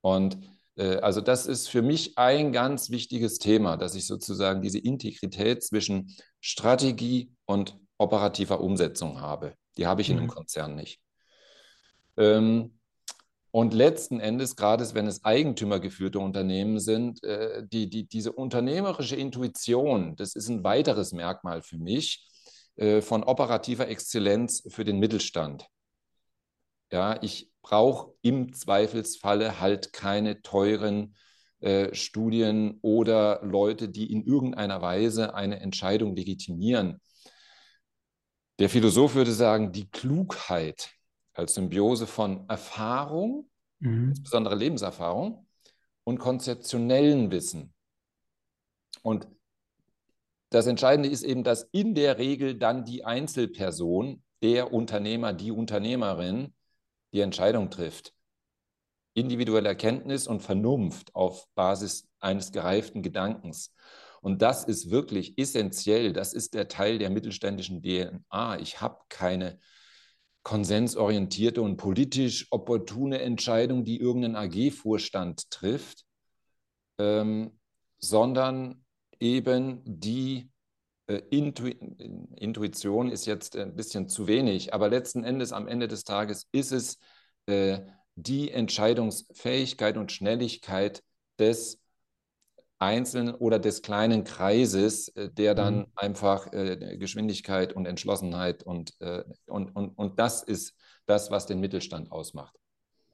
Und 0.01 0.37
also 0.77 1.21
das 1.21 1.45
ist 1.45 1.69
für 1.69 1.81
mich 1.81 2.17
ein 2.17 2.51
ganz 2.51 2.89
wichtiges 2.89 3.39
Thema, 3.39 3.77
dass 3.77 3.95
ich 3.95 4.07
sozusagen 4.07 4.61
diese 4.61 4.79
Integrität 4.79 5.63
zwischen 5.63 6.15
Strategie 6.41 7.31
und 7.45 7.77
operativer 7.97 8.59
Umsetzung 8.59 9.21
habe. 9.21 9.55
Die 9.77 9.87
habe 9.87 10.01
ich 10.01 10.09
in 10.09 10.17
einem 10.17 10.27
mhm. 10.27 10.31
Konzern 10.31 10.75
nicht. 10.75 10.99
Ähm, 12.17 12.79
und 13.51 13.73
letzten 13.73 14.19
Endes, 14.19 14.57
gerade 14.57 14.85
wenn 14.95 15.07
es 15.07 15.23
eigentümergeführte 15.23 16.19
Unternehmen 16.19 16.79
sind, 16.79 17.23
äh, 17.23 17.65
die, 17.65 17.89
die, 17.89 18.05
diese 18.05 18.33
unternehmerische 18.33 19.15
Intuition, 19.15 20.17
das 20.17 20.35
ist 20.35 20.49
ein 20.49 20.65
weiteres 20.65 21.13
Merkmal 21.13 21.61
für 21.61 21.77
mich 21.77 22.27
äh, 22.75 23.01
von 23.01 23.23
operativer 23.23 23.87
Exzellenz 23.87 24.63
für 24.67 24.83
den 24.83 24.99
Mittelstand. 24.99 25.67
Ja, 26.91 27.17
ich 27.21 27.49
brauche 27.65 28.13
im 28.21 28.53
Zweifelsfalle 28.53 29.59
halt 29.59 29.91
keine 29.91 30.43
teuren 30.43 31.15
äh, 31.61 31.95
Studien 31.95 32.77
oder 32.83 33.43
Leute, 33.43 33.89
die 33.89 34.11
in 34.13 34.23
irgendeiner 34.23 34.83
Weise 34.83 35.33
eine 35.33 35.61
Entscheidung 35.61 36.15
legitimieren. 36.15 37.01
Der 38.59 38.69
Philosoph 38.69 39.15
würde 39.15 39.31
sagen, 39.31 39.71
die 39.71 39.89
Klugheit 39.89 40.91
als 41.33 41.55
Symbiose 41.55 42.05
von 42.05 42.47
Erfahrung, 42.47 43.49
mhm. 43.79 44.09
insbesondere 44.09 44.53
Lebenserfahrung, 44.53 45.47
und 46.03 46.19
konzeptionellen 46.19 47.31
Wissen. 47.31 47.73
Und 49.01 49.27
das 50.51 50.67
Entscheidende 50.67 51.09
ist 51.09 51.23
eben, 51.23 51.43
dass 51.43 51.67
in 51.71 51.95
der 51.95 52.19
Regel 52.19 52.59
dann 52.59 52.85
die 52.85 53.05
Einzelperson, 53.05 54.21
der 54.43 54.71
Unternehmer, 54.71 55.33
die 55.33 55.49
Unternehmerin 55.49 56.53
die 57.15 57.21
Entscheidung 57.21 57.69
trifft. 57.69 58.13
Individuelle 59.13 59.69
Erkenntnis 59.69 60.27
und 60.27 60.41
Vernunft 60.41 61.15
auf 61.15 61.47
Basis 61.55 62.09
eines 62.19 62.51
gereiften 62.51 63.01
Gedankens. 63.01 63.73
Und 64.21 64.41
das 64.41 64.65
ist 64.65 64.91
wirklich 64.91 65.37
essentiell. 65.37 66.11
Das 66.11 66.33
ist 66.33 66.53
der 66.53 66.67
Teil 66.67 66.99
der 66.99 67.09
mittelständischen 67.09 67.81
DNA. 67.81 68.59
Ich 68.59 68.81
habe 68.81 68.99
keine 69.07 69.59
konsensorientierte 70.43 71.61
und 71.61 71.77
politisch 71.77 72.47
opportune 72.51 73.21
Entscheidung, 73.21 73.83
die 73.83 73.99
irgendein 73.99 74.35
AG-Vorstand 74.35 75.49
trifft, 75.49 76.05
ähm, 76.99 77.57
sondern 77.97 78.83
eben 79.19 79.81
die 79.85 80.51
Intu 81.07 81.67
Intuition 81.67 83.11
ist 83.11 83.25
jetzt 83.27 83.55
ein 83.55 83.75
bisschen 83.75 84.09
zu 84.09 84.27
wenig, 84.27 84.73
aber 84.73 84.89
letzten 84.89 85.23
Endes, 85.23 85.51
am 85.51 85.67
Ende 85.67 85.87
des 85.87 86.03
Tages, 86.03 86.47
ist 86.51 86.71
es 86.71 86.97
äh, 87.45 87.81
die 88.15 88.49
Entscheidungsfähigkeit 88.51 89.97
und 89.97 90.11
Schnelligkeit 90.11 91.03
des 91.37 91.79
Einzelnen 92.79 93.35
oder 93.35 93.59
des 93.59 93.81
kleinen 93.81 94.23
Kreises, 94.23 95.09
äh, 95.09 95.29
der 95.31 95.55
dann 95.55 95.79
mhm. 95.79 95.85
einfach 95.95 96.51
äh, 96.53 96.97
Geschwindigkeit 96.97 97.73
und 97.73 97.85
Entschlossenheit 97.85 98.63
und, 98.63 98.93
äh, 98.99 99.23
und, 99.47 99.75
und, 99.75 99.97
und 99.97 100.19
das 100.19 100.43
ist 100.43 100.75
das, 101.05 101.31
was 101.31 101.45
den 101.45 101.59
Mittelstand 101.59 102.11
ausmacht. 102.11 102.55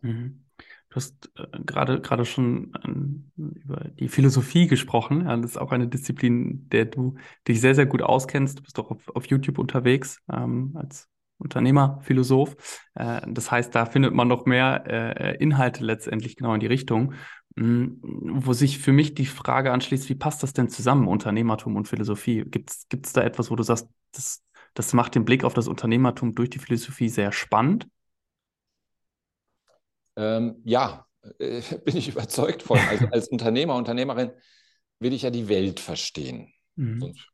Mhm. 0.01 0.45
Du 0.91 0.97
hast 0.97 1.31
äh, 1.37 1.47
gerade 1.65 2.01
gerade 2.01 2.25
schon 2.25 2.73
äh, 3.37 3.39
über 3.63 3.85
die 3.99 4.09
Philosophie 4.09 4.67
gesprochen. 4.67 5.25
Ja, 5.25 5.37
das 5.37 5.51
ist 5.51 5.57
auch 5.57 5.71
eine 5.71 5.87
Disziplin, 5.87 6.67
der 6.69 6.85
du 6.85 7.15
dich 7.47 7.61
sehr, 7.61 7.75
sehr 7.75 7.85
gut 7.85 8.01
auskennst. 8.01 8.59
Du 8.59 8.63
bist 8.63 8.77
doch 8.77 8.91
auf, 8.91 9.07
auf 9.15 9.25
YouTube 9.25 9.57
unterwegs 9.57 10.21
ähm, 10.31 10.73
als 10.75 11.07
Unternehmer, 11.37 11.99
Philosoph. 12.01 12.57
Äh, 12.95 13.21
das 13.25 13.49
heißt, 13.49 13.73
da 13.73 13.85
findet 13.85 14.13
man 14.13 14.27
noch 14.27 14.45
mehr 14.45 14.83
äh, 14.85 15.37
Inhalte 15.37 15.83
letztendlich 15.85 16.35
genau 16.35 16.53
in 16.53 16.59
die 16.59 16.67
Richtung, 16.67 17.13
mh, 17.55 17.65
hm, 17.65 17.99
wo 18.45 18.51
sich 18.51 18.79
für 18.79 18.91
mich 18.91 19.13
die 19.13 19.25
Frage 19.25 19.71
anschließt, 19.71 20.09
wie 20.09 20.15
passt 20.15 20.43
das 20.43 20.51
denn 20.51 20.67
zusammen, 20.67 21.07
Unternehmertum 21.07 21.77
und 21.77 21.87
Philosophie? 21.87 22.43
Gibt 22.43 22.69
es 22.69 23.13
da 23.13 23.21
etwas, 23.21 23.49
wo 23.49 23.55
du 23.55 23.63
sagst, 23.63 23.87
das, 24.11 24.43
das 24.73 24.91
macht 24.91 25.15
den 25.15 25.23
Blick 25.23 25.45
auf 25.45 25.53
das 25.53 25.69
Unternehmertum 25.69 26.35
durch 26.35 26.49
die 26.49 26.59
Philosophie 26.59 27.07
sehr 27.07 27.31
spannend? 27.31 27.87
Ähm, 30.21 30.61
ja, 30.63 31.05
äh, 31.39 31.61
bin 31.85 31.97
ich 31.97 32.09
überzeugt 32.09 32.63
von. 32.63 32.77
Also 32.77 33.07
als 33.11 33.27
Unternehmer, 33.27 33.75
Unternehmerin 33.75 34.31
will 34.99 35.13
ich 35.13 35.23
ja 35.23 35.31
die 35.31 35.49
Welt 35.49 35.79
verstehen. 35.79 36.53
Mhm. 36.75 37.03
Und, 37.03 37.27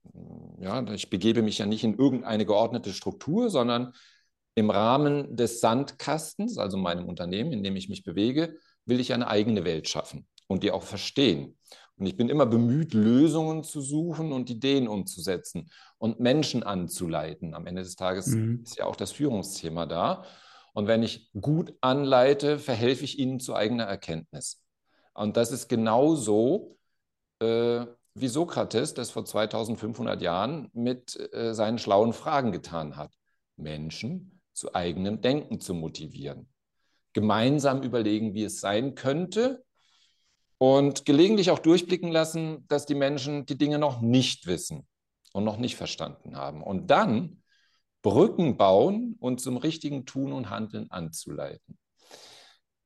ja, 0.62 0.84
ich 0.93 1.10
begebe 1.10 1.41
mich 1.41 1.58
ja 1.58 1.65
nicht 1.65 1.84
in 1.84 1.97
irgendeine 1.97 2.45
geordnete 2.45 2.93
Struktur, 2.93 3.50
sondern 3.50 3.93
im 4.56 4.71
Rahmen 4.71 5.36
des 5.36 5.60
Sandkastens, 5.60 6.58
also 6.58 6.78
meinem 6.78 7.06
Unternehmen, 7.06 7.52
in 7.52 7.63
dem 7.63 7.76
ich 7.76 7.89
mich 7.89 8.04
bewege, 8.04 8.58
will 8.86 9.00
ich 9.00 9.13
eine 9.13 9.28
eigene 9.28 9.65
Welt 9.65 9.88
schaffen 9.88 10.26
und 10.47 10.63
die 10.63 10.71
auch 10.71 10.84
verstehen. 10.84 11.58
Und 11.97 12.06
ich 12.06 12.15
bin 12.15 12.30
immer 12.30 12.45
bemüht, 12.45 12.93
Lösungen 12.93 13.63
zu 13.63 13.82
suchen 13.82 14.32
und 14.32 14.50
Ideen 14.50 14.88
umzusetzen 14.88 15.69
und 15.97 16.19
Menschen 16.19 16.63
anzuleiten. 16.63 17.54
Am 17.54 17.65
Ende 17.65 17.84
des 17.84 17.95
Tages 17.95 18.28
mhm. 18.28 18.62
ist 18.63 18.78
ja 18.78 18.86
auch 18.86 18.95
das 18.95 19.12
Führungsthema 19.12 19.86
da. 19.86 20.23
Und 20.78 20.86
wenn 20.86 21.02
ich 21.02 21.32
gut 21.34 21.74
anleite, 21.82 22.60
verhelfe 22.60 23.04
ich 23.04 23.18
ihnen 23.18 23.40
zu 23.40 23.56
eigener 23.56 23.86
Erkenntnis. 23.86 24.63
Und 25.16 25.36
das 25.36 25.52
ist 25.52 25.70
genauso, 25.70 26.78
äh, 27.40 27.88
wie 28.13 28.28
Sokrates 28.28 28.94
das 28.94 29.10
vor 29.10 29.26
2500 29.26 30.22
Jahren 30.22 30.70
mit 30.74 31.18
äh, 31.34 31.56
seinen 31.56 31.80
schlauen 31.80 32.13
Fragen 32.13 32.52
getan 32.52 32.96
hat. 32.96 33.12
Menschen 33.56 34.40
zu 34.54 34.75
eigenem 34.75 35.19
Denken 35.19 35.60
zu 35.60 35.73
motivieren. 35.73 36.48
Gemeinsam 37.12 37.82
überlegen, 37.82 38.36
wie 38.36 38.44
es 38.44 38.62
sein 38.62 38.94
könnte 38.94 39.65
und 40.60 41.06
gelegentlich 41.06 41.50
auch 41.50 41.58
durchblicken 41.58 42.12
lassen, 42.12 42.67
dass 42.67 42.86
die 42.86 42.94
Menschen 42.94 43.48
die 43.48 43.58
Dinge 43.58 43.80
noch 43.80 44.00
nicht 44.00 44.46
wissen 44.46 44.86
und 45.34 45.44
noch 45.44 45.58
nicht 45.58 45.75
verstanden 45.75 46.38
haben. 46.38 46.62
Und 46.62 46.92
dann 46.92 47.42
Brücken 48.08 48.56
bauen 48.56 49.18
und 49.20 49.42
zum 49.42 49.58
richtigen 49.58 50.06
Tun 50.06 50.32
und 50.32 50.50
Handeln 50.50 50.90
anzuleiten. 50.92 51.78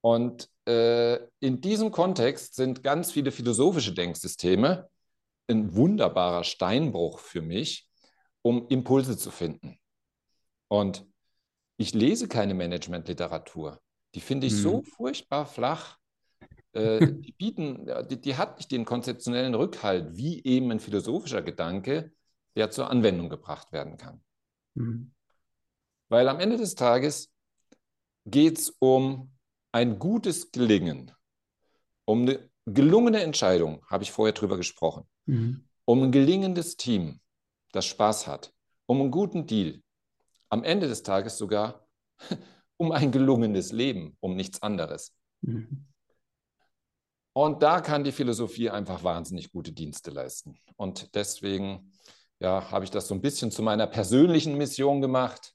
Und 0.01 0.49
äh, 0.67 1.19
in 1.39 1.61
diesem 1.61 1.91
Kontext 1.91 2.55
sind 2.55 2.81
ganz 2.81 3.11
viele 3.11 3.31
philosophische 3.31 3.93
Denksysteme 3.93 4.89
ein 5.47 5.75
wunderbarer 5.75 6.43
Steinbruch 6.43 7.19
für 7.19 7.43
mich, 7.43 7.87
um 8.41 8.67
Impulse 8.69 9.15
zu 9.15 9.29
finden. 9.29 9.77
Und 10.67 11.05
ich 11.77 11.93
lese 11.93 12.27
keine 12.27 12.55
Managementliteratur. 12.55 13.79
Die 14.15 14.21
finde 14.21 14.47
ich 14.47 14.53
mhm. 14.53 14.57
so 14.57 14.81
furchtbar 14.81 15.45
flach. 15.45 15.99
Äh, 16.73 16.97
die 17.21 17.33
bieten, 17.33 17.87
die, 18.09 18.19
die, 18.19 18.37
hat 18.37 18.57
nicht 18.57 18.71
den 18.71 18.85
konzeptionellen 18.85 19.53
Rückhalt, 19.53 20.17
wie 20.17 20.43
eben 20.43 20.71
ein 20.71 20.79
philosophischer 20.79 21.43
Gedanke, 21.43 22.11
der 22.55 22.71
zur 22.71 22.89
Anwendung 22.89 23.29
gebracht 23.29 23.71
werden 23.71 23.97
kann. 23.97 24.23
Mhm. 24.75 25.13
Weil 26.09 26.27
am 26.27 26.39
Ende 26.39 26.57
des 26.57 26.75
Tages 26.75 27.31
geht 28.25 28.57
es 28.57 28.69
um 28.79 29.31
ein 29.71 29.99
gutes 29.99 30.51
Gelingen, 30.51 31.11
um 32.05 32.23
eine 32.23 32.49
gelungene 32.65 33.21
Entscheidung, 33.21 33.85
habe 33.87 34.03
ich 34.03 34.11
vorher 34.11 34.33
drüber 34.33 34.57
gesprochen, 34.57 35.07
mhm. 35.25 35.67
um 35.85 36.03
ein 36.03 36.11
gelingendes 36.11 36.77
Team, 36.77 37.19
das 37.71 37.85
Spaß 37.85 38.27
hat, 38.27 38.53
um 38.85 39.01
einen 39.01 39.11
guten 39.11 39.47
Deal, 39.47 39.81
am 40.49 40.63
Ende 40.63 40.87
des 40.87 41.03
Tages 41.03 41.37
sogar 41.37 41.87
um 42.77 42.91
ein 42.91 43.11
gelungenes 43.11 43.71
Leben, 43.71 44.17
um 44.19 44.35
nichts 44.35 44.61
anderes. 44.61 45.15
Mhm. 45.41 45.87
Und 47.33 47.63
da 47.63 47.79
kann 47.79 48.03
die 48.03 48.11
Philosophie 48.11 48.69
einfach 48.69 49.03
wahnsinnig 49.03 49.51
gute 49.51 49.71
Dienste 49.71 50.11
leisten. 50.11 50.59
Und 50.75 51.15
deswegen 51.15 51.93
ja, 52.41 52.71
habe 52.71 52.83
ich 52.83 52.91
das 52.91 53.07
so 53.07 53.13
ein 53.13 53.21
bisschen 53.21 53.51
zu 53.51 53.61
meiner 53.61 53.85
persönlichen 53.85 54.57
Mission 54.57 54.99
gemacht, 54.99 55.53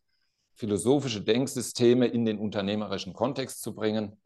philosophische 0.55 1.21
Denksysteme 1.21 2.07
in 2.07 2.25
den 2.25 2.39
unternehmerischen 2.39 3.13
Kontext 3.13 3.61
zu 3.61 3.75
bringen. 3.75 4.21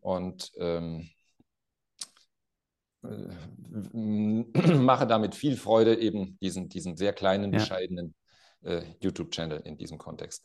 Und 0.00 0.50
ähm, 0.56 1.08
äh, 3.04 3.28
mache 4.74 5.06
damit 5.06 5.36
viel 5.36 5.56
Freude, 5.56 5.96
eben 5.96 6.36
diesen, 6.40 6.68
diesen 6.68 6.96
sehr 6.96 7.12
kleinen, 7.12 7.52
ja. 7.52 7.60
bescheidenen 7.60 8.16
äh, 8.62 8.82
YouTube-Channel 9.00 9.60
in 9.60 9.76
diesem 9.78 9.96
Kontext. 9.96 10.44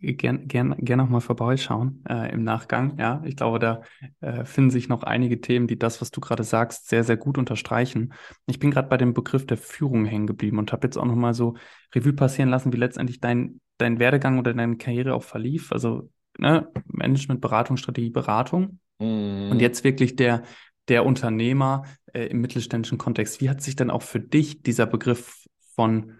Gern, 0.00 0.48
gern, 0.48 0.74
gern 0.78 0.98
noch 0.98 1.08
mal 1.08 1.20
vorbeischauen 1.20 2.04
äh, 2.06 2.30
im 2.32 2.44
Nachgang. 2.44 2.98
Ja, 2.98 3.22
ich 3.24 3.36
glaube, 3.36 3.58
da 3.58 3.82
äh, 4.20 4.44
finden 4.44 4.70
sich 4.70 4.88
noch 4.88 5.02
einige 5.02 5.40
Themen, 5.40 5.66
die 5.66 5.78
das, 5.78 6.00
was 6.02 6.10
du 6.10 6.20
gerade 6.20 6.44
sagst, 6.44 6.88
sehr, 6.88 7.04
sehr 7.04 7.16
gut 7.16 7.38
unterstreichen. 7.38 8.12
Ich 8.46 8.58
bin 8.58 8.70
gerade 8.70 8.88
bei 8.88 8.98
dem 8.98 9.14
Begriff 9.14 9.46
der 9.46 9.56
Führung 9.56 10.04
hängen 10.04 10.26
geblieben 10.26 10.58
und 10.58 10.72
habe 10.72 10.86
jetzt 10.86 10.98
auch 10.98 11.06
noch 11.06 11.14
mal 11.14 11.32
so 11.32 11.54
Revue 11.94 12.12
passieren 12.12 12.50
lassen, 12.50 12.72
wie 12.72 12.76
letztendlich 12.76 13.20
dein, 13.20 13.60
dein 13.78 13.98
Werdegang 13.98 14.38
oder 14.38 14.52
deine 14.52 14.76
Karriere 14.76 15.14
auch 15.14 15.22
verlief. 15.22 15.72
Also 15.72 16.10
ne, 16.36 16.68
Management, 16.86 17.40
Beratung, 17.40 17.78
Strategie, 17.78 18.10
Beratung. 18.10 18.78
Mhm. 18.98 19.52
Und 19.52 19.60
jetzt 19.60 19.84
wirklich 19.84 20.16
der, 20.16 20.42
der 20.88 21.06
Unternehmer 21.06 21.84
äh, 22.12 22.26
im 22.26 22.40
mittelständischen 22.40 22.98
Kontext. 22.98 23.40
Wie 23.40 23.48
hat 23.48 23.62
sich 23.62 23.76
dann 23.76 23.90
auch 23.90 24.02
für 24.02 24.20
dich 24.20 24.62
dieser 24.62 24.86
Begriff 24.86 25.46
von 25.74 26.18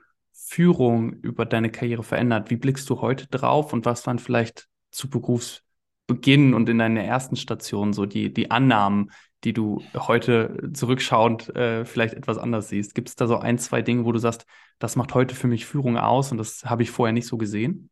Führung 0.53 1.15
über 1.15 1.47
deine 1.47 1.71
Karriere 1.71 2.03
verändert? 2.03 2.51
Wie 2.51 2.57
blickst 2.57 2.91
du 2.91 3.01
heute 3.01 3.27
drauf 3.27 3.73
und 3.73 3.87
was 3.87 4.07
waren 4.07 4.19
vielleicht 4.19 4.69
zu 4.91 5.09
Berufsbeginn 5.09 6.53
und 6.53 6.69
in 6.69 6.77
deiner 6.77 7.03
ersten 7.03 7.37
Station 7.37 7.95
so 7.95 8.05
die, 8.05 8.35
die 8.35 8.51
Annahmen, 8.51 9.13
die 9.45 9.55
du 9.55 9.83
heute 9.97 10.71
zurückschauend 10.75 11.57
äh, 11.57 11.87
vielleicht 11.87 12.13
etwas 12.13 12.37
anders 12.37 12.69
siehst? 12.69 12.95
Gibt 12.95 13.09
es 13.09 13.17
da 13.17 13.27
so 13.27 13.39
ein, 13.39 13.57
zwei 13.57 13.81
Dinge, 13.81 14.05
wo 14.05 14.13
du 14.13 14.19
sagst, 14.19 14.45
das 14.79 14.95
macht 14.95 15.15
heute 15.15 15.35
für 15.35 15.47
mich 15.47 15.65
Führung 15.65 15.97
aus 15.97 16.33
und 16.33 16.37
das 16.37 16.67
habe 16.67 16.83
ich 16.83 16.91
vorher 16.91 17.15
nicht 17.15 17.27
so 17.27 17.39
gesehen? 17.39 17.89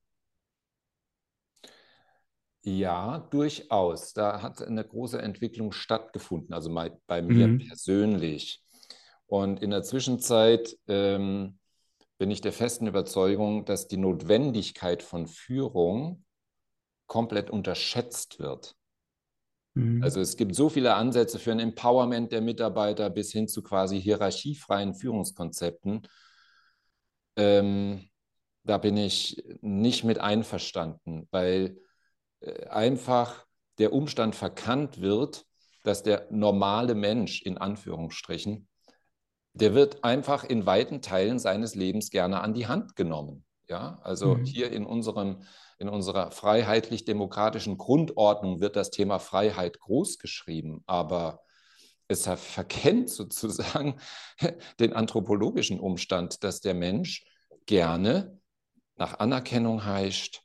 Ja, 2.61 3.27
durchaus. 3.31 4.13
Da 4.13 4.43
hat 4.43 4.61
eine 4.61 4.85
große 4.85 5.19
Entwicklung 5.19 5.73
stattgefunden, 5.73 6.53
also 6.53 6.71
bei 7.07 7.23
mir 7.23 7.49
mhm. 7.49 7.59
persönlich. 7.67 8.63
Und 9.25 9.63
in 9.63 9.71
der 9.71 9.83
Zwischenzeit 9.83 10.77
ähm, 10.89 11.60
bin 12.21 12.31
ich 12.31 12.43
der 12.43 12.53
festen 12.53 12.87
Überzeugung, 12.87 13.65
dass 13.65 13.89
die 13.89 13.97
Notwendigkeit 13.97 15.03
von 15.03 15.27
Führung 15.27 16.23
komplett 17.07 17.49
unterschätzt 17.49 18.39
wird. 18.39 18.77
Mhm. 19.73 20.03
Also 20.03 20.21
es 20.21 20.37
gibt 20.37 20.55
so 20.55 20.69
viele 20.69 20.93
Ansätze 20.97 21.39
für 21.39 21.51
ein 21.51 21.61
Empowerment 21.61 22.31
der 22.31 22.43
Mitarbeiter 22.43 23.09
bis 23.09 23.33
hin 23.33 23.49
zu 23.49 23.63
quasi 23.63 23.99
hierarchiefreien 23.99 24.93
Führungskonzepten. 24.93 26.07
Ähm, 27.37 28.11
da 28.65 28.77
bin 28.77 28.99
ich 28.99 29.43
nicht 29.63 30.05
mit 30.05 30.19
einverstanden, 30.19 31.27
weil 31.31 31.79
äh, 32.41 32.67
einfach 32.67 33.47
der 33.79 33.95
Umstand 33.95 34.35
verkannt 34.37 35.01
wird, 35.01 35.47
dass 35.85 36.03
der 36.03 36.27
normale 36.31 36.95
Mensch 36.95 37.41
in 37.41 37.57
Anführungsstrichen 37.57 38.69
der 39.53 39.75
wird 39.75 40.05
einfach 40.05 40.45
in 40.45 40.67
weiten 40.67 41.03
Teilen 41.03 41.39
seines 41.39 41.75
Lebens 41.75 42.11
gerne 42.11 42.41
an 42.41 42.55
die 42.55 42.67
Hand 42.67 42.97
genommen. 42.97 43.45
Ja, 43.69 44.01
also 44.03 44.35
mhm. 44.35 44.45
hier 44.45 44.73
in 44.73 44.85
unserem 44.85 45.43
in 45.79 45.89
unserer 45.89 46.31
freiheitlich-demokratischen 46.31 47.79
Grundordnung 47.79 48.61
wird 48.61 48.77
das 48.77 48.91
Thema 48.91 49.19
Freiheit 49.19 49.81
groß 49.81 50.19
geschrieben, 50.19 50.83
aber 50.87 51.41
es 52.07 52.27
verkennt 52.27 53.09
sozusagen 53.09 53.99
den 54.81 54.93
anthropologischen 54.93 55.81
Umstand, 55.81 56.45
dass 56.45 56.61
der 56.61 56.75
Mensch 56.75 57.25
gerne 57.65 58.39
nach 58.97 59.21
Anerkennung 59.21 59.85
heischt 59.87 60.43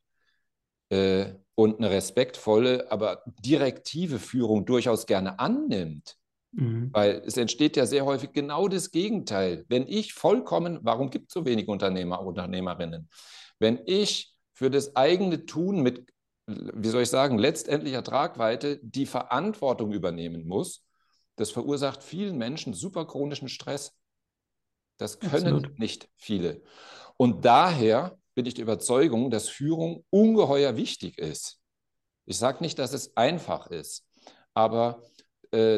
äh, 0.90 1.34
und 1.56 1.80
eine 1.80 1.90
respektvolle, 1.90 2.90
aber 2.92 3.24
direktive 3.44 4.20
Führung 4.20 4.66
durchaus 4.66 5.06
gerne 5.06 5.40
annimmt. 5.40 6.18
Mhm. 6.56 6.90
Weil 6.94 7.22
es 7.26 7.38
entsteht 7.38 7.76
ja 7.76 7.86
sehr 7.86 8.06
häufig 8.06 8.32
genau 8.32 8.68
das 8.68 8.92
Gegenteil. 8.92 9.66
Wenn 9.68 9.88
ich 9.88 10.14
vollkommen, 10.14 10.80
warum 10.84 11.10
gibt 11.10 11.30
es 11.30 11.34
so 11.34 11.46
wenig 11.46 11.68
Unternehmer, 11.68 12.22
Unternehmerinnen? 12.22 13.10
Wenn 13.60 13.82
ich 13.86 14.34
für 14.54 14.70
das 14.70 14.96
eigene 14.96 15.46
Tun 15.46 15.82
mit, 15.82 16.08
wie 16.48 16.88
soll 16.88 17.04
ich 17.04 17.10
sagen, 17.10 17.38
letztendlicher 17.38 18.04
Tragweite 18.04 18.80
die 18.82 19.06
Verantwortung 19.06 19.92
übernehmen 19.92 20.48
muss, 20.48 20.86
das 21.36 21.52
verursacht 21.52 22.02
vielen 22.04 22.38
Menschen 22.38 22.74
super 22.74 23.06
chronischen 23.06 23.50
Stress. 23.50 23.94
Das 24.98 25.20
können 25.20 25.56
Absolut. 25.58 25.80
nicht 25.80 26.08
viele. 26.16 26.62
Und 27.18 27.44
daher 27.44 28.18
bin 28.34 28.46
ich 28.46 28.54
der 28.54 28.64
Überzeugung, 28.64 29.30
dass 29.30 29.50
Führung 29.50 30.06
ungeheuer 30.10 30.78
wichtig 30.78 31.18
ist. 31.18 31.60
Ich 32.26 32.38
sage 32.38 32.64
nicht, 32.64 32.80
dass 32.80 32.94
es 32.94 33.16
einfach 33.18 33.68
ist, 33.68 34.06
aber 34.54 35.02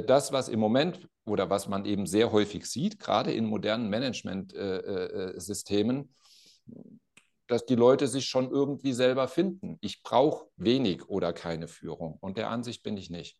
das, 0.05 0.31
was 0.31 0.49
im 0.49 0.59
Moment 0.59 1.07
oder 1.25 1.49
was 1.49 1.67
man 1.67 1.85
eben 1.85 2.05
sehr 2.07 2.31
häufig 2.31 2.65
sieht, 2.65 2.99
gerade 2.99 3.33
in 3.33 3.45
modernen 3.45 3.89
Management-Systemen, 3.89 6.13
dass 7.47 7.65
die 7.65 7.75
Leute 7.75 8.07
sich 8.07 8.25
schon 8.25 8.51
irgendwie 8.51 8.93
selber 8.93 9.27
finden. 9.27 9.77
Ich 9.81 10.03
brauche 10.03 10.47
wenig 10.55 11.09
oder 11.09 11.33
keine 11.33 11.67
Führung. 11.67 12.17
Und 12.19 12.37
der 12.37 12.49
Ansicht 12.49 12.83
bin 12.83 12.97
ich 12.97 13.09
nicht. 13.09 13.39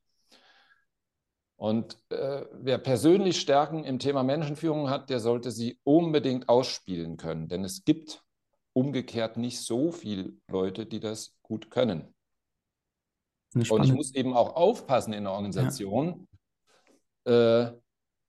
Und 1.57 1.97
äh, 2.09 2.45
wer 2.53 2.77
persönlich 2.77 3.41
Stärken 3.41 3.83
im 3.83 3.99
Thema 3.99 4.23
Menschenführung 4.23 4.89
hat, 4.89 5.09
der 5.09 5.19
sollte 5.19 5.51
sie 5.51 5.79
unbedingt 5.83 6.49
ausspielen 6.49 7.17
können. 7.17 7.47
Denn 7.47 7.63
es 7.63 7.83
gibt 7.83 8.23
umgekehrt 8.73 9.37
nicht 9.37 9.61
so 9.61 9.91
viele 9.91 10.33
Leute, 10.47 10.85
die 10.85 10.99
das 10.99 11.35
gut 11.41 11.71
können. 11.71 12.13
Und 13.53 13.83
ich 13.83 13.93
muss 13.93 14.13
eben 14.13 14.33
auch 14.33 14.55
aufpassen 14.55 15.13
in 15.13 15.23
der 15.23 15.33
Organisation, 15.33 16.07
ja. 16.07 16.26
Äh, 17.27 17.71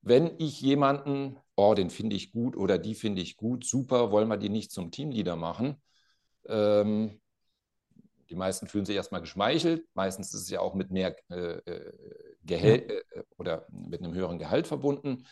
wenn 0.01 0.31
ich 0.37 0.61
jemanden, 0.61 1.37
oh, 1.55 1.73
den 1.73 1.89
finde 1.89 2.15
ich 2.15 2.31
gut 2.31 2.55
oder 2.55 2.77
die 2.77 2.95
finde 2.95 3.21
ich 3.21 3.37
gut, 3.37 3.65
super, 3.65 4.11
wollen 4.11 4.27
wir 4.27 4.37
die 4.37 4.49
nicht 4.49 4.71
zum 4.71 4.91
Teamleader 4.91 5.35
machen. 5.35 5.81
Ähm, 6.47 7.19
die 8.29 8.35
meisten 8.35 8.67
fühlen 8.67 8.85
sich 8.85 8.95
erstmal 8.95 9.21
geschmeichelt. 9.21 9.87
Meistens 9.93 10.33
ist 10.33 10.43
es 10.43 10.49
ja 10.49 10.59
auch 10.59 10.75
mit 10.75 10.91
mehr 10.91 11.15
äh, 11.29 11.57
äh 11.57 11.93
Gehalt 12.43 12.89
äh, 12.89 13.23
oder 13.37 13.67
mit 13.69 14.01
einem 14.01 14.13
höheren 14.13 14.39
Gehalt 14.39 14.67
verbunden. 14.67 15.25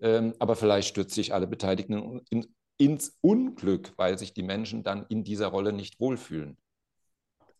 Ähm, 0.00 0.34
aber 0.38 0.56
vielleicht 0.56 0.88
stürzt 0.88 1.14
sich 1.14 1.32
alle 1.32 1.46
Beteiligten 1.46 2.20
in, 2.30 2.46
ins 2.76 3.16
Unglück, 3.20 3.92
weil 3.96 4.18
sich 4.18 4.34
die 4.34 4.42
Menschen 4.42 4.82
dann 4.82 5.06
in 5.08 5.24
dieser 5.24 5.48
Rolle 5.48 5.72
nicht 5.72 5.98
wohlfühlen. 6.00 6.58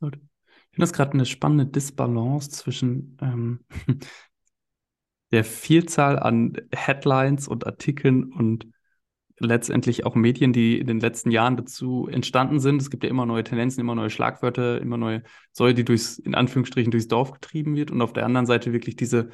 Gut. 0.00 0.16
Ich 0.16 0.76
finde 0.76 0.82
das 0.82 0.92
gerade 0.92 1.12
eine 1.12 1.26
spannende 1.26 1.66
Disbalance 1.66 2.50
zwischen 2.50 3.16
ähm, 3.20 3.64
der 5.32 5.44
Vielzahl 5.44 6.18
an 6.18 6.56
Headlines 6.72 7.48
und 7.48 7.66
Artikeln 7.66 8.32
und 8.32 8.66
letztendlich 9.38 10.04
auch 10.06 10.14
Medien, 10.14 10.52
die 10.52 10.78
in 10.78 10.86
den 10.86 11.00
letzten 11.00 11.30
Jahren 11.30 11.56
dazu 11.56 12.08
entstanden 12.10 12.60
sind. 12.60 12.80
Es 12.80 12.90
gibt 12.90 13.02
ja 13.02 13.10
immer 13.10 13.26
neue 13.26 13.44
Tendenzen, 13.44 13.80
immer 13.80 13.94
neue 13.94 14.10
Schlagwörter, 14.10 14.80
immer 14.80 14.96
neue 14.96 15.22
Säule, 15.52 15.74
die 15.74 15.84
durchs, 15.84 16.18
in 16.18 16.34
Anführungsstrichen, 16.34 16.90
durchs 16.90 17.08
Dorf 17.08 17.32
getrieben 17.32 17.74
wird. 17.74 17.90
Und 17.90 18.02
auf 18.02 18.12
der 18.12 18.24
anderen 18.24 18.46
Seite 18.46 18.72
wirklich 18.72 18.96
diese, 18.96 19.30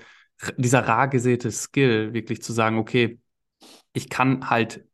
dieser 0.57 0.87
rar 0.87 1.09
gesäte 1.09 1.51
Skill, 1.51 2.15
wirklich 2.15 2.43
zu 2.43 2.53
sagen, 2.53 2.79
okay, 2.79 3.19
ich 3.93 4.09
kann 4.09 4.49
halt 4.49 4.85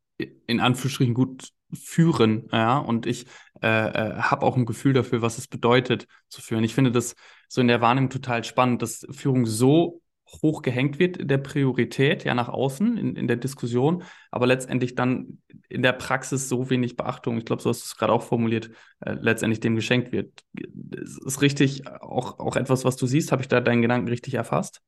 in 0.47 0.61
Anführungsstrichen 0.61 1.15
gut 1.15 1.51
führen, 1.73 2.49
ja, 2.53 2.79
und 2.79 3.05
ich 3.07 3.27
äh, 3.61 3.67
äh, 3.67 4.17
habe 4.17 4.47
auch 4.47 4.57
ein 4.57 4.65
Gefühl 4.65 4.93
dafür, 4.93 5.23
was 5.23 5.39
es 5.39 5.49
bedeutet 5.49 6.07
zu 6.29 6.41
führen. 6.41 6.63
Ich 6.63 6.75
finde 6.75 6.93
das 6.93 7.17
so 7.49 7.61
in 7.61 7.69
der 7.69 7.81
Wahrnehmung 7.81 8.11
total 8.11 8.45
spannend, 8.45 8.81
dass 8.81 9.07
Führung 9.11 9.45
so 9.45 10.01
hoch 10.27 10.63
gehängt 10.63 10.99
wird 10.99 11.17
in 11.17 11.29
der 11.29 11.39
Priorität, 11.39 12.25
ja 12.25 12.35
nach 12.35 12.49
außen, 12.49 12.97
in, 12.97 13.17
in 13.17 13.29
der 13.29 13.37
Diskussion, 13.37 14.05
aber 14.31 14.47
letztendlich 14.47 14.95
dann 14.95 15.43
in 15.69 15.83
der 15.83 15.93
Praxis 15.93 16.49
so 16.49 16.71
wenig 16.71 16.97
Beachtung, 16.97 17.39
ich 17.39 17.45
glaube, 17.45 17.63
so 17.63 17.71
hast 17.71 17.83
du 17.83 17.87
es 17.87 17.97
gerade 17.97 18.13
auch 18.13 18.23
formuliert, 18.23 18.71
äh, 19.01 19.13
letztendlich 19.13 19.61
dem 19.61 19.77
geschenkt 19.77 20.13
wird. 20.13 20.43
Ist, 20.91 21.25
ist 21.25 21.43
richtig 21.43 21.87
auch, 21.89 22.39
auch 22.39 22.57
etwas, 22.57 22.85
was 22.85 22.97
du 22.97 23.07
siehst? 23.07 23.33
Habe 23.33 23.43
ich 23.43 23.49
da 23.49 23.61
deinen 23.61 23.83
Gedanken 23.83 24.09
richtig 24.09 24.35
erfasst? 24.35 24.81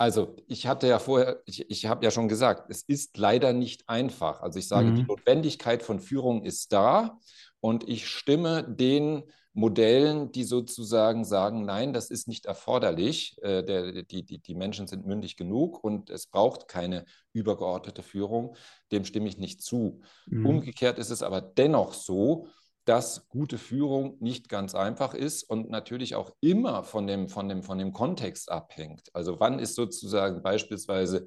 Also 0.00 0.34
ich 0.46 0.66
hatte 0.66 0.88
ja 0.88 0.98
vorher, 0.98 1.42
ich, 1.44 1.70
ich 1.70 1.84
habe 1.84 2.02
ja 2.06 2.10
schon 2.10 2.28
gesagt, 2.28 2.70
es 2.70 2.80
ist 2.80 3.18
leider 3.18 3.52
nicht 3.52 3.86
einfach. 3.86 4.40
Also 4.40 4.58
ich 4.58 4.66
sage, 4.66 4.88
mhm. 4.88 4.96
die 4.96 5.02
Notwendigkeit 5.02 5.82
von 5.82 6.00
Führung 6.00 6.42
ist 6.42 6.72
da 6.72 7.18
und 7.60 7.86
ich 7.86 8.08
stimme 8.08 8.64
den 8.64 9.24
Modellen, 9.52 10.30
die 10.30 10.44
sozusagen 10.44 11.24
sagen, 11.24 11.64
nein, 11.64 11.92
das 11.92 12.10
ist 12.10 12.28
nicht 12.28 12.46
erforderlich. 12.46 13.36
Äh, 13.42 13.64
der, 13.64 14.02
die, 14.02 14.22
die, 14.24 14.38
die 14.38 14.54
Menschen 14.54 14.86
sind 14.86 15.06
mündig 15.06 15.36
genug 15.36 15.82
und 15.82 16.08
es 16.10 16.26
braucht 16.26 16.68
keine 16.68 17.04
übergeordnete 17.32 18.02
Führung. 18.02 18.56
Dem 18.92 19.04
stimme 19.04 19.28
ich 19.28 19.38
nicht 19.38 19.62
zu. 19.62 20.02
Mhm. 20.26 20.46
Umgekehrt 20.46 20.98
ist 20.98 21.10
es 21.10 21.22
aber 21.22 21.40
dennoch 21.40 21.94
so, 21.94 22.46
dass 22.84 23.28
gute 23.28 23.58
Führung 23.58 24.16
nicht 24.20 24.48
ganz 24.48 24.74
einfach 24.74 25.14
ist 25.14 25.42
und 25.42 25.68
natürlich 25.68 26.14
auch 26.14 26.32
immer 26.40 26.82
von 26.82 27.06
dem, 27.06 27.28
von 27.28 27.48
dem, 27.48 27.62
von 27.62 27.78
dem 27.78 27.92
Kontext 27.92 28.50
abhängt. 28.50 29.10
Also 29.12 29.38
wann 29.38 29.58
ist 29.58 29.74
sozusagen 29.74 30.42
beispielsweise 30.42 31.26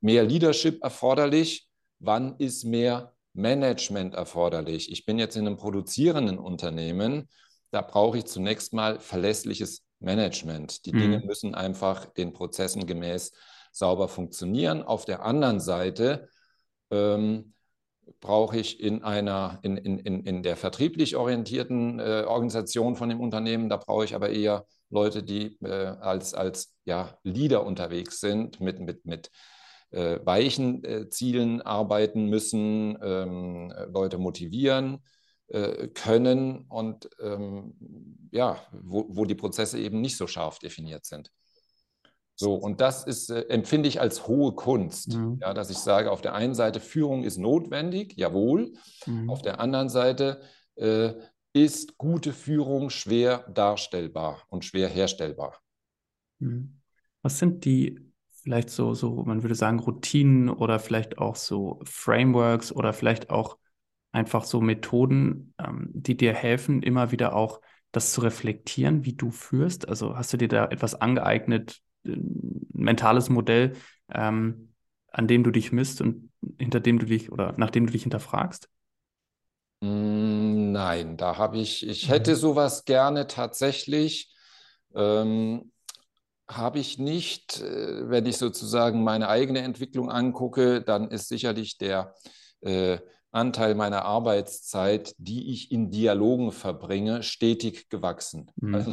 mehr 0.00 0.24
Leadership 0.24 0.82
erforderlich, 0.82 1.68
wann 1.98 2.36
ist 2.38 2.64
mehr 2.64 3.14
Management 3.34 4.14
erforderlich. 4.14 4.92
Ich 4.92 5.04
bin 5.04 5.18
jetzt 5.18 5.36
in 5.36 5.46
einem 5.46 5.56
produzierenden 5.56 6.38
Unternehmen, 6.38 7.28
da 7.72 7.80
brauche 7.80 8.18
ich 8.18 8.26
zunächst 8.26 8.72
mal 8.74 9.00
verlässliches 9.00 9.82
Management. 9.98 10.84
Die 10.86 10.92
mhm. 10.92 11.00
Dinge 11.00 11.20
müssen 11.20 11.54
einfach 11.54 12.06
den 12.06 12.32
Prozessen 12.32 12.86
gemäß 12.86 13.32
sauber 13.72 14.08
funktionieren. 14.08 14.82
Auf 14.82 15.06
der 15.06 15.24
anderen 15.24 15.58
Seite 15.58 16.28
ähm, 16.90 17.54
brauche 18.20 18.58
ich 18.58 18.78
in 18.80 19.02
einer, 19.02 19.58
in, 19.62 19.78
in, 19.78 19.98
in 19.98 20.42
der 20.42 20.56
vertrieblich 20.56 21.16
orientierten 21.16 21.98
äh, 21.98 22.24
Organisation 22.26 22.94
von 22.94 23.08
dem 23.08 23.20
Unternehmen, 23.20 23.70
da 23.70 23.78
brauche 23.78 24.04
ich 24.04 24.14
aber 24.14 24.28
eher 24.28 24.66
Leute, 24.90 25.22
die 25.22 25.56
äh, 25.62 25.70
als, 25.70 26.34
als 26.34 26.74
ja, 26.84 27.16
Leader 27.22 27.64
unterwegs 27.64 28.20
sind, 28.20 28.60
mit, 28.60 28.80
mit, 28.80 29.06
mit 29.06 29.30
äh, 29.92 30.18
weichen 30.24 30.84
äh, 30.84 31.08
Zielen 31.08 31.62
arbeiten 31.62 32.26
müssen, 32.26 32.98
ähm, 33.02 33.72
Leute 33.90 34.18
motivieren 34.18 35.02
äh, 35.52 35.88
können 35.88 36.64
und 36.68 37.10
ähm, 37.20 37.74
ja, 38.30 38.58
wo, 38.72 39.04
wo 39.08 39.24
die 39.26 39.34
Prozesse 39.34 39.78
eben 39.78 40.00
nicht 40.00 40.16
so 40.16 40.26
scharf 40.26 40.58
definiert 40.58 41.04
sind. 41.04 41.30
So, 42.34 42.54
und 42.54 42.80
das 42.80 43.04
ist, 43.04 43.30
äh, 43.30 43.42
empfinde 43.48 43.88
ich 43.88 44.00
als 44.00 44.26
hohe 44.26 44.52
Kunst. 44.54 45.14
Mhm. 45.14 45.38
Ja, 45.40 45.52
dass 45.52 45.70
ich 45.70 45.78
sage, 45.78 46.10
auf 46.10 46.22
der 46.22 46.34
einen 46.34 46.54
Seite, 46.54 46.80
Führung 46.80 47.22
ist 47.22 47.36
notwendig, 47.36 48.14
jawohl. 48.16 48.72
Mhm. 49.06 49.28
Auf 49.28 49.42
der 49.42 49.60
anderen 49.60 49.90
Seite 49.90 50.40
äh, 50.76 51.12
ist 51.52 51.98
gute 51.98 52.32
Führung 52.32 52.88
schwer 52.90 53.46
darstellbar 53.52 54.42
und 54.48 54.64
schwer 54.64 54.88
herstellbar. 54.88 55.60
Mhm. 56.38 56.80
Was 57.20 57.38
sind 57.38 57.64
die 57.64 58.00
vielleicht 58.42 58.70
so, 58.70 58.94
so, 58.94 59.22
man 59.24 59.42
würde 59.42 59.54
sagen, 59.54 59.78
Routinen 59.78 60.48
oder 60.48 60.78
vielleicht 60.78 61.18
auch 61.18 61.36
so 61.36 61.80
Frameworks 61.84 62.72
oder 62.72 62.92
vielleicht 62.92 63.30
auch 63.30 63.58
einfach 64.12 64.44
so 64.44 64.60
Methoden, 64.60 65.54
ähm, 65.58 65.90
die 65.92 66.16
dir 66.16 66.34
helfen, 66.34 66.82
immer 66.82 67.10
wieder 67.10 67.34
auch 67.34 67.60
das 67.90 68.12
zu 68.12 68.20
reflektieren, 68.20 69.04
wie 69.04 69.14
du 69.14 69.30
führst? 69.30 69.88
Also 69.88 70.16
hast 70.16 70.32
du 70.32 70.36
dir 70.36 70.48
da 70.48 70.66
etwas 70.66 70.94
angeeignet, 70.94 71.80
ein 72.04 72.66
mentales 72.72 73.28
Modell, 73.28 73.74
ähm, 74.12 74.74
an 75.08 75.28
dem 75.28 75.44
du 75.44 75.50
dich 75.50 75.72
misst 75.72 76.00
und 76.00 76.30
hinter 76.58 76.80
dem 76.80 76.98
du 76.98 77.06
dich 77.06 77.30
oder 77.30 77.54
nachdem 77.56 77.86
du 77.86 77.92
dich 77.92 78.02
hinterfragst? 78.02 78.68
Mm, 79.80 80.72
nein, 80.72 81.16
da 81.16 81.36
habe 81.38 81.58
ich, 81.58 81.86
ich 81.86 82.08
hätte 82.08 82.32
mhm. 82.32 82.36
sowas 82.36 82.84
gerne 82.84 83.26
tatsächlich. 83.26 84.34
Ähm, 84.94 85.72
habe 86.48 86.78
ich 86.78 86.98
nicht. 86.98 87.60
Äh, 87.60 88.08
wenn 88.08 88.26
ich 88.26 88.36
sozusagen 88.36 89.02
meine 89.04 89.28
eigene 89.28 89.60
Entwicklung 89.60 90.10
angucke, 90.10 90.82
dann 90.82 91.10
ist 91.10 91.28
sicherlich 91.28 91.78
der 91.78 92.14
äh, 92.60 92.98
Anteil 93.32 93.74
meiner 93.74 94.04
Arbeitszeit, 94.04 95.14
die 95.16 95.50
ich 95.52 95.72
in 95.72 95.90
Dialogen 95.90 96.52
verbringe, 96.52 97.22
stetig 97.22 97.88
gewachsen. 97.88 98.50
Mhm. 98.56 98.74
Also 98.74 98.92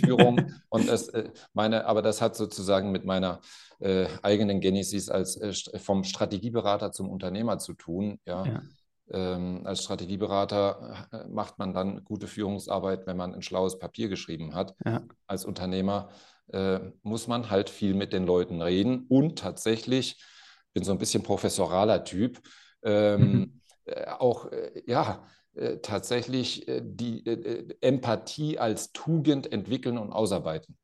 Führung 0.00 0.52
und 0.70 0.88
das, 0.88 1.08
äh, 1.08 1.30
meine, 1.52 1.84
aber 1.84 2.00
das 2.00 2.22
hat 2.22 2.36
sozusagen 2.36 2.90
mit 2.90 3.04
meiner 3.04 3.40
äh, 3.78 4.06
eigenen 4.22 4.60
Genesis 4.60 5.10
als 5.10 5.36
äh, 5.36 5.78
vom 5.78 6.04
Strategieberater 6.04 6.90
zum 6.90 7.10
Unternehmer 7.10 7.58
zu 7.58 7.74
tun. 7.74 8.18
Ja. 8.24 8.46
ja. 8.46 8.62
Ähm, 9.08 9.60
als 9.64 9.84
Strategieberater 9.84 11.06
äh, 11.12 11.28
macht 11.28 11.58
man 11.58 11.74
dann 11.74 12.02
gute 12.02 12.28
Führungsarbeit, 12.28 13.06
wenn 13.06 13.18
man 13.18 13.34
ein 13.34 13.42
schlaues 13.42 13.78
Papier 13.78 14.08
geschrieben 14.08 14.54
hat. 14.54 14.74
Ja. 14.86 15.02
Als 15.26 15.44
Unternehmer 15.44 16.08
äh, 16.48 16.80
muss 17.02 17.28
man 17.28 17.50
halt 17.50 17.68
viel 17.68 17.92
mit 17.92 18.14
den 18.14 18.24
Leuten 18.24 18.62
reden 18.62 19.04
und 19.08 19.38
tatsächlich 19.38 20.24
bin 20.72 20.82
so 20.82 20.92
ein 20.92 20.98
bisschen 20.98 21.22
professoraler 21.22 22.04
Typ. 22.04 22.40
Ähm, 22.82 23.20
mhm 23.20 23.52
auch 24.18 24.50
äh, 24.52 24.82
ja, 24.86 25.26
äh, 25.54 25.78
tatsächlich 25.78 26.66
die 26.68 27.24
Empathie 27.80 28.58
als 28.58 28.92
Tugend 28.92 29.52
entwickeln 29.52 29.98
und 29.98 30.12
ausarbeiten. 30.12 30.76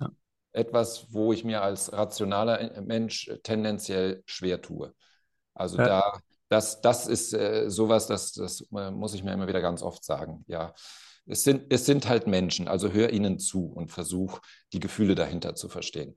Ja. 0.00 0.10
Etwas, 0.52 1.12
wo 1.12 1.32
ich 1.32 1.44
mir 1.44 1.62
als 1.62 1.92
rationaler 1.92 2.80
Mensch 2.82 3.30
tendenziell 3.42 4.22
schwer 4.26 4.62
tue. 4.62 4.94
Also 5.54 5.78
ja. 5.78 5.86
da, 5.86 6.20
das, 6.48 6.80
das 6.80 7.06
ist 7.06 7.32
äh, 7.34 7.68
sowas, 7.68 8.06
das, 8.06 8.32
das 8.32 8.66
muss 8.70 9.14
ich 9.14 9.22
mir 9.22 9.32
immer 9.32 9.48
wieder 9.48 9.60
ganz 9.60 9.82
oft 9.82 10.04
sagen. 10.04 10.44
Ja, 10.48 10.74
es 11.26 11.44
sind, 11.44 11.72
es 11.72 11.86
sind 11.86 12.08
halt 12.08 12.26
Menschen, 12.26 12.66
also 12.66 12.90
hör 12.90 13.10
ihnen 13.10 13.38
zu 13.38 13.66
und 13.66 13.88
versuch, 13.88 14.40
die 14.72 14.80
Gefühle 14.80 15.14
dahinter 15.14 15.54
zu 15.54 15.68
verstehen. 15.68 16.16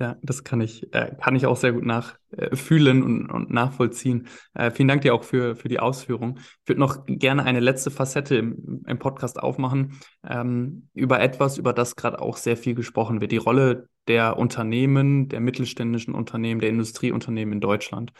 Ja, 0.00 0.16
das 0.22 0.44
kann 0.44 0.62
ich, 0.62 0.94
äh, 0.94 1.14
kann 1.22 1.36
ich 1.36 1.44
auch 1.44 1.58
sehr 1.58 1.72
gut 1.72 1.84
nachfühlen 1.84 3.02
äh, 3.02 3.04
und, 3.04 3.30
und 3.30 3.50
nachvollziehen. 3.50 4.28
Äh, 4.54 4.70
vielen 4.70 4.88
Dank 4.88 5.02
dir 5.02 5.14
auch 5.14 5.24
für, 5.24 5.54
für 5.56 5.68
die 5.68 5.78
Ausführung. 5.78 6.38
Ich 6.38 6.68
würde 6.68 6.80
noch 6.80 7.04
gerne 7.06 7.44
eine 7.44 7.60
letzte 7.60 7.90
Facette 7.90 8.36
im, 8.36 8.82
im 8.86 8.98
Podcast 8.98 9.38
aufmachen, 9.38 10.00
ähm, 10.26 10.88
über 10.94 11.20
etwas, 11.20 11.58
über 11.58 11.74
das 11.74 11.96
gerade 11.96 12.18
auch 12.22 12.38
sehr 12.38 12.56
viel 12.56 12.74
gesprochen 12.74 13.20
wird. 13.20 13.30
Die 13.30 13.36
Rolle 13.36 13.90
der 14.08 14.38
Unternehmen, 14.38 15.28
der 15.28 15.40
mittelständischen 15.40 16.14
Unternehmen, 16.14 16.62
der 16.62 16.70
Industrieunternehmen 16.70 17.52
in 17.52 17.60
Deutschland. 17.60 18.12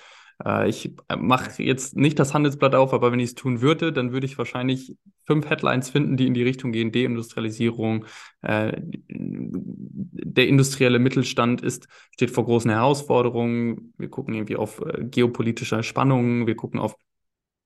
Äh, 0.45 0.69
ich 0.69 0.95
äh, 1.09 1.17
mache 1.17 1.63
jetzt 1.63 1.97
nicht 1.97 2.19
das 2.19 2.35
Handelsblatt 2.35 2.75
auf, 2.75 2.93
aber 2.93 3.13
wenn 3.13 3.21
ich 3.21 3.31
es 3.31 3.35
tun 3.35 3.61
würde, 3.61 3.93
dann 3.93 4.13
würde 4.13 4.27
ich 4.27 4.39
wahrscheinlich 4.39 4.97
fünf 5.27 5.49
Headlines 5.49 5.91
finden, 5.91 6.17
die 6.17 6.27
in 6.27 6.35
die 6.35 6.43
Richtung 6.43 6.73
gehen. 6.73 6.93
Deindustrialisierung, 6.93 8.07
äh, 8.43 8.73
der 8.79 10.49
industrielle 10.49 10.99
Mittelstand 10.99 11.63
ist, 11.63 11.89
steht 12.13 12.31
vor 12.31 12.45
großen 12.45 12.71
Herausforderungen. 12.71 13.95
Wir 13.99 14.09
gucken 14.09 14.35
irgendwie 14.35 14.57
auf 14.57 14.81
äh, 14.81 15.05
geopolitische 15.05 15.83
Spannungen, 15.83 16.47
wir 16.47 16.57
gucken 16.57 16.81
auf 16.81 16.97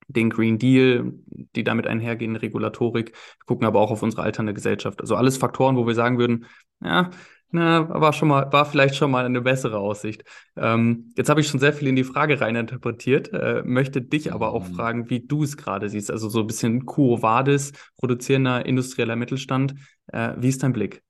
den 0.09 0.29
Green 0.29 0.59
Deal, 0.59 1.15
die 1.57 1.65
damit 1.65 1.87
einhergehende 1.87 2.43
Regulatorik, 2.43 3.13
wir 3.13 3.47
gucken 3.47 3.67
aber 3.67 3.81
auch 3.81 3.91
auf 3.91 4.03
unsere 4.03 4.23
alternde 4.23 4.53
Gesellschaft. 4.53 5.01
Also 5.01 5.17
alles 5.17 5.39
Faktoren, 5.39 5.77
wo 5.77 5.87
wir 5.87 5.95
sagen 5.95 6.19
würden, 6.19 6.45
ja, 6.83 7.11
na, 7.55 7.89
war 7.89 8.13
schon 8.13 8.29
mal, 8.29 8.53
war 8.53 8.67
vielleicht 8.67 8.97
schon 8.97 9.13
mal 9.13 9.25
eine 9.25 9.41
bessere 9.41 9.79
Aussicht. 9.79 10.25
Ähm, 10.57 11.13
jetzt 11.17 11.29
habe 11.29 11.41
ich 11.41 11.47
schon 11.47 11.61
sehr 11.61 11.73
viel 11.73 11.87
in 11.87 11.95
die 11.95 12.03
Frage 12.03 12.41
rein 12.41 12.57
interpretiert, 12.57 13.33
äh, 13.33 13.63
möchte 13.65 14.03
dich 14.03 14.33
aber 14.33 14.53
auch 14.53 14.69
mhm. 14.69 14.75
fragen, 14.75 15.11
wie 15.11 15.21
du 15.21 15.45
es 15.45 15.57
gerade 15.57 15.89
siehst. 15.89 16.11
Also 16.11 16.29
so 16.29 16.41
ein 16.41 16.49
bisschen 16.49 16.85
Quo 16.85 17.23
Vadis, 17.23 17.73
produzierender 17.97 18.67
industrieller 18.67 19.15
Mittelstand. 19.15 19.77
Äh, 20.09 20.33
wie 20.37 20.49
ist 20.49 20.65
dein 20.65 20.73
Blick? 20.73 21.03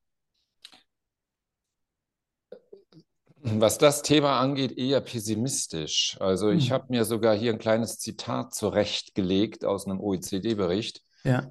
Was 3.46 3.78
das 3.78 4.02
Thema 4.02 4.38
angeht, 4.38 4.76
eher 4.76 5.00
pessimistisch. 5.00 6.18
Also 6.20 6.50
ich 6.50 6.66
hm. 6.66 6.74
habe 6.74 6.86
mir 6.90 7.04
sogar 7.06 7.34
hier 7.34 7.52
ein 7.52 7.58
kleines 7.58 7.98
Zitat 7.98 8.54
zurechtgelegt 8.54 9.64
aus 9.64 9.86
einem 9.86 10.00
OECD-Bericht. 10.00 11.00
Ja. 11.24 11.48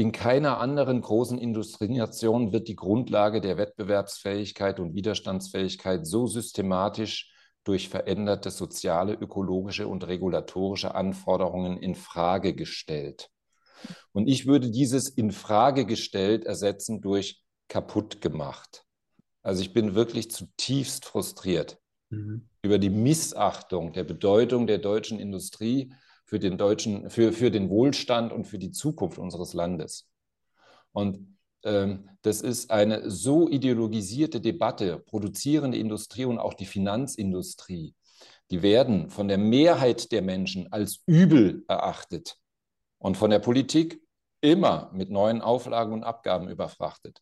In 0.00 0.12
keiner 0.12 0.60
anderen 0.60 1.02
großen 1.02 1.36
Industrienation 1.36 2.54
wird 2.54 2.68
die 2.68 2.74
Grundlage 2.74 3.42
der 3.42 3.58
Wettbewerbsfähigkeit 3.58 4.80
und 4.80 4.94
Widerstandsfähigkeit 4.94 6.06
so 6.06 6.26
systematisch 6.26 7.30
durch 7.64 7.90
veränderte 7.90 8.50
soziale, 8.50 9.12
ökologische 9.12 9.86
und 9.86 10.06
regulatorische 10.06 10.94
Anforderungen 10.94 11.76
in 11.76 11.94
Frage 11.94 12.54
gestellt. 12.54 13.28
Und 14.12 14.26
ich 14.26 14.46
würde 14.46 14.70
dieses 14.70 15.10
in 15.10 15.32
Frage 15.32 15.84
gestellt 15.84 16.46
ersetzen 16.46 17.02
durch 17.02 17.44
kaputt 17.68 18.22
gemacht. 18.22 18.86
Also 19.42 19.60
ich 19.60 19.74
bin 19.74 19.94
wirklich 19.94 20.30
zutiefst 20.30 21.04
frustriert 21.04 21.78
mhm. 22.08 22.48
über 22.62 22.78
die 22.78 22.88
Missachtung 22.88 23.92
der 23.92 24.04
Bedeutung 24.04 24.66
der 24.66 24.78
deutschen 24.78 25.20
Industrie 25.20 25.92
für 26.30 26.38
den 26.38 26.58
deutschen, 26.58 27.10
für, 27.10 27.32
für 27.32 27.50
den 27.50 27.70
Wohlstand 27.70 28.32
und 28.32 28.44
für 28.44 28.60
die 28.60 28.70
Zukunft 28.70 29.18
unseres 29.18 29.52
Landes. 29.52 30.08
Und 30.92 31.36
ähm, 31.64 32.08
das 32.22 32.40
ist 32.40 32.70
eine 32.70 33.10
so 33.10 33.48
ideologisierte 33.48 34.40
Debatte, 34.40 35.00
produzierende 35.00 35.76
Industrie 35.76 36.26
und 36.26 36.38
auch 36.38 36.54
die 36.54 36.66
Finanzindustrie, 36.66 37.96
die 38.52 38.62
werden 38.62 39.10
von 39.10 39.26
der 39.26 39.38
Mehrheit 39.38 40.12
der 40.12 40.22
Menschen 40.22 40.72
als 40.72 41.02
übel 41.04 41.64
erachtet 41.66 42.36
und 42.98 43.16
von 43.16 43.30
der 43.30 43.40
Politik 43.40 44.00
immer 44.40 44.92
mit 44.94 45.10
neuen 45.10 45.42
Auflagen 45.42 45.92
und 45.92 46.04
Abgaben 46.04 46.48
überfrachtet. 46.48 47.20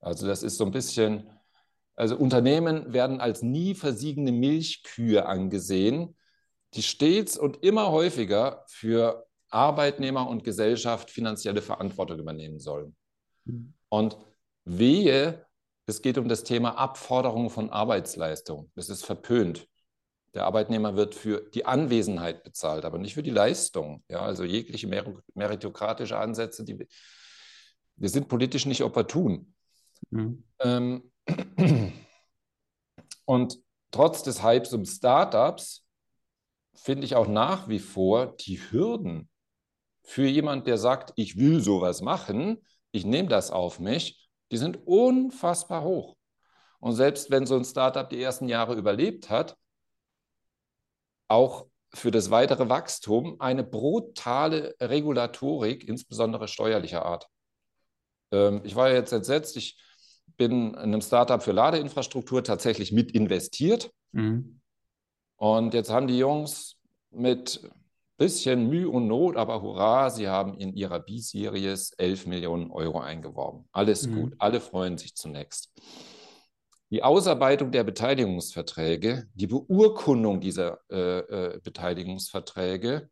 Also 0.00 0.26
das 0.26 0.42
ist 0.42 0.58
so 0.58 0.66
ein 0.66 0.70
bisschen, 0.70 1.30
also 1.94 2.14
Unternehmen 2.14 2.92
werden 2.92 3.22
als 3.22 3.40
nie 3.40 3.74
versiegende 3.74 4.32
Milchkühe 4.32 5.24
angesehen, 5.24 6.14
die 6.74 6.82
stets 6.82 7.38
und 7.38 7.62
immer 7.64 7.90
häufiger 7.90 8.64
für 8.68 9.26
Arbeitnehmer 9.50 10.28
und 10.28 10.44
Gesellschaft 10.44 11.10
finanzielle 11.10 11.62
Verantwortung 11.62 12.18
übernehmen 12.18 12.58
sollen. 12.58 12.96
Mhm. 13.44 13.74
Und 13.88 14.18
wehe, 14.64 15.46
es 15.86 16.02
geht 16.02 16.18
um 16.18 16.28
das 16.28 16.44
Thema 16.44 16.76
Abforderung 16.76 17.50
von 17.50 17.70
Arbeitsleistung. 17.70 18.70
Das 18.74 18.88
ist 18.88 19.04
verpönt. 19.04 19.68
Der 20.34 20.46
Arbeitnehmer 20.46 20.96
wird 20.96 21.14
für 21.14 21.48
die 21.54 21.64
Anwesenheit 21.64 22.42
bezahlt, 22.42 22.84
aber 22.84 22.98
nicht 22.98 23.14
für 23.14 23.22
die 23.22 23.30
Leistung. 23.30 24.02
Ja, 24.08 24.22
also 24.22 24.42
jegliche 24.42 24.88
meritokratische 25.34 26.18
Ansätze, 26.18 26.64
die, 26.64 26.88
die 27.96 28.08
sind 28.08 28.26
politisch 28.26 28.66
nicht 28.66 28.82
opportun. 28.82 29.54
Mhm. 30.10 30.42
Ähm, 30.58 31.12
und 33.24 33.58
trotz 33.92 34.24
des 34.24 34.42
Hypes 34.42 34.72
um 34.72 34.84
Startups 34.84 35.83
finde 36.74 37.04
ich 37.04 37.14
auch 37.14 37.28
nach 37.28 37.68
wie 37.68 37.78
vor 37.78 38.36
die 38.36 38.58
Hürden 38.70 39.28
für 40.02 40.26
jemand, 40.26 40.66
der 40.66 40.78
sagt, 40.78 41.12
ich 41.16 41.38
will 41.38 41.60
sowas 41.60 42.02
machen, 42.02 42.58
ich 42.92 43.04
nehme 43.04 43.28
das 43.28 43.50
auf 43.50 43.80
mich, 43.80 44.28
die 44.52 44.58
sind 44.58 44.86
unfassbar 44.86 45.82
hoch. 45.82 46.16
Und 46.78 46.92
selbst 46.92 47.30
wenn 47.30 47.46
so 47.46 47.56
ein 47.56 47.64
Startup 47.64 48.08
die 48.08 48.22
ersten 48.22 48.48
Jahre 48.48 48.74
überlebt 48.74 49.30
hat, 49.30 49.56
auch 51.28 51.66
für 51.94 52.10
das 52.10 52.30
weitere 52.30 52.68
Wachstum 52.68 53.40
eine 53.40 53.64
brutale 53.64 54.74
Regulatorik, 54.80 55.88
insbesondere 55.88 56.48
steuerlicher 56.48 57.04
Art. 57.04 57.28
Ähm, 58.32 58.60
ich 58.64 58.76
war 58.76 58.90
jetzt 58.90 59.12
entsetzt, 59.12 59.56
ich 59.56 59.80
bin 60.36 60.74
in 60.74 60.76
einem 60.76 61.00
Startup 61.00 61.42
für 61.42 61.52
Ladeinfrastruktur 61.52 62.44
tatsächlich 62.44 62.92
mit 62.92 63.12
investiert. 63.12 63.90
Mhm. 64.12 64.60
Und 65.36 65.74
jetzt 65.74 65.90
haben 65.90 66.06
die 66.06 66.18
Jungs 66.18 66.76
mit 67.10 67.60
bisschen 68.16 68.68
Mühe 68.68 68.88
und 68.88 69.08
Not, 69.08 69.36
aber 69.36 69.60
hurra, 69.60 70.10
sie 70.10 70.28
haben 70.28 70.54
in 70.54 70.74
ihrer 70.74 71.00
B-Series 71.00 71.92
11 71.98 72.26
Millionen 72.26 72.70
Euro 72.70 73.00
eingeworben. 73.00 73.68
Alles 73.72 74.06
mhm. 74.06 74.14
gut, 74.14 74.34
alle 74.38 74.60
freuen 74.60 74.98
sich 74.98 75.14
zunächst. 75.14 75.70
Die 76.90 77.02
Ausarbeitung 77.02 77.72
der 77.72 77.82
Beteiligungsverträge, 77.82 79.26
die 79.34 79.48
Beurkundung 79.48 80.40
dieser 80.40 80.78
äh, 80.90 81.18
äh, 81.18 81.60
Beteiligungsverträge, 81.62 83.10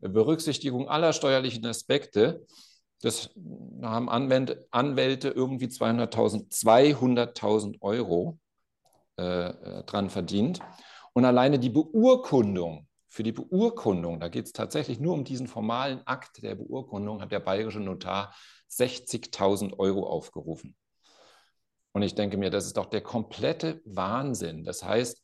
Berücksichtigung 0.00 0.88
aller 0.88 1.12
steuerlichen 1.12 1.64
Aspekte, 1.64 2.44
das 3.02 3.30
haben 3.82 4.08
Anwälte, 4.08 4.66
Anwälte 4.70 5.28
irgendwie 5.28 5.66
200.000 5.66 6.50
200 6.50 7.42
Euro 7.80 8.38
äh, 9.16 9.84
dran 9.84 10.10
verdient. 10.10 10.60
Und 11.16 11.24
alleine 11.24 11.58
die 11.58 11.70
Beurkundung 11.70 12.86
für 13.08 13.22
die 13.22 13.32
Beurkundung, 13.32 14.20
da 14.20 14.28
geht 14.28 14.44
es 14.44 14.52
tatsächlich 14.52 15.00
nur 15.00 15.14
um 15.14 15.24
diesen 15.24 15.46
formalen 15.46 16.06
Akt 16.06 16.42
der 16.42 16.56
Beurkundung, 16.56 17.22
hat 17.22 17.32
der 17.32 17.40
bayerische 17.40 17.80
Notar 17.80 18.34
60.000 18.70 19.78
Euro 19.78 20.06
aufgerufen. 20.06 20.76
Und 21.92 22.02
ich 22.02 22.14
denke 22.14 22.36
mir, 22.36 22.50
das 22.50 22.66
ist 22.66 22.76
doch 22.76 22.84
der 22.84 23.00
komplette 23.00 23.80
Wahnsinn. 23.86 24.62
Das 24.62 24.84
heißt, 24.84 25.22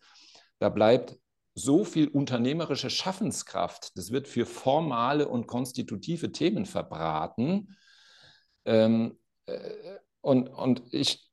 da 0.60 0.70
bleibt 0.70 1.18
so 1.52 1.84
viel 1.84 2.08
unternehmerische 2.08 2.88
Schaffenskraft, 2.88 3.94
das 3.94 4.10
wird 4.12 4.28
für 4.28 4.46
formale 4.46 5.28
und 5.28 5.46
konstitutive 5.46 6.32
Themen 6.32 6.64
verbraten. 6.64 7.76
Ähm, 8.64 9.18
äh, 9.44 9.98
und, 10.22 10.48
und 10.48 10.84
ich 10.90 11.30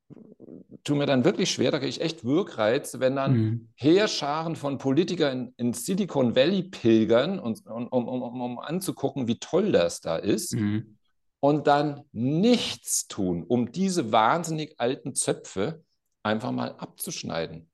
tue 0.84 0.96
mir 0.96 1.06
dann 1.06 1.24
wirklich 1.24 1.50
schwer, 1.50 1.70
da 1.70 1.78
kriege 1.78 1.90
ich 1.90 2.00
echt 2.00 2.24
Wirkreiz, 2.24 2.98
wenn 3.00 3.16
dann 3.16 3.32
mhm. 3.32 3.68
Heerscharen 3.74 4.56
von 4.56 4.78
Politikern 4.78 5.52
in, 5.56 5.68
in, 5.68 5.72
Silicon 5.72 6.34
Valley 6.34 6.62
pilgern, 6.62 7.38
und, 7.38 7.66
um, 7.66 7.86
um, 7.88 8.08
um, 8.08 8.40
um 8.40 8.58
anzugucken, 8.58 9.28
wie 9.28 9.38
toll 9.38 9.72
das 9.72 10.00
da 10.00 10.16
ist, 10.16 10.54
mhm. 10.54 10.96
und 11.40 11.66
dann 11.66 12.04
nichts 12.12 13.08
tun, 13.08 13.44
um 13.46 13.72
diese 13.72 14.12
wahnsinnig 14.12 14.74
alten 14.78 15.14
Zöpfe 15.14 15.84
einfach 16.22 16.52
mal 16.52 16.74
abzuschneiden. 16.76 17.70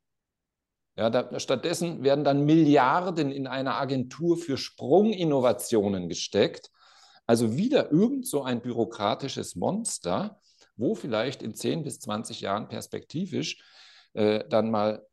Ja, 0.98 1.10
da, 1.10 1.38
stattdessen 1.38 2.02
werden 2.02 2.24
dann 2.24 2.46
Milliarden 2.46 3.30
in 3.30 3.46
eine 3.46 3.74
Agentur 3.74 4.38
für 4.38 4.56
Sprunginnovationen 4.56 6.08
gesteckt. 6.08 6.70
Also 7.26 7.56
wieder 7.56 7.92
irgend 7.92 8.26
so 8.26 8.42
ein 8.42 8.62
bürokratisches 8.62 9.56
Monster, 9.56 10.40
wo 10.76 10.94
vielleicht 10.94 11.42
in 11.42 11.54
10 11.54 11.82
bis 11.82 11.98
20 12.00 12.40
Jahren 12.40 12.68
perspektivisch 12.68 13.62
äh, 14.14 14.44
dann 14.48 14.70
mal 14.70 15.06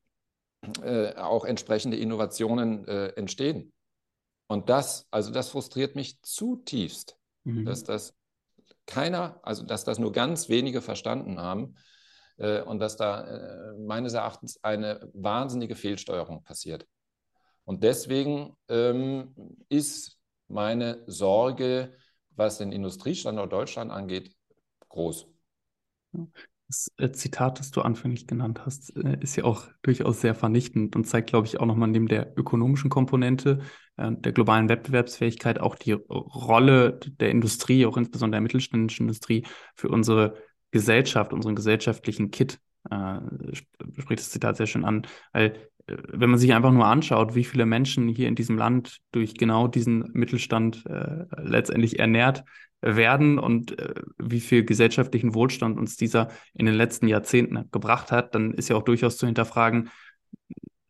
äh, 0.82 1.16
auch 1.16 1.46
entsprechende 1.46 1.98
Innovationen 1.98 2.88
äh, 2.88 3.08
entstehen. 3.10 3.74
Und 4.48 4.70
das, 4.70 5.08
also 5.12 5.32
das 5.32 5.50
frustriert 5.50 5.96
mich 5.96 6.22
zutiefst, 6.22 7.18
mhm. 7.44 7.66
dass 7.66 7.84
das 7.84 8.16
keiner, 8.86 9.40
also 9.44 9.64
dass 9.64 9.84
das 9.84 10.00
nur 10.00 10.12
ganz 10.12 10.50
wenige 10.50 10.82
verstanden 10.82 11.40
haben 11.40 11.76
äh, 12.38 12.62
und 12.62 12.80
dass 12.80 12.98
da 12.98 13.24
äh, 13.24 13.74
meines 13.78 14.14
Erachtens 14.14 14.64
eine 14.64 15.10
wahnsinnige 15.14 15.76
Fehlsteuerung 15.76 16.44
passiert. 16.44 16.88
Und 17.66 17.84
deswegen 17.84 18.56
ähm, 18.68 19.34
ist 19.70 20.20
meine 20.48 21.04
Sorge, 21.08 21.94
was 22.32 22.58
den 22.58 22.72
Industriestandort 22.72 23.52
Deutschland 23.52 23.92
angeht, 23.92 24.36
groß. 24.90 25.28
Das 26.68 26.92
äh, 26.98 27.12
Zitat, 27.12 27.60
das 27.60 27.72
du 27.72 27.82
anfänglich 27.82 28.26
genannt 28.26 28.62
hast, 28.66 28.96
äh, 28.96 29.18
ist 29.20 29.36
ja 29.36 29.44
auch 29.44 29.68
durchaus 29.82 30.22
sehr 30.22 30.34
vernichtend 30.34 30.96
und 30.96 31.06
zeigt, 31.06 31.30
glaube 31.30 31.48
ich, 31.48 31.60
auch 31.60 31.66
nochmal 31.66 31.90
neben 31.90 32.08
der 32.08 32.38
ökonomischen 32.38 32.90
Komponente 32.90 33.60
äh, 33.98 34.12
der 34.12 34.32
globalen 34.32 34.70
Wettbewerbsfähigkeit 34.70 35.60
auch 35.60 35.76
die 35.76 35.92
Rolle 35.92 37.00
der 37.20 37.30
Industrie, 37.30 37.86
auch 37.86 37.98
insbesondere 37.98 38.38
der 38.38 38.42
mittelständischen 38.42 39.04
Industrie, 39.06 39.46
für 39.76 39.90
unsere 39.90 40.38
Gesellschaft, 40.72 41.34
unseren 41.34 41.56
gesellschaftlichen 41.56 42.32
Kit. 42.32 42.60
Spricht 43.98 44.20
das 44.20 44.32
Zitat 44.32 44.58
sehr 44.58 44.68
schön 44.68 44.84
an, 44.84 45.08
weil 45.32 45.70
wenn 45.88 46.30
man 46.30 46.40
sich 46.40 46.54
einfach 46.54 46.72
nur 46.72 46.86
anschaut, 46.86 47.36
wie 47.36 47.44
viele 47.44 47.66
Menschen 47.66 48.08
hier 48.08 48.28
in 48.28 48.36
diesem 48.36 48.58
Land 48.58 49.00
durch 49.12 49.36
genau 49.36 49.68
diesen 49.68 50.10
Mittelstand 50.14 50.86
äh, 50.86 51.26
letztendlich 51.38 52.00
ernährt 52.00 52.44
werden 52.84 53.40
und 53.40 53.80
äh, 53.80 53.94
wie 54.18 54.40
viel 54.40 54.66
gesellschaftlichen 54.66 55.34
Wohlstand 55.34 55.78
uns 55.78 55.96
dieser 55.96 56.30
in 56.54 56.66
den 56.66 56.76
letzten 56.76 57.08
Jahrzehnten 57.08 57.70
gebracht 57.72 58.12
hat, 58.12 58.36
dann 58.36 58.54
ist 58.54 58.70
ja 58.70 58.76
auch 58.76 58.84
durchaus 58.84 59.18
zu 59.18 59.26
hinterfragen, 59.26 59.90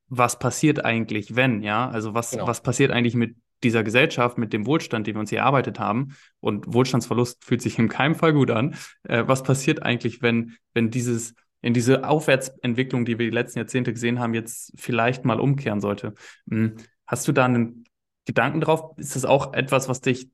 was 0.07 0.37
passiert 0.37 0.83
eigentlich, 0.83 1.35
wenn, 1.35 1.63
ja? 1.63 1.89
Also 1.89 2.13
was, 2.13 2.31
genau. 2.31 2.47
was 2.47 2.61
passiert 2.61 2.91
eigentlich 2.91 3.15
mit 3.15 3.35
dieser 3.63 3.83
Gesellschaft, 3.83 4.37
mit 4.37 4.53
dem 4.53 4.65
Wohlstand, 4.65 5.07
den 5.07 5.15
wir 5.15 5.21
uns 5.21 5.29
hier 5.29 5.39
erarbeitet 5.39 5.79
haben? 5.79 6.15
Und 6.39 6.71
Wohlstandsverlust 6.71 7.43
fühlt 7.43 7.61
sich 7.61 7.79
in 7.79 7.89
keinem 7.89 8.15
Fall 8.15 8.33
gut 8.33 8.51
an. 8.51 8.75
Äh, 9.03 9.23
was 9.25 9.43
passiert 9.43 9.81
eigentlich, 9.81 10.21
wenn, 10.21 10.55
wenn 10.73 10.91
dieses 10.91 11.33
in 11.61 11.73
diese 11.73 12.07
Aufwärtsentwicklung, 12.07 13.05
die 13.05 13.17
wir 13.17 13.25
die 13.25 13.35
letzten 13.35 13.59
Jahrzehnte 13.59 13.93
gesehen 13.93 14.19
haben, 14.19 14.33
jetzt 14.33 14.73
vielleicht 14.75 15.23
mal 15.23 15.39
umkehren 15.39 15.79
sollte. 15.79 16.13
Hm, 16.49 16.75
hast 17.07 17.25
du 17.27 17.31
da 17.31 17.45
einen 17.45 17.85
Gedanken 18.25 18.59
drauf? 18.59 18.97
Ist 18.97 19.15
das 19.15 19.23
auch 19.23 19.53
etwas, 19.53 19.87
was 19.87 20.01
dich 20.01 20.29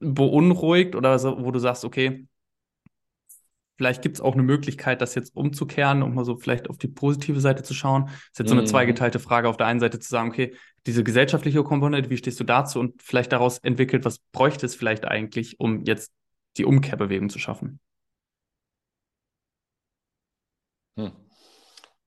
beunruhigt 0.00 0.94
oder 0.94 1.18
so, 1.18 1.44
wo 1.44 1.50
du 1.50 1.58
sagst, 1.58 1.84
okay, 1.84 2.26
vielleicht 3.76 4.02
gibt 4.02 4.16
es 4.16 4.20
auch 4.20 4.34
eine 4.34 4.42
Möglichkeit, 4.42 5.00
das 5.00 5.14
jetzt 5.14 5.34
umzukehren, 5.36 6.02
um 6.02 6.14
mal 6.14 6.24
so 6.24 6.36
vielleicht 6.36 6.70
auf 6.70 6.78
die 6.78 6.88
positive 6.88 7.40
Seite 7.40 7.62
zu 7.62 7.74
schauen. 7.74 8.04
Das 8.06 8.14
ist 8.14 8.38
jetzt 8.40 8.48
so 8.48 8.54
eine 8.54 8.62
mhm. 8.62 8.66
zweigeteilte 8.66 9.18
Frage. 9.18 9.48
Auf 9.48 9.56
der 9.56 9.66
einen 9.66 9.80
Seite 9.80 9.98
zu 9.98 10.08
sagen, 10.08 10.28
okay, 10.28 10.54
diese 10.86 11.02
gesellschaftliche 11.02 11.62
Komponente, 11.64 12.10
wie 12.10 12.16
stehst 12.16 12.38
du 12.40 12.44
dazu 12.44 12.78
und 12.80 13.02
vielleicht 13.02 13.32
daraus 13.32 13.58
entwickelt, 13.58 14.04
was 14.04 14.18
bräuchte 14.32 14.66
es 14.66 14.74
vielleicht 14.74 15.06
eigentlich, 15.06 15.58
um 15.58 15.84
jetzt 15.84 16.12
die 16.56 16.64
Umkehrbewegung 16.64 17.30
zu 17.30 17.38
schaffen? 17.38 17.80
Hm. 20.96 21.23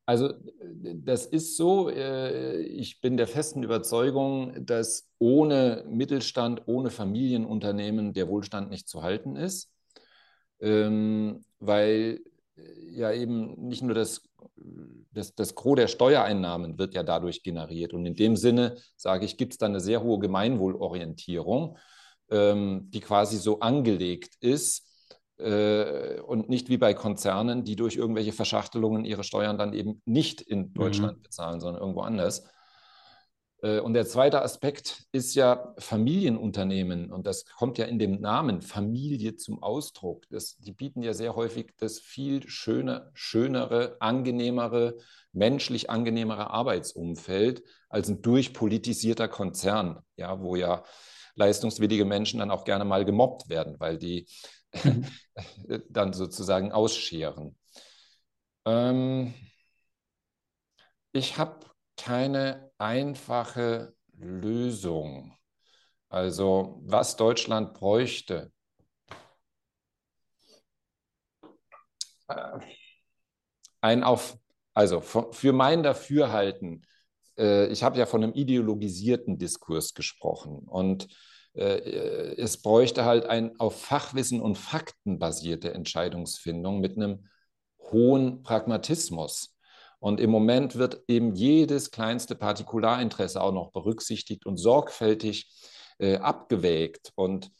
Also 0.08 0.34
das 0.72 1.26
ist 1.26 1.58
so, 1.58 1.90
äh, 1.90 2.62
ich 2.62 3.02
bin 3.02 3.18
der 3.18 3.28
festen 3.28 3.62
Überzeugung, 3.62 4.66
dass 4.66 5.12
ohne 5.20 5.84
Mittelstand, 5.90 6.62
ohne 6.66 6.92
Familienunternehmen 6.92 8.14
der 8.14 8.30
Wohlstand 8.30 8.70
nicht 8.70 8.88
zu 8.88 9.04
halten 9.04 9.36
ist, 9.36 9.70
ähm, 10.62 11.44
weil 11.60 12.22
äh, 12.56 12.90
ja 12.90 13.12
eben 13.12 13.68
nicht 13.68 13.84
nur 13.84 13.96
das, 13.96 14.22
das, 15.12 15.36
das 15.36 15.56
Gros 15.56 15.76
der 15.76 15.88
Steuereinnahmen 15.88 16.80
wird 16.80 16.94
ja 16.94 17.04
dadurch 17.04 17.44
generiert. 17.44 17.94
Und 17.94 18.06
in 18.06 18.16
dem 18.16 18.38
Sinne, 18.38 18.78
sage 18.96 19.26
ich, 19.26 19.36
gibt 19.36 19.54
es 19.54 19.58
da 19.58 19.66
eine 19.66 19.82
sehr 19.82 20.02
hohe 20.04 20.20
Gemeinwohlorientierung, 20.20 21.78
ähm, 22.30 22.88
die 22.92 23.02
quasi 23.02 23.36
so 23.36 23.60
angelegt 23.60 24.36
ist, 24.40 24.87
und 25.38 26.50
nicht 26.50 26.70
wie 26.70 26.78
bei 26.78 26.96
Konzernen, 26.96 27.64
die 27.64 27.76
durch 27.76 27.96
irgendwelche 27.96 28.32
Verschachtelungen 28.32 29.06
ihre 29.06 29.24
Steuern 29.24 29.58
dann 29.58 29.74
eben 29.74 30.02
nicht 30.06 30.42
in 30.42 30.74
Deutschland 30.74 31.20
mhm. 31.20 31.24
bezahlen, 31.24 31.60
sondern 31.60 31.82
irgendwo 31.82 32.02
anders. 32.02 32.44
Äh, 33.62 33.80
und 33.80 33.94
der 33.94 34.06
zweite 34.06 34.42
Aspekt 34.42 35.06
ist 35.12 35.36
ja 35.36 35.74
Familienunternehmen. 35.78 37.12
Und 37.12 37.28
das 37.28 37.46
kommt 37.46 37.78
ja 37.78 37.86
in 37.86 38.00
dem 38.00 38.22
Namen 38.22 38.62
Familie 38.62 39.36
zum 39.36 39.62
Ausdruck. 39.62 40.26
Das, 40.30 40.58
die 40.58 40.74
bieten 40.74 41.02
ja 41.02 41.14
sehr 41.14 41.36
häufig 41.36 41.74
das 41.78 42.00
viel 42.00 42.48
schöner, 42.48 43.10
schönere, 43.14 43.98
angenehmere, 44.00 44.98
menschlich 45.32 45.90
angenehmere 45.90 46.50
Arbeitsumfeld 46.52 47.64
als 47.90 48.10
ein 48.10 48.22
durchpolitisierter 48.22 49.28
Konzern, 49.28 50.00
ja, 50.16 50.42
wo 50.42 50.56
ja 50.56 50.84
leistungswillige 51.36 52.06
Menschen 52.06 52.40
dann 52.40 52.50
auch 52.50 52.64
gerne 52.64 52.84
mal 52.84 53.06
gemobbt 53.06 53.48
werden, 53.48 53.76
weil 53.80 54.00
die 54.00 54.28
mhm. 54.74 55.06
dann 55.90 56.14
sozusagen 56.14 56.72
ausscheren. 56.72 57.58
Ähm, 58.66 59.34
ich 61.12 61.38
habe 61.38 61.66
keine 61.96 62.72
einfache 62.78 63.96
Lösung. 64.14 65.38
Also 66.10 66.80
was 66.86 67.18
Deutschland 67.18 67.74
bräuchte. 67.74 68.52
Äh, 72.28 72.60
ein 73.82 74.04
auf, 74.04 74.38
also 74.74 75.02
für 75.02 75.54
mein 75.54 75.84
Dafürhalten, 75.84 76.86
äh, 77.38 77.68
ich 77.68 77.84
habe 77.84 77.98
ja 77.98 78.06
von 78.06 78.24
einem 78.24 78.34
ideologisierten 78.34 79.38
Diskurs 79.38 79.94
gesprochen 79.94 80.60
und 80.60 81.08
es 81.58 82.62
bräuchte 82.62 83.06
halt 83.06 83.26
ein 83.26 83.60
auf 83.60 83.82
Fachwissen 83.82 84.42
und 84.42 84.58
Fakten 84.58 85.20
basierte 85.20 85.74
Entscheidungsfindung 85.74 86.80
mit 86.80 86.98
einem 86.98 87.28
hohen 87.80 88.44
Pragmatismus. 88.44 89.56
Und 90.00 90.20
im 90.20 90.30
Moment 90.30 90.76
wird 90.76 91.02
eben 91.08 91.34
jedes 91.34 91.90
kleinste 91.90 92.36
Partikularinteresse 92.36 93.42
auch 93.42 93.52
noch 93.52 93.72
berücksichtigt 93.72 94.46
und 94.46 94.58
sorgfältig 94.58 95.50
äh, 95.98 96.18
abgewägt. 96.18 97.12
Und 97.16 97.52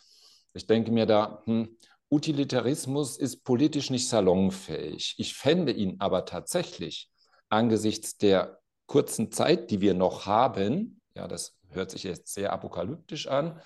ich 0.54 0.68
denke 0.68 0.92
mir 0.92 1.06
da, 1.06 1.42
hm, 1.46 1.76
Utilitarismus 2.10 3.18
ist 3.18 3.44
politisch 3.44 3.90
nicht 3.90 4.08
salonfähig. 4.08 5.16
Ich 5.18 5.34
fände 5.34 5.72
ihn 5.72 5.98
aber 6.00 6.26
tatsächlich 6.26 7.10
angesichts 7.50 8.18
der 8.18 8.60
kurzen 8.86 9.32
Zeit, 9.32 9.72
die 9.72 9.82
wir 9.82 9.94
noch 9.94 10.26
haben, 10.26 11.02
ja, 11.16 11.28
das 11.28 11.57
hört 11.70 11.92
sich 11.92 12.04
jetzt 12.04 12.34
sehr 12.34 12.54
apokalyptisch 12.54 13.28
an, 13.28 13.62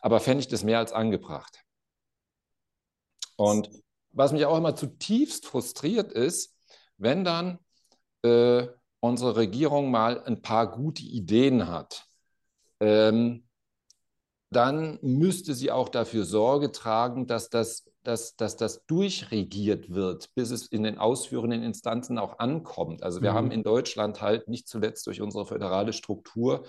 aber 0.00 0.20
fände 0.20 0.40
ich 0.40 0.48
das 0.48 0.64
mehr 0.64 0.78
als 0.78 0.92
angebracht. 0.92 1.64
Und 3.36 3.70
was 4.10 4.32
mich 4.32 4.44
auch 4.46 4.56
immer 4.56 4.74
zutiefst 4.74 5.46
frustriert 5.46 6.12
ist, 6.12 6.56
wenn 6.96 7.24
dann 7.24 7.58
äh, 8.22 8.66
unsere 9.00 9.36
Regierung 9.36 9.90
mal 9.90 10.22
ein 10.24 10.42
paar 10.42 10.70
gute 10.70 11.02
Ideen 11.02 11.68
hat, 11.68 12.06
ähm, 12.80 13.47
dann 14.50 14.98
müsste 15.02 15.54
sie 15.54 15.70
auch 15.70 15.88
dafür 15.88 16.24
Sorge 16.24 16.72
tragen, 16.72 17.26
dass 17.26 17.50
das, 17.50 17.84
dass, 18.02 18.34
dass 18.36 18.56
das 18.56 18.86
durchregiert 18.86 19.92
wird, 19.92 20.34
bis 20.34 20.50
es 20.50 20.66
in 20.66 20.84
den 20.84 20.98
ausführenden 20.98 21.62
Instanzen 21.62 22.18
auch 22.18 22.38
ankommt. 22.38 23.02
Also 23.02 23.20
wir 23.20 23.32
mhm. 23.32 23.36
haben 23.36 23.50
in 23.50 23.62
Deutschland 23.62 24.22
halt 24.22 24.48
nicht 24.48 24.66
zuletzt 24.66 25.06
durch 25.06 25.20
unsere 25.20 25.44
föderale 25.44 25.92
Struktur, 25.92 26.64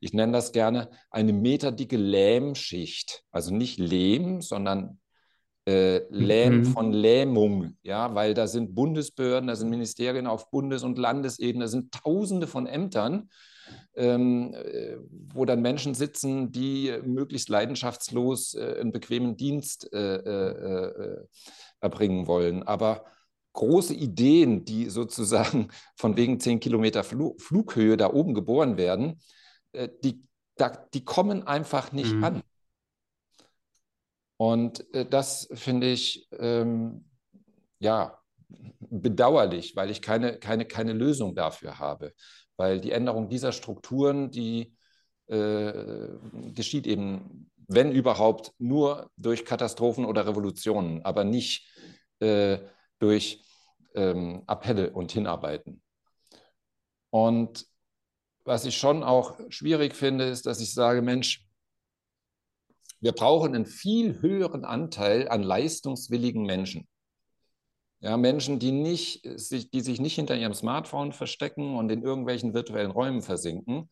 ich 0.00 0.14
nenne 0.14 0.32
das 0.32 0.52
gerne, 0.52 0.90
eine 1.10 1.34
meterdicke 1.34 1.98
Lähmschicht. 1.98 3.22
Also 3.30 3.54
nicht 3.54 3.78
Lehm, 3.78 4.40
sondern 4.40 4.98
äh, 5.66 6.00
Lähm 6.08 6.58
mhm. 6.58 6.64
von 6.64 6.92
Lähmung, 6.92 7.76
ja, 7.82 8.14
weil 8.14 8.32
da 8.32 8.46
sind 8.46 8.74
Bundesbehörden, 8.74 9.48
da 9.48 9.56
sind 9.56 9.68
Ministerien 9.68 10.26
auf 10.26 10.50
Bundes- 10.50 10.84
und 10.84 10.96
Landesebene, 10.96 11.64
da 11.64 11.68
sind 11.68 11.92
Tausende 11.92 12.46
von 12.46 12.66
Ämtern, 12.66 13.28
ähm, 13.94 14.54
äh, 14.54 14.96
wo 15.32 15.44
dann 15.44 15.62
Menschen 15.62 15.94
sitzen, 15.94 16.52
die 16.52 16.92
möglichst 17.04 17.48
leidenschaftslos 17.48 18.54
äh, 18.54 18.76
einen 18.80 18.92
bequemen 18.92 19.36
Dienst 19.36 19.92
äh, 19.92 20.16
äh, 20.16 20.88
äh, 20.88 21.26
erbringen 21.80 22.26
wollen. 22.26 22.62
Aber 22.62 23.04
große 23.52 23.94
Ideen, 23.94 24.64
die 24.64 24.90
sozusagen 24.90 25.68
von 25.96 26.16
wegen 26.16 26.38
10 26.38 26.60
Kilometer 26.60 27.04
Fl 27.04 27.34
Flughöhe 27.38 27.96
da 27.96 28.12
oben 28.12 28.34
geboren 28.34 28.76
werden, 28.76 29.20
die, 30.02 30.24
da, 30.56 30.68
die 30.92 31.04
kommen 31.04 31.46
einfach 31.46 31.92
nicht 31.92 32.12
mhm. 32.12 32.24
an. 32.24 32.42
Und 34.36 34.84
das 35.10 35.48
finde 35.52 35.92
ich 35.92 36.28
ähm, 36.32 37.04
ja 37.78 38.20
bedauerlich, 38.80 39.76
weil 39.76 39.90
ich 39.90 40.02
keine, 40.02 40.38
keine, 40.38 40.66
keine 40.66 40.92
Lösung 40.92 41.34
dafür 41.34 41.78
habe. 41.78 42.12
Weil 42.60 42.78
die 42.78 42.90
Änderung 42.90 43.30
dieser 43.30 43.52
Strukturen, 43.52 44.30
die 44.30 44.76
äh, 45.28 46.08
geschieht 46.54 46.86
eben, 46.86 47.50
wenn 47.68 47.90
überhaupt, 47.90 48.52
nur 48.58 49.10
durch 49.16 49.46
Katastrophen 49.46 50.04
oder 50.04 50.26
Revolutionen, 50.26 51.02
aber 51.02 51.24
nicht 51.24 51.66
äh, 52.18 52.58
durch 52.98 53.42
ähm, 53.94 54.42
Appelle 54.46 54.90
und 54.90 55.10
Hinarbeiten. 55.10 55.80
Und 57.08 57.64
was 58.44 58.66
ich 58.66 58.76
schon 58.76 59.02
auch 59.04 59.38
schwierig 59.48 59.94
finde, 59.96 60.24
ist, 60.26 60.44
dass 60.44 60.60
ich 60.60 60.74
sage, 60.74 61.00
Mensch, 61.00 61.48
wir 63.00 63.12
brauchen 63.12 63.54
einen 63.54 63.64
viel 63.64 64.20
höheren 64.20 64.66
Anteil 64.66 65.30
an 65.30 65.42
leistungswilligen 65.42 66.42
Menschen. 66.42 66.86
Ja, 68.00 68.16
Menschen, 68.16 68.58
die, 68.58 68.72
nicht, 68.72 69.24
die 69.24 69.80
sich 69.80 70.00
nicht 70.00 70.14
hinter 70.14 70.34
ihrem 70.36 70.54
Smartphone 70.54 71.12
verstecken 71.12 71.76
und 71.76 71.92
in 71.92 72.02
irgendwelchen 72.02 72.54
virtuellen 72.54 72.90
Räumen 72.90 73.20
versinken, 73.20 73.90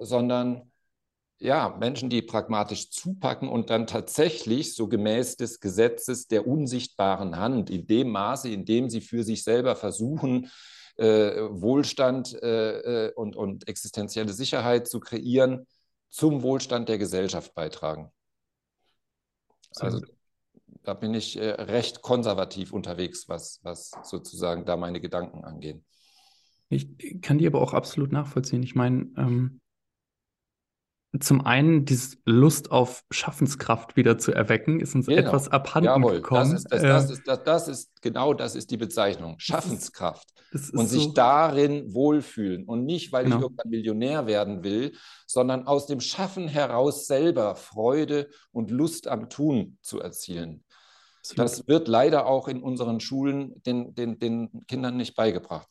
sondern 0.00 0.70
ja, 1.38 1.74
Menschen, 1.78 2.10
die 2.10 2.20
pragmatisch 2.20 2.90
zupacken 2.90 3.48
und 3.48 3.70
dann 3.70 3.86
tatsächlich 3.86 4.74
so 4.74 4.88
gemäß 4.88 5.36
des 5.36 5.60
Gesetzes 5.60 6.26
der 6.26 6.46
unsichtbaren 6.46 7.36
Hand, 7.36 7.70
in 7.70 7.86
dem 7.86 8.10
Maße, 8.10 8.50
in 8.50 8.66
dem 8.66 8.90
sie 8.90 9.00
für 9.00 9.22
sich 9.22 9.42
selber 9.42 9.74
versuchen, 9.74 10.50
äh, 10.96 11.40
Wohlstand 11.48 12.34
äh, 12.42 13.06
äh 13.06 13.12
und, 13.14 13.36
und 13.36 13.68
existenzielle 13.68 14.34
Sicherheit 14.34 14.86
zu 14.86 15.00
kreieren, 15.00 15.66
zum 16.10 16.42
Wohlstand 16.42 16.90
der 16.90 16.98
Gesellschaft 16.98 17.54
beitragen. 17.54 18.10
Also 19.76 20.00
da 20.82 20.94
bin 20.94 21.14
ich 21.14 21.36
äh, 21.36 21.50
recht 21.50 22.02
konservativ 22.02 22.72
unterwegs, 22.72 23.28
was, 23.28 23.60
was 23.62 23.92
sozusagen 24.02 24.64
da 24.64 24.76
meine 24.76 25.00
Gedanken 25.00 25.44
angehen. 25.44 25.84
Ich 26.68 27.20
kann 27.20 27.38
die 27.38 27.46
aber 27.46 27.60
auch 27.60 27.74
absolut 27.74 28.12
nachvollziehen. 28.12 28.62
Ich 28.62 28.74
meine, 28.74 29.08
ähm, 29.16 29.60
zum 31.18 31.44
einen 31.44 31.84
diese 31.84 32.18
Lust 32.24 32.70
auf 32.70 33.02
Schaffenskraft 33.10 33.96
wieder 33.96 34.18
zu 34.18 34.32
erwecken, 34.32 34.78
ist 34.78 34.94
uns 34.94 35.06
genau. 35.06 35.20
etwas 35.20 35.48
abhanden 35.48 35.86
Jawohl, 35.86 36.14
gekommen. 36.14 36.52
Das 36.52 36.62
ist, 36.62 36.72
das, 36.72 36.82
das, 36.82 37.10
äh, 37.10 37.12
ist, 37.12 37.22
das, 37.26 37.42
das 37.42 37.68
ist 37.68 38.02
genau 38.02 38.32
das 38.32 38.54
ist 38.54 38.70
die 38.70 38.76
Bezeichnung. 38.76 39.34
Schaffenskraft. 39.38 40.28
Ist 40.52 40.72
und 40.72 40.86
sich 40.86 41.04
so 41.04 41.12
darin 41.12 41.92
wohlfühlen. 41.92 42.64
Und 42.64 42.84
nicht, 42.84 43.12
weil 43.12 43.24
genau. 43.24 43.36
ich 43.36 43.42
irgendwann 43.42 43.70
Millionär 43.70 44.26
werden 44.26 44.62
will, 44.62 44.92
sondern 45.26 45.66
aus 45.66 45.86
dem 45.86 46.00
Schaffen 46.00 46.46
heraus 46.46 47.06
selber 47.06 47.56
Freude 47.56 48.28
und 48.52 48.70
Lust 48.70 49.08
am 49.08 49.28
Tun 49.28 49.78
zu 49.82 50.00
erzielen. 50.00 50.64
Das 51.36 51.66
wird 51.68 51.88
leider 51.88 52.26
auch 52.26 52.48
in 52.48 52.62
unseren 52.62 53.00
Schulen 53.00 53.62
den, 53.62 53.94
den, 53.94 54.18
den 54.18 54.66
Kindern 54.66 54.96
nicht 54.96 55.14
beigebracht. 55.14 55.68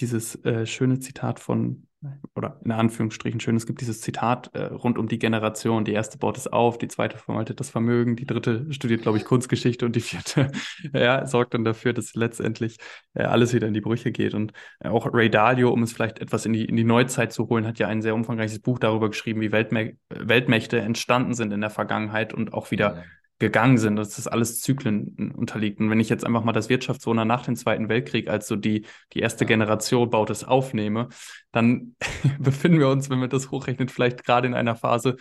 Dieses 0.00 0.42
äh, 0.44 0.66
schöne 0.66 1.00
Zitat 1.00 1.40
von 1.40 1.86
oder 2.34 2.60
in 2.64 2.72
Anführungsstrichen 2.72 3.40
schön, 3.40 3.56
es 3.56 3.66
gibt 3.66 3.80
dieses 3.80 4.00
Zitat 4.00 4.50
äh, 4.54 4.64
rund 4.64 4.98
um 4.98 5.08
die 5.08 5.18
Generation. 5.18 5.84
Die 5.84 5.92
erste 5.92 6.18
baut 6.18 6.36
es 6.36 6.46
auf, 6.46 6.78
die 6.78 6.88
zweite 6.88 7.18
verwaltet 7.18 7.60
das 7.60 7.70
Vermögen, 7.70 8.16
die 8.16 8.26
dritte 8.26 8.72
studiert, 8.72 9.02
glaube 9.02 9.18
ich, 9.18 9.24
Kunstgeschichte 9.24 9.86
und 9.86 9.96
die 9.96 10.00
vierte 10.00 10.50
ja, 10.92 11.26
sorgt 11.26 11.54
dann 11.54 11.64
dafür, 11.64 11.92
dass 11.92 12.14
letztendlich 12.14 12.78
äh, 13.14 13.22
alles 13.22 13.52
wieder 13.54 13.66
in 13.66 13.74
die 13.74 13.80
Brüche 13.80 14.12
geht. 14.12 14.34
Und 14.34 14.52
äh, 14.80 14.88
auch 14.88 15.12
Ray 15.12 15.30
Dalio, 15.30 15.70
um 15.70 15.82
es 15.82 15.92
vielleicht 15.92 16.18
etwas 16.18 16.46
in 16.46 16.52
die, 16.52 16.64
in 16.64 16.76
die 16.76 16.84
Neuzeit 16.84 17.32
zu 17.32 17.48
holen, 17.48 17.66
hat 17.66 17.78
ja 17.78 17.88
ein 17.88 18.02
sehr 18.02 18.14
umfangreiches 18.14 18.60
Buch 18.60 18.78
darüber 18.78 19.08
geschrieben, 19.08 19.40
wie 19.40 19.52
Weltmä 19.52 19.96
Weltmächte 20.08 20.80
entstanden 20.80 21.34
sind 21.34 21.52
in 21.52 21.60
der 21.60 21.70
Vergangenheit 21.70 22.34
und 22.34 22.52
auch 22.52 22.70
wieder 22.70 23.04
gegangen 23.38 23.76
sind, 23.76 23.96
dass 23.96 24.16
das 24.16 24.26
alles 24.26 24.60
Zyklen 24.60 25.32
unterliegt. 25.36 25.78
Und 25.78 25.90
wenn 25.90 26.00
ich 26.00 26.08
jetzt 26.08 26.24
einfach 26.24 26.42
mal 26.42 26.52
das 26.52 26.68
Wirtschaftswunder 26.68 27.24
nach 27.24 27.44
dem 27.44 27.56
Zweiten 27.56 27.88
Weltkrieg 27.88 28.28
als 28.28 28.46
so 28.46 28.56
die, 28.56 28.86
die 29.12 29.20
erste 29.20 29.44
Generation 29.44 30.08
baut 30.08 30.30
es 30.30 30.44
aufnehme, 30.44 31.08
dann 31.52 31.96
befinden 32.38 32.78
wir 32.78 32.88
uns, 32.88 33.10
wenn 33.10 33.18
man 33.18 33.28
das 33.28 33.50
hochrechnet, 33.50 33.90
vielleicht 33.90 34.24
gerade 34.24 34.46
in 34.46 34.54
einer 34.54 34.76
Phase, 34.76 35.16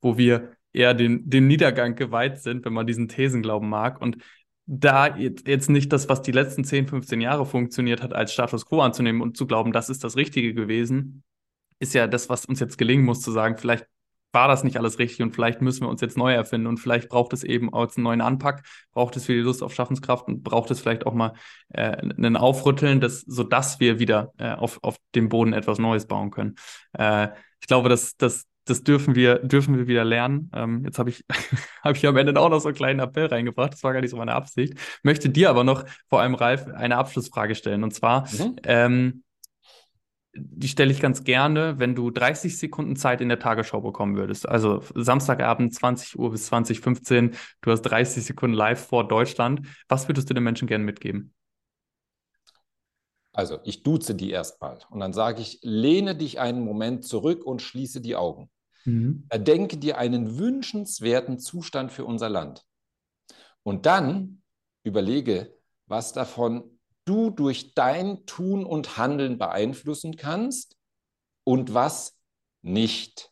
wo 0.00 0.18
wir 0.18 0.52
eher 0.72 0.94
dem, 0.94 1.28
dem 1.28 1.46
Niedergang 1.46 1.94
geweiht 1.94 2.40
sind, 2.40 2.64
wenn 2.64 2.72
man 2.72 2.86
diesen 2.86 3.08
Thesen 3.08 3.42
glauben 3.42 3.68
mag. 3.68 4.00
Und 4.00 4.18
da 4.66 5.16
jetzt 5.16 5.70
nicht 5.70 5.92
das, 5.92 6.08
was 6.08 6.22
die 6.22 6.32
letzten 6.32 6.64
10, 6.64 6.88
15 6.88 7.20
Jahre 7.20 7.46
funktioniert 7.46 8.02
hat, 8.02 8.12
als 8.12 8.32
Status 8.32 8.66
quo 8.66 8.80
anzunehmen 8.80 9.20
und 9.20 9.36
zu 9.36 9.46
glauben, 9.46 9.72
das 9.72 9.90
ist 9.90 10.04
das 10.04 10.16
Richtige 10.16 10.54
gewesen, 10.54 11.22
ist 11.80 11.94
ja 11.94 12.06
das, 12.06 12.28
was 12.28 12.44
uns 12.44 12.60
jetzt 12.60 12.78
gelingen 12.78 13.04
muss, 13.04 13.20
zu 13.20 13.32
sagen, 13.32 13.56
vielleicht 13.56 13.86
war 14.32 14.48
das 14.48 14.64
nicht 14.64 14.76
alles 14.76 14.98
richtig 14.98 15.22
und 15.22 15.32
vielleicht 15.34 15.60
müssen 15.60 15.82
wir 15.82 15.88
uns 15.88 16.00
jetzt 16.00 16.16
neu 16.16 16.32
erfinden 16.32 16.66
und 16.66 16.78
vielleicht 16.78 17.08
braucht 17.08 17.32
es 17.32 17.44
eben 17.44 17.72
auch 17.72 17.88
einen 17.96 18.04
neuen 18.04 18.20
Anpack, 18.20 18.64
braucht 18.92 19.16
es 19.16 19.26
für 19.26 19.32
die 19.32 19.40
Lust 19.40 19.62
auf 19.62 19.74
Schaffenskraft 19.74 20.28
und 20.28 20.42
braucht 20.42 20.70
es 20.70 20.80
vielleicht 20.80 21.06
auch 21.06 21.14
mal 21.14 21.32
äh, 21.70 21.96
einen 21.96 22.36
Aufrütteln, 22.36 23.00
das, 23.00 23.20
sodass 23.20 23.80
wir 23.80 23.98
wieder 23.98 24.32
äh, 24.38 24.52
auf, 24.52 24.78
auf 24.82 24.96
dem 25.14 25.28
Boden 25.28 25.52
etwas 25.52 25.78
Neues 25.78 26.06
bauen 26.06 26.30
können. 26.30 26.54
Äh, 26.92 27.28
ich 27.60 27.66
glaube, 27.66 27.88
dass, 27.88 28.16
dass 28.16 28.46
das 28.66 28.84
dürfen 28.84 29.14
wir, 29.16 29.40
dürfen 29.40 29.76
wir 29.76 29.88
wieder 29.88 30.04
lernen. 30.04 30.50
Ähm, 30.54 30.84
jetzt 30.84 30.98
habe 30.98 31.10
ich, 31.10 31.24
hab 31.82 31.96
ich 31.96 32.06
am 32.06 32.16
Ende 32.16 32.38
auch 32.40 32.50
noch 32.50 32.60
so 32.60 32.68
einen 32.68 32.76
kleinen 32.76 33.00
Appell 33.00 33.26
reingebracht. 33.26 33.72
Das 33.72 33.82
war 33.82 33.92
gar 33.92 34.00
nicht 34.00 34.10
so 34.10 34.16
meine 34.16 34.34
Absicht. 34.34 34.74
Möchte 35.02 35.28
dir 35.28 35.50
aber 35.50 35.64
noch, 35.64 35.84
vor 36.08 36.20
allem 36.20 36.34
Ralf, 36.34 36.66
eine 36.68 36.96
Abschlussfrage 36.96 37.54
stellen. 37.54 37.82
Und 37.82 37.92
zwar, 37.92 38.28
mhm. 38.32 38.56
ähm, 38.64 39.22
die 40.32 40.68
stelle 40.68 40.92
ich 40.92 41.00
ganz 41.00 41.24
gerne, 41.24 41.78
wenn 41.78 41.94
du 41.94 42.10
30 42.10 42.56
Sekunden 42.56 42.96
Zeit 42.96 43.20
in 43.20 43.28
der 43.28 43.38
Tagesschau 43.38 43.80
bekommen 43.80 44.16
würdest. 44.16 44.48
Also 44.48 44.82
Samstagabend 44.94 45.74
20 45.74 46.18
Uhr 46.18 46.30
bis 46.30 46.46
2015, 46.46 47.34
du 47.60 47.70
hast 47.70 47.82
30 47.82 48.24
Sekunden 48.24 48.56
live 48.56 48.84
vor 48.84 49.08
Deutschland. 49.08 49.66
Was 49.88 50.08
würdest 50.08 50.30
du 50.30 50.34
den 50.34 50.44
Menschen 50.44 50.68
gerne 50.68 50.84
mitgeben? 50.84 51.34
Also 53.32 53.58
ich 53.64 53.82
duze 53.82 54.14
die 54.14 54.30
erstmal 54.30 54.78
und 54.90 55.00
dann 55.00 55.12
sage 55.12 55.40
ich, 55.40 55.60
lehne 55.62 56.16
dich 56.16 56.40
einen 56.40 56.64
Moment 56.64 57.04
zurück 57.04 57.44
und 57.44 57.62
schließe 57.62 58.00
die 58.00 58.16
Augen. 58.16 58.50
Mhm. 58.84 59.26
Erdenke 59.28 59.76
dir 59.76 59.98
einen 59.98 60.38
wünschenswerten 60.38 61.38
Zustand 61.38 61.92
für 61.92 62.04
unser 62.04 62.28
Land. 62.28 62.64
Und 63.62 63.86
dann 63.86 64.42
überlege, 64.82 65.54
was 65.86 66.12
davon 66.12 66.79
du 67.04 67.30
durch 67.30 67.74
dein 67.74 68.24
Tun 68.26 68.64
und 68.64 68.96
Handeln 68.96 69.38
beeinflussen 69.38 70.16
kannst 70.16 70.76
und 71.44 71.74
was 71.74 72.16
nicht. 72.62 73.30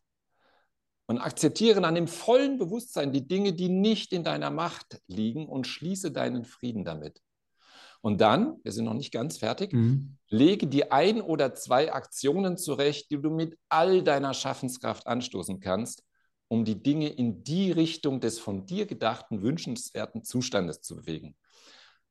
Und 1.07 1.19
akzeptiere 1.19 1.81
dann 1.81 1.97
im 1.97 2.09
vollen 2.09 2.59
Bewusstsein 2.59 3.13
die 3.13 3.27
Dinge, 3.27 3.55
die 3.55 3.69
nicht 3.69 4.13
in 4.13 4.25
deiner 4.25 4.51
Macht 4.51 5.01
liegen 5.07 5.47
und 5.49 5.67
schließe 5.67 6.13
deinen 6.13 6.45
Frieden 6.45 6.85
damit. 6.85 7.23
Und 8.01 8.21
dann, 8.21 8.59
wir 8.63 8.73
sind 8.73 8.85
noch 8.85 8.95
nicht 8.95 9.13
ganz 9.13 9.39
fertig, 9.39 9.73
mhm. 9.73 10.19
lege 10.29 10.67
die 10.67 10.93
ein 10.93 11.21
oder 11.21 11.55
zwei 11.55 11.93
Aktionen 11.93 12.57
zurecht, 12.57 13.11
die 13.11 13.21
du 13.21 13.31
mit 13.31 13.59
all 13.69 14.03
deiner 14.03 14.35
Schaffenskraft 14.35 15.07
anstoßen 15.07 15.61
kannst, 15.61 16.05
um 16.47 16.65
die 16.65 16.81
Dinge 16.81 17.09
in 17.09 17.43
die 17.43 17.73
Richtung 17.73 18.21
des 18.21 18.39
von 18.39 18.67
dir 18.67 18.87
gedachten 18.87 19.43
wünschenswerten 19.43 20.25
Zustandes 20.25 20.81
zu 20.81 20.97
bewegen. 20.97 21.37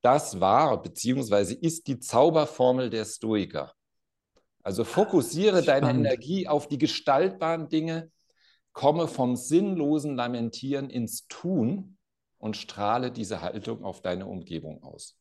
Das 0.01 0.39
war 0.39 0.81
bzw. 0.81 1.53
ist 1.53 1.87
die 1.87 1.99
Zauberformel 1.99 2.89
der 2.89 3.05
Stoiker. 3.05 3.73
Also 4.63 4.83
fokussiere 4.83 5.63
Spannend. 5.63 5.85
deine 5.85 5.99
Energie 5.99 6.47
auf 6.47 6.67
die 6.67 6.77
gestaltbaren 6.77 7.69
Dinge, 7.69 8.11
komme 8.73 9.07
vom 9.07 9.35
sinnlosen 9.35 10.15
Lamentieren 10.15 10.89
ins 10.89 11.27
Tun 11.27 11.97
und 12.37 12.57
strahle 12.57 13.11
diese 13.11 13.41
Haltung 13.41 13.83
auf 13.83 14.01
deine 14.01 14.27
Umgebung 14.27 14.83
aus. 14.83 15.17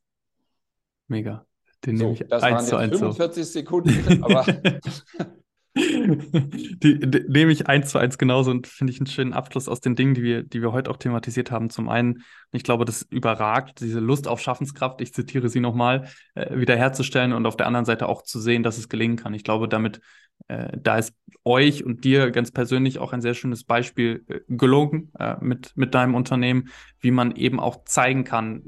Mega. 1.09 1.47
Den 1.85 1.97
so, 1.97 2.05
nehme 2.05 2.14
ich 2.14 2.29
das 2.29 2.43
waren 2.43 2.59
jetzt 2.59 2.99
45 2.99 3.47
so. 3.47 3.53
Sekunden, 3.53 4.24
aber 4.24 4.45
die, 5.77 6.99
die, 7.01 7.24
nehme 7.29 7.53
ich 7.53 7.66
eins 7.66 7.91
zu 7.91 7.99
eins 7.99 8.16
genauso 8.16 8.51
und 8.51 8.66
finde 8.66 8.93
ich 8.93 8.99
einen 8.99 9.07
schönen 9.07 9.35
Abschluss 9.35 9.68
aus 9.68 9.81
den 9.81 9.95
Dingen, 9.95 10.14
die 10.14 10.22
wir, 10.22 10.43
die 10.43 10.62
wir 10.62 10.72
heute 10.72 10.91
auch 10.91 10.97
thematisiert 10.97 11.51
haben. 11.51 11.68
Zum 11.68 11.91
einen, 11.91 12.22
ich 12.53 12.62
glaube, 12.62 12.87
das 12.87 13.03
überragt 13.03 13.81
diese 13.81 14.01
Lust 14.01 14.27
auf 14.27 14.41
Schaffenskraft, 14.41 15.03
ich 15.03 15.12
zitiere 15.12 15.51
sie 15.51 15.61
nochmal, 15.61 16.09
äh, 16.35 16.59
wiederherzustellen 16.59 17.35
und 17.35 17.45
auf 17.45 17.59
der 17.59 17.66
anderen 17.66 17.85
Seite 17.85 18.09
auch 18.09 18.22
zu 18.22 18.41
sehen, 18.41 18.62
dass 18.62 18.79
es 18.79 18.89
gelingen 18.89 19.16
kann. 19.16 19.35
Ich 19.35 19.45
glaube, 19.45 19.68
damit, 19.68 20.01
äh, 20.49 20.79
da 20.79 20.97
ist 20.97 21.14
euch 21.45 21.85
und 21.85 22.05
dir 22.05 22.31
ganz 22.31 22.51
persönlich 22.51 22.99
auch 22.99 23.12
ein 23.12 23.20
sehr 23.20 23.35
schönes 23.35 23.64
Beispiel 23.64 24.24
äh, 24.29 24.41
gelungen 24.49 25.12
äh, 25.18 25.37
mit, 25.41 25.72
mit 25.77 25.95
deinem 25.95 26.14
Unternehmen, 26.14 26.70
wie 27.01 27.11
man 27.11 27.37
eben 27.37 27.61
auch 27.61 27.85
zeigen 27.85 28.24
kann, 28.24 28.62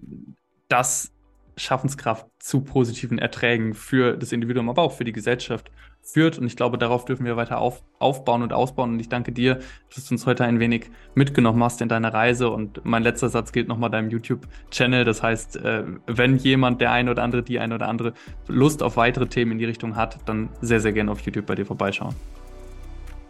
dass 0.68 1.12
Schaffenskraft 1.56 2.26
zu 2.38 2.60
positiven 2.62 3.18
Erträgen 3.18 3.74
für 3.74 4.16
das 4.16 4.32
Individuum, 4.32 4.68
aber 4.68 4.82
auch 4.82 4.92
für 4.92 5.04
die 5.04 5.12
Gesellschaft 5.12 5.70
führt. 6.02 6.38
Und 6.38 6.46
ich 6.46 6.56
glaube, 6.56 6.78
darauf 6.78 7.04
dürfen 7.04 7.24
wir 7.24 7.36
weiter 7.36 7.58
auf, 7.58 7.82
aufbauen 7.98 8.42
und 8.42 8.52
ausbauen. 8.52 8.92
Und 8.92 9.00
ich 9.00 9.08
danke 9.08 9.32
dir, 9.32 9.58
dass 9.94 10.06
du 10.06 10.14
uns 10.14 10.26
heute 10.26 10.44
ein 10.44 10.60
wenig 10.60 10.90
mitgenommen 11.14 11.62
hast 11.62 11.80
in 11.80 11.88
deiner 11.88 12.12
Reise. 12.12 12.50
Und 12.50 12.84
mein 12.84 13.02
letzter 13.02 13.28
Satz 13.28 13.52
gilt 13.52 13.68
nochmal 13.68 13.90
deinem 13.90 14.10
YouTube-Channel. 14.10 15.04
Das 15.04 15.22
heißt, 15.22 15.56
äh, 15.56 15.84
wenn 16.06 16.36
jemand, 16.38 16.80
der 16.80 16.92
eine 16.92 17.10
oder 17.10 17.22
andere, 17.22 17.42
die 17.42 17.58
eine 17.58 17.74
oder 17.74 17.88
andere 17.88 18.14
Lust 18.46 18.82
auf 18.82 18.96
weitere 18.96 19.26
Themen 19.26 19.52
in 19.52 19.58
die 19.58 19.66
Richtung 19.66 19.96
hat, 19.96 20.18
dann 20.26 20.48
sehr, 20.60 20.80
sehr 20.80 20.92
gerne 20.92 21.10
auf 21.10 21.20
YouTube 21.20 21.46
bei 21.46 21.54
dir 21.54 21.66
vorbeischauen. 21.66 22.14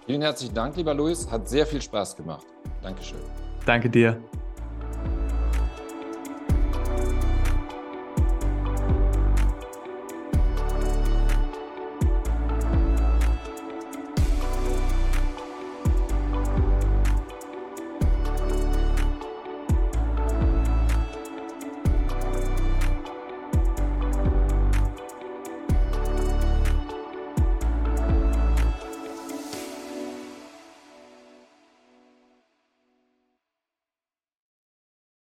Vielen 0.07 0.23
herzlichen 0.23 0.55
Dank, 0.55 0.77
lieber 0.77 0.95
Luis. 0.95 1.31
Hat 1.31 1.49
sehr 1.49 1.67
viel 1.67 1.83
Spaß 1.83 2.17
gemacht. 2.17 2.47
Dankeschön. 2.83 3.19
Danke 3.67 3.91
dir. 3.91 4.19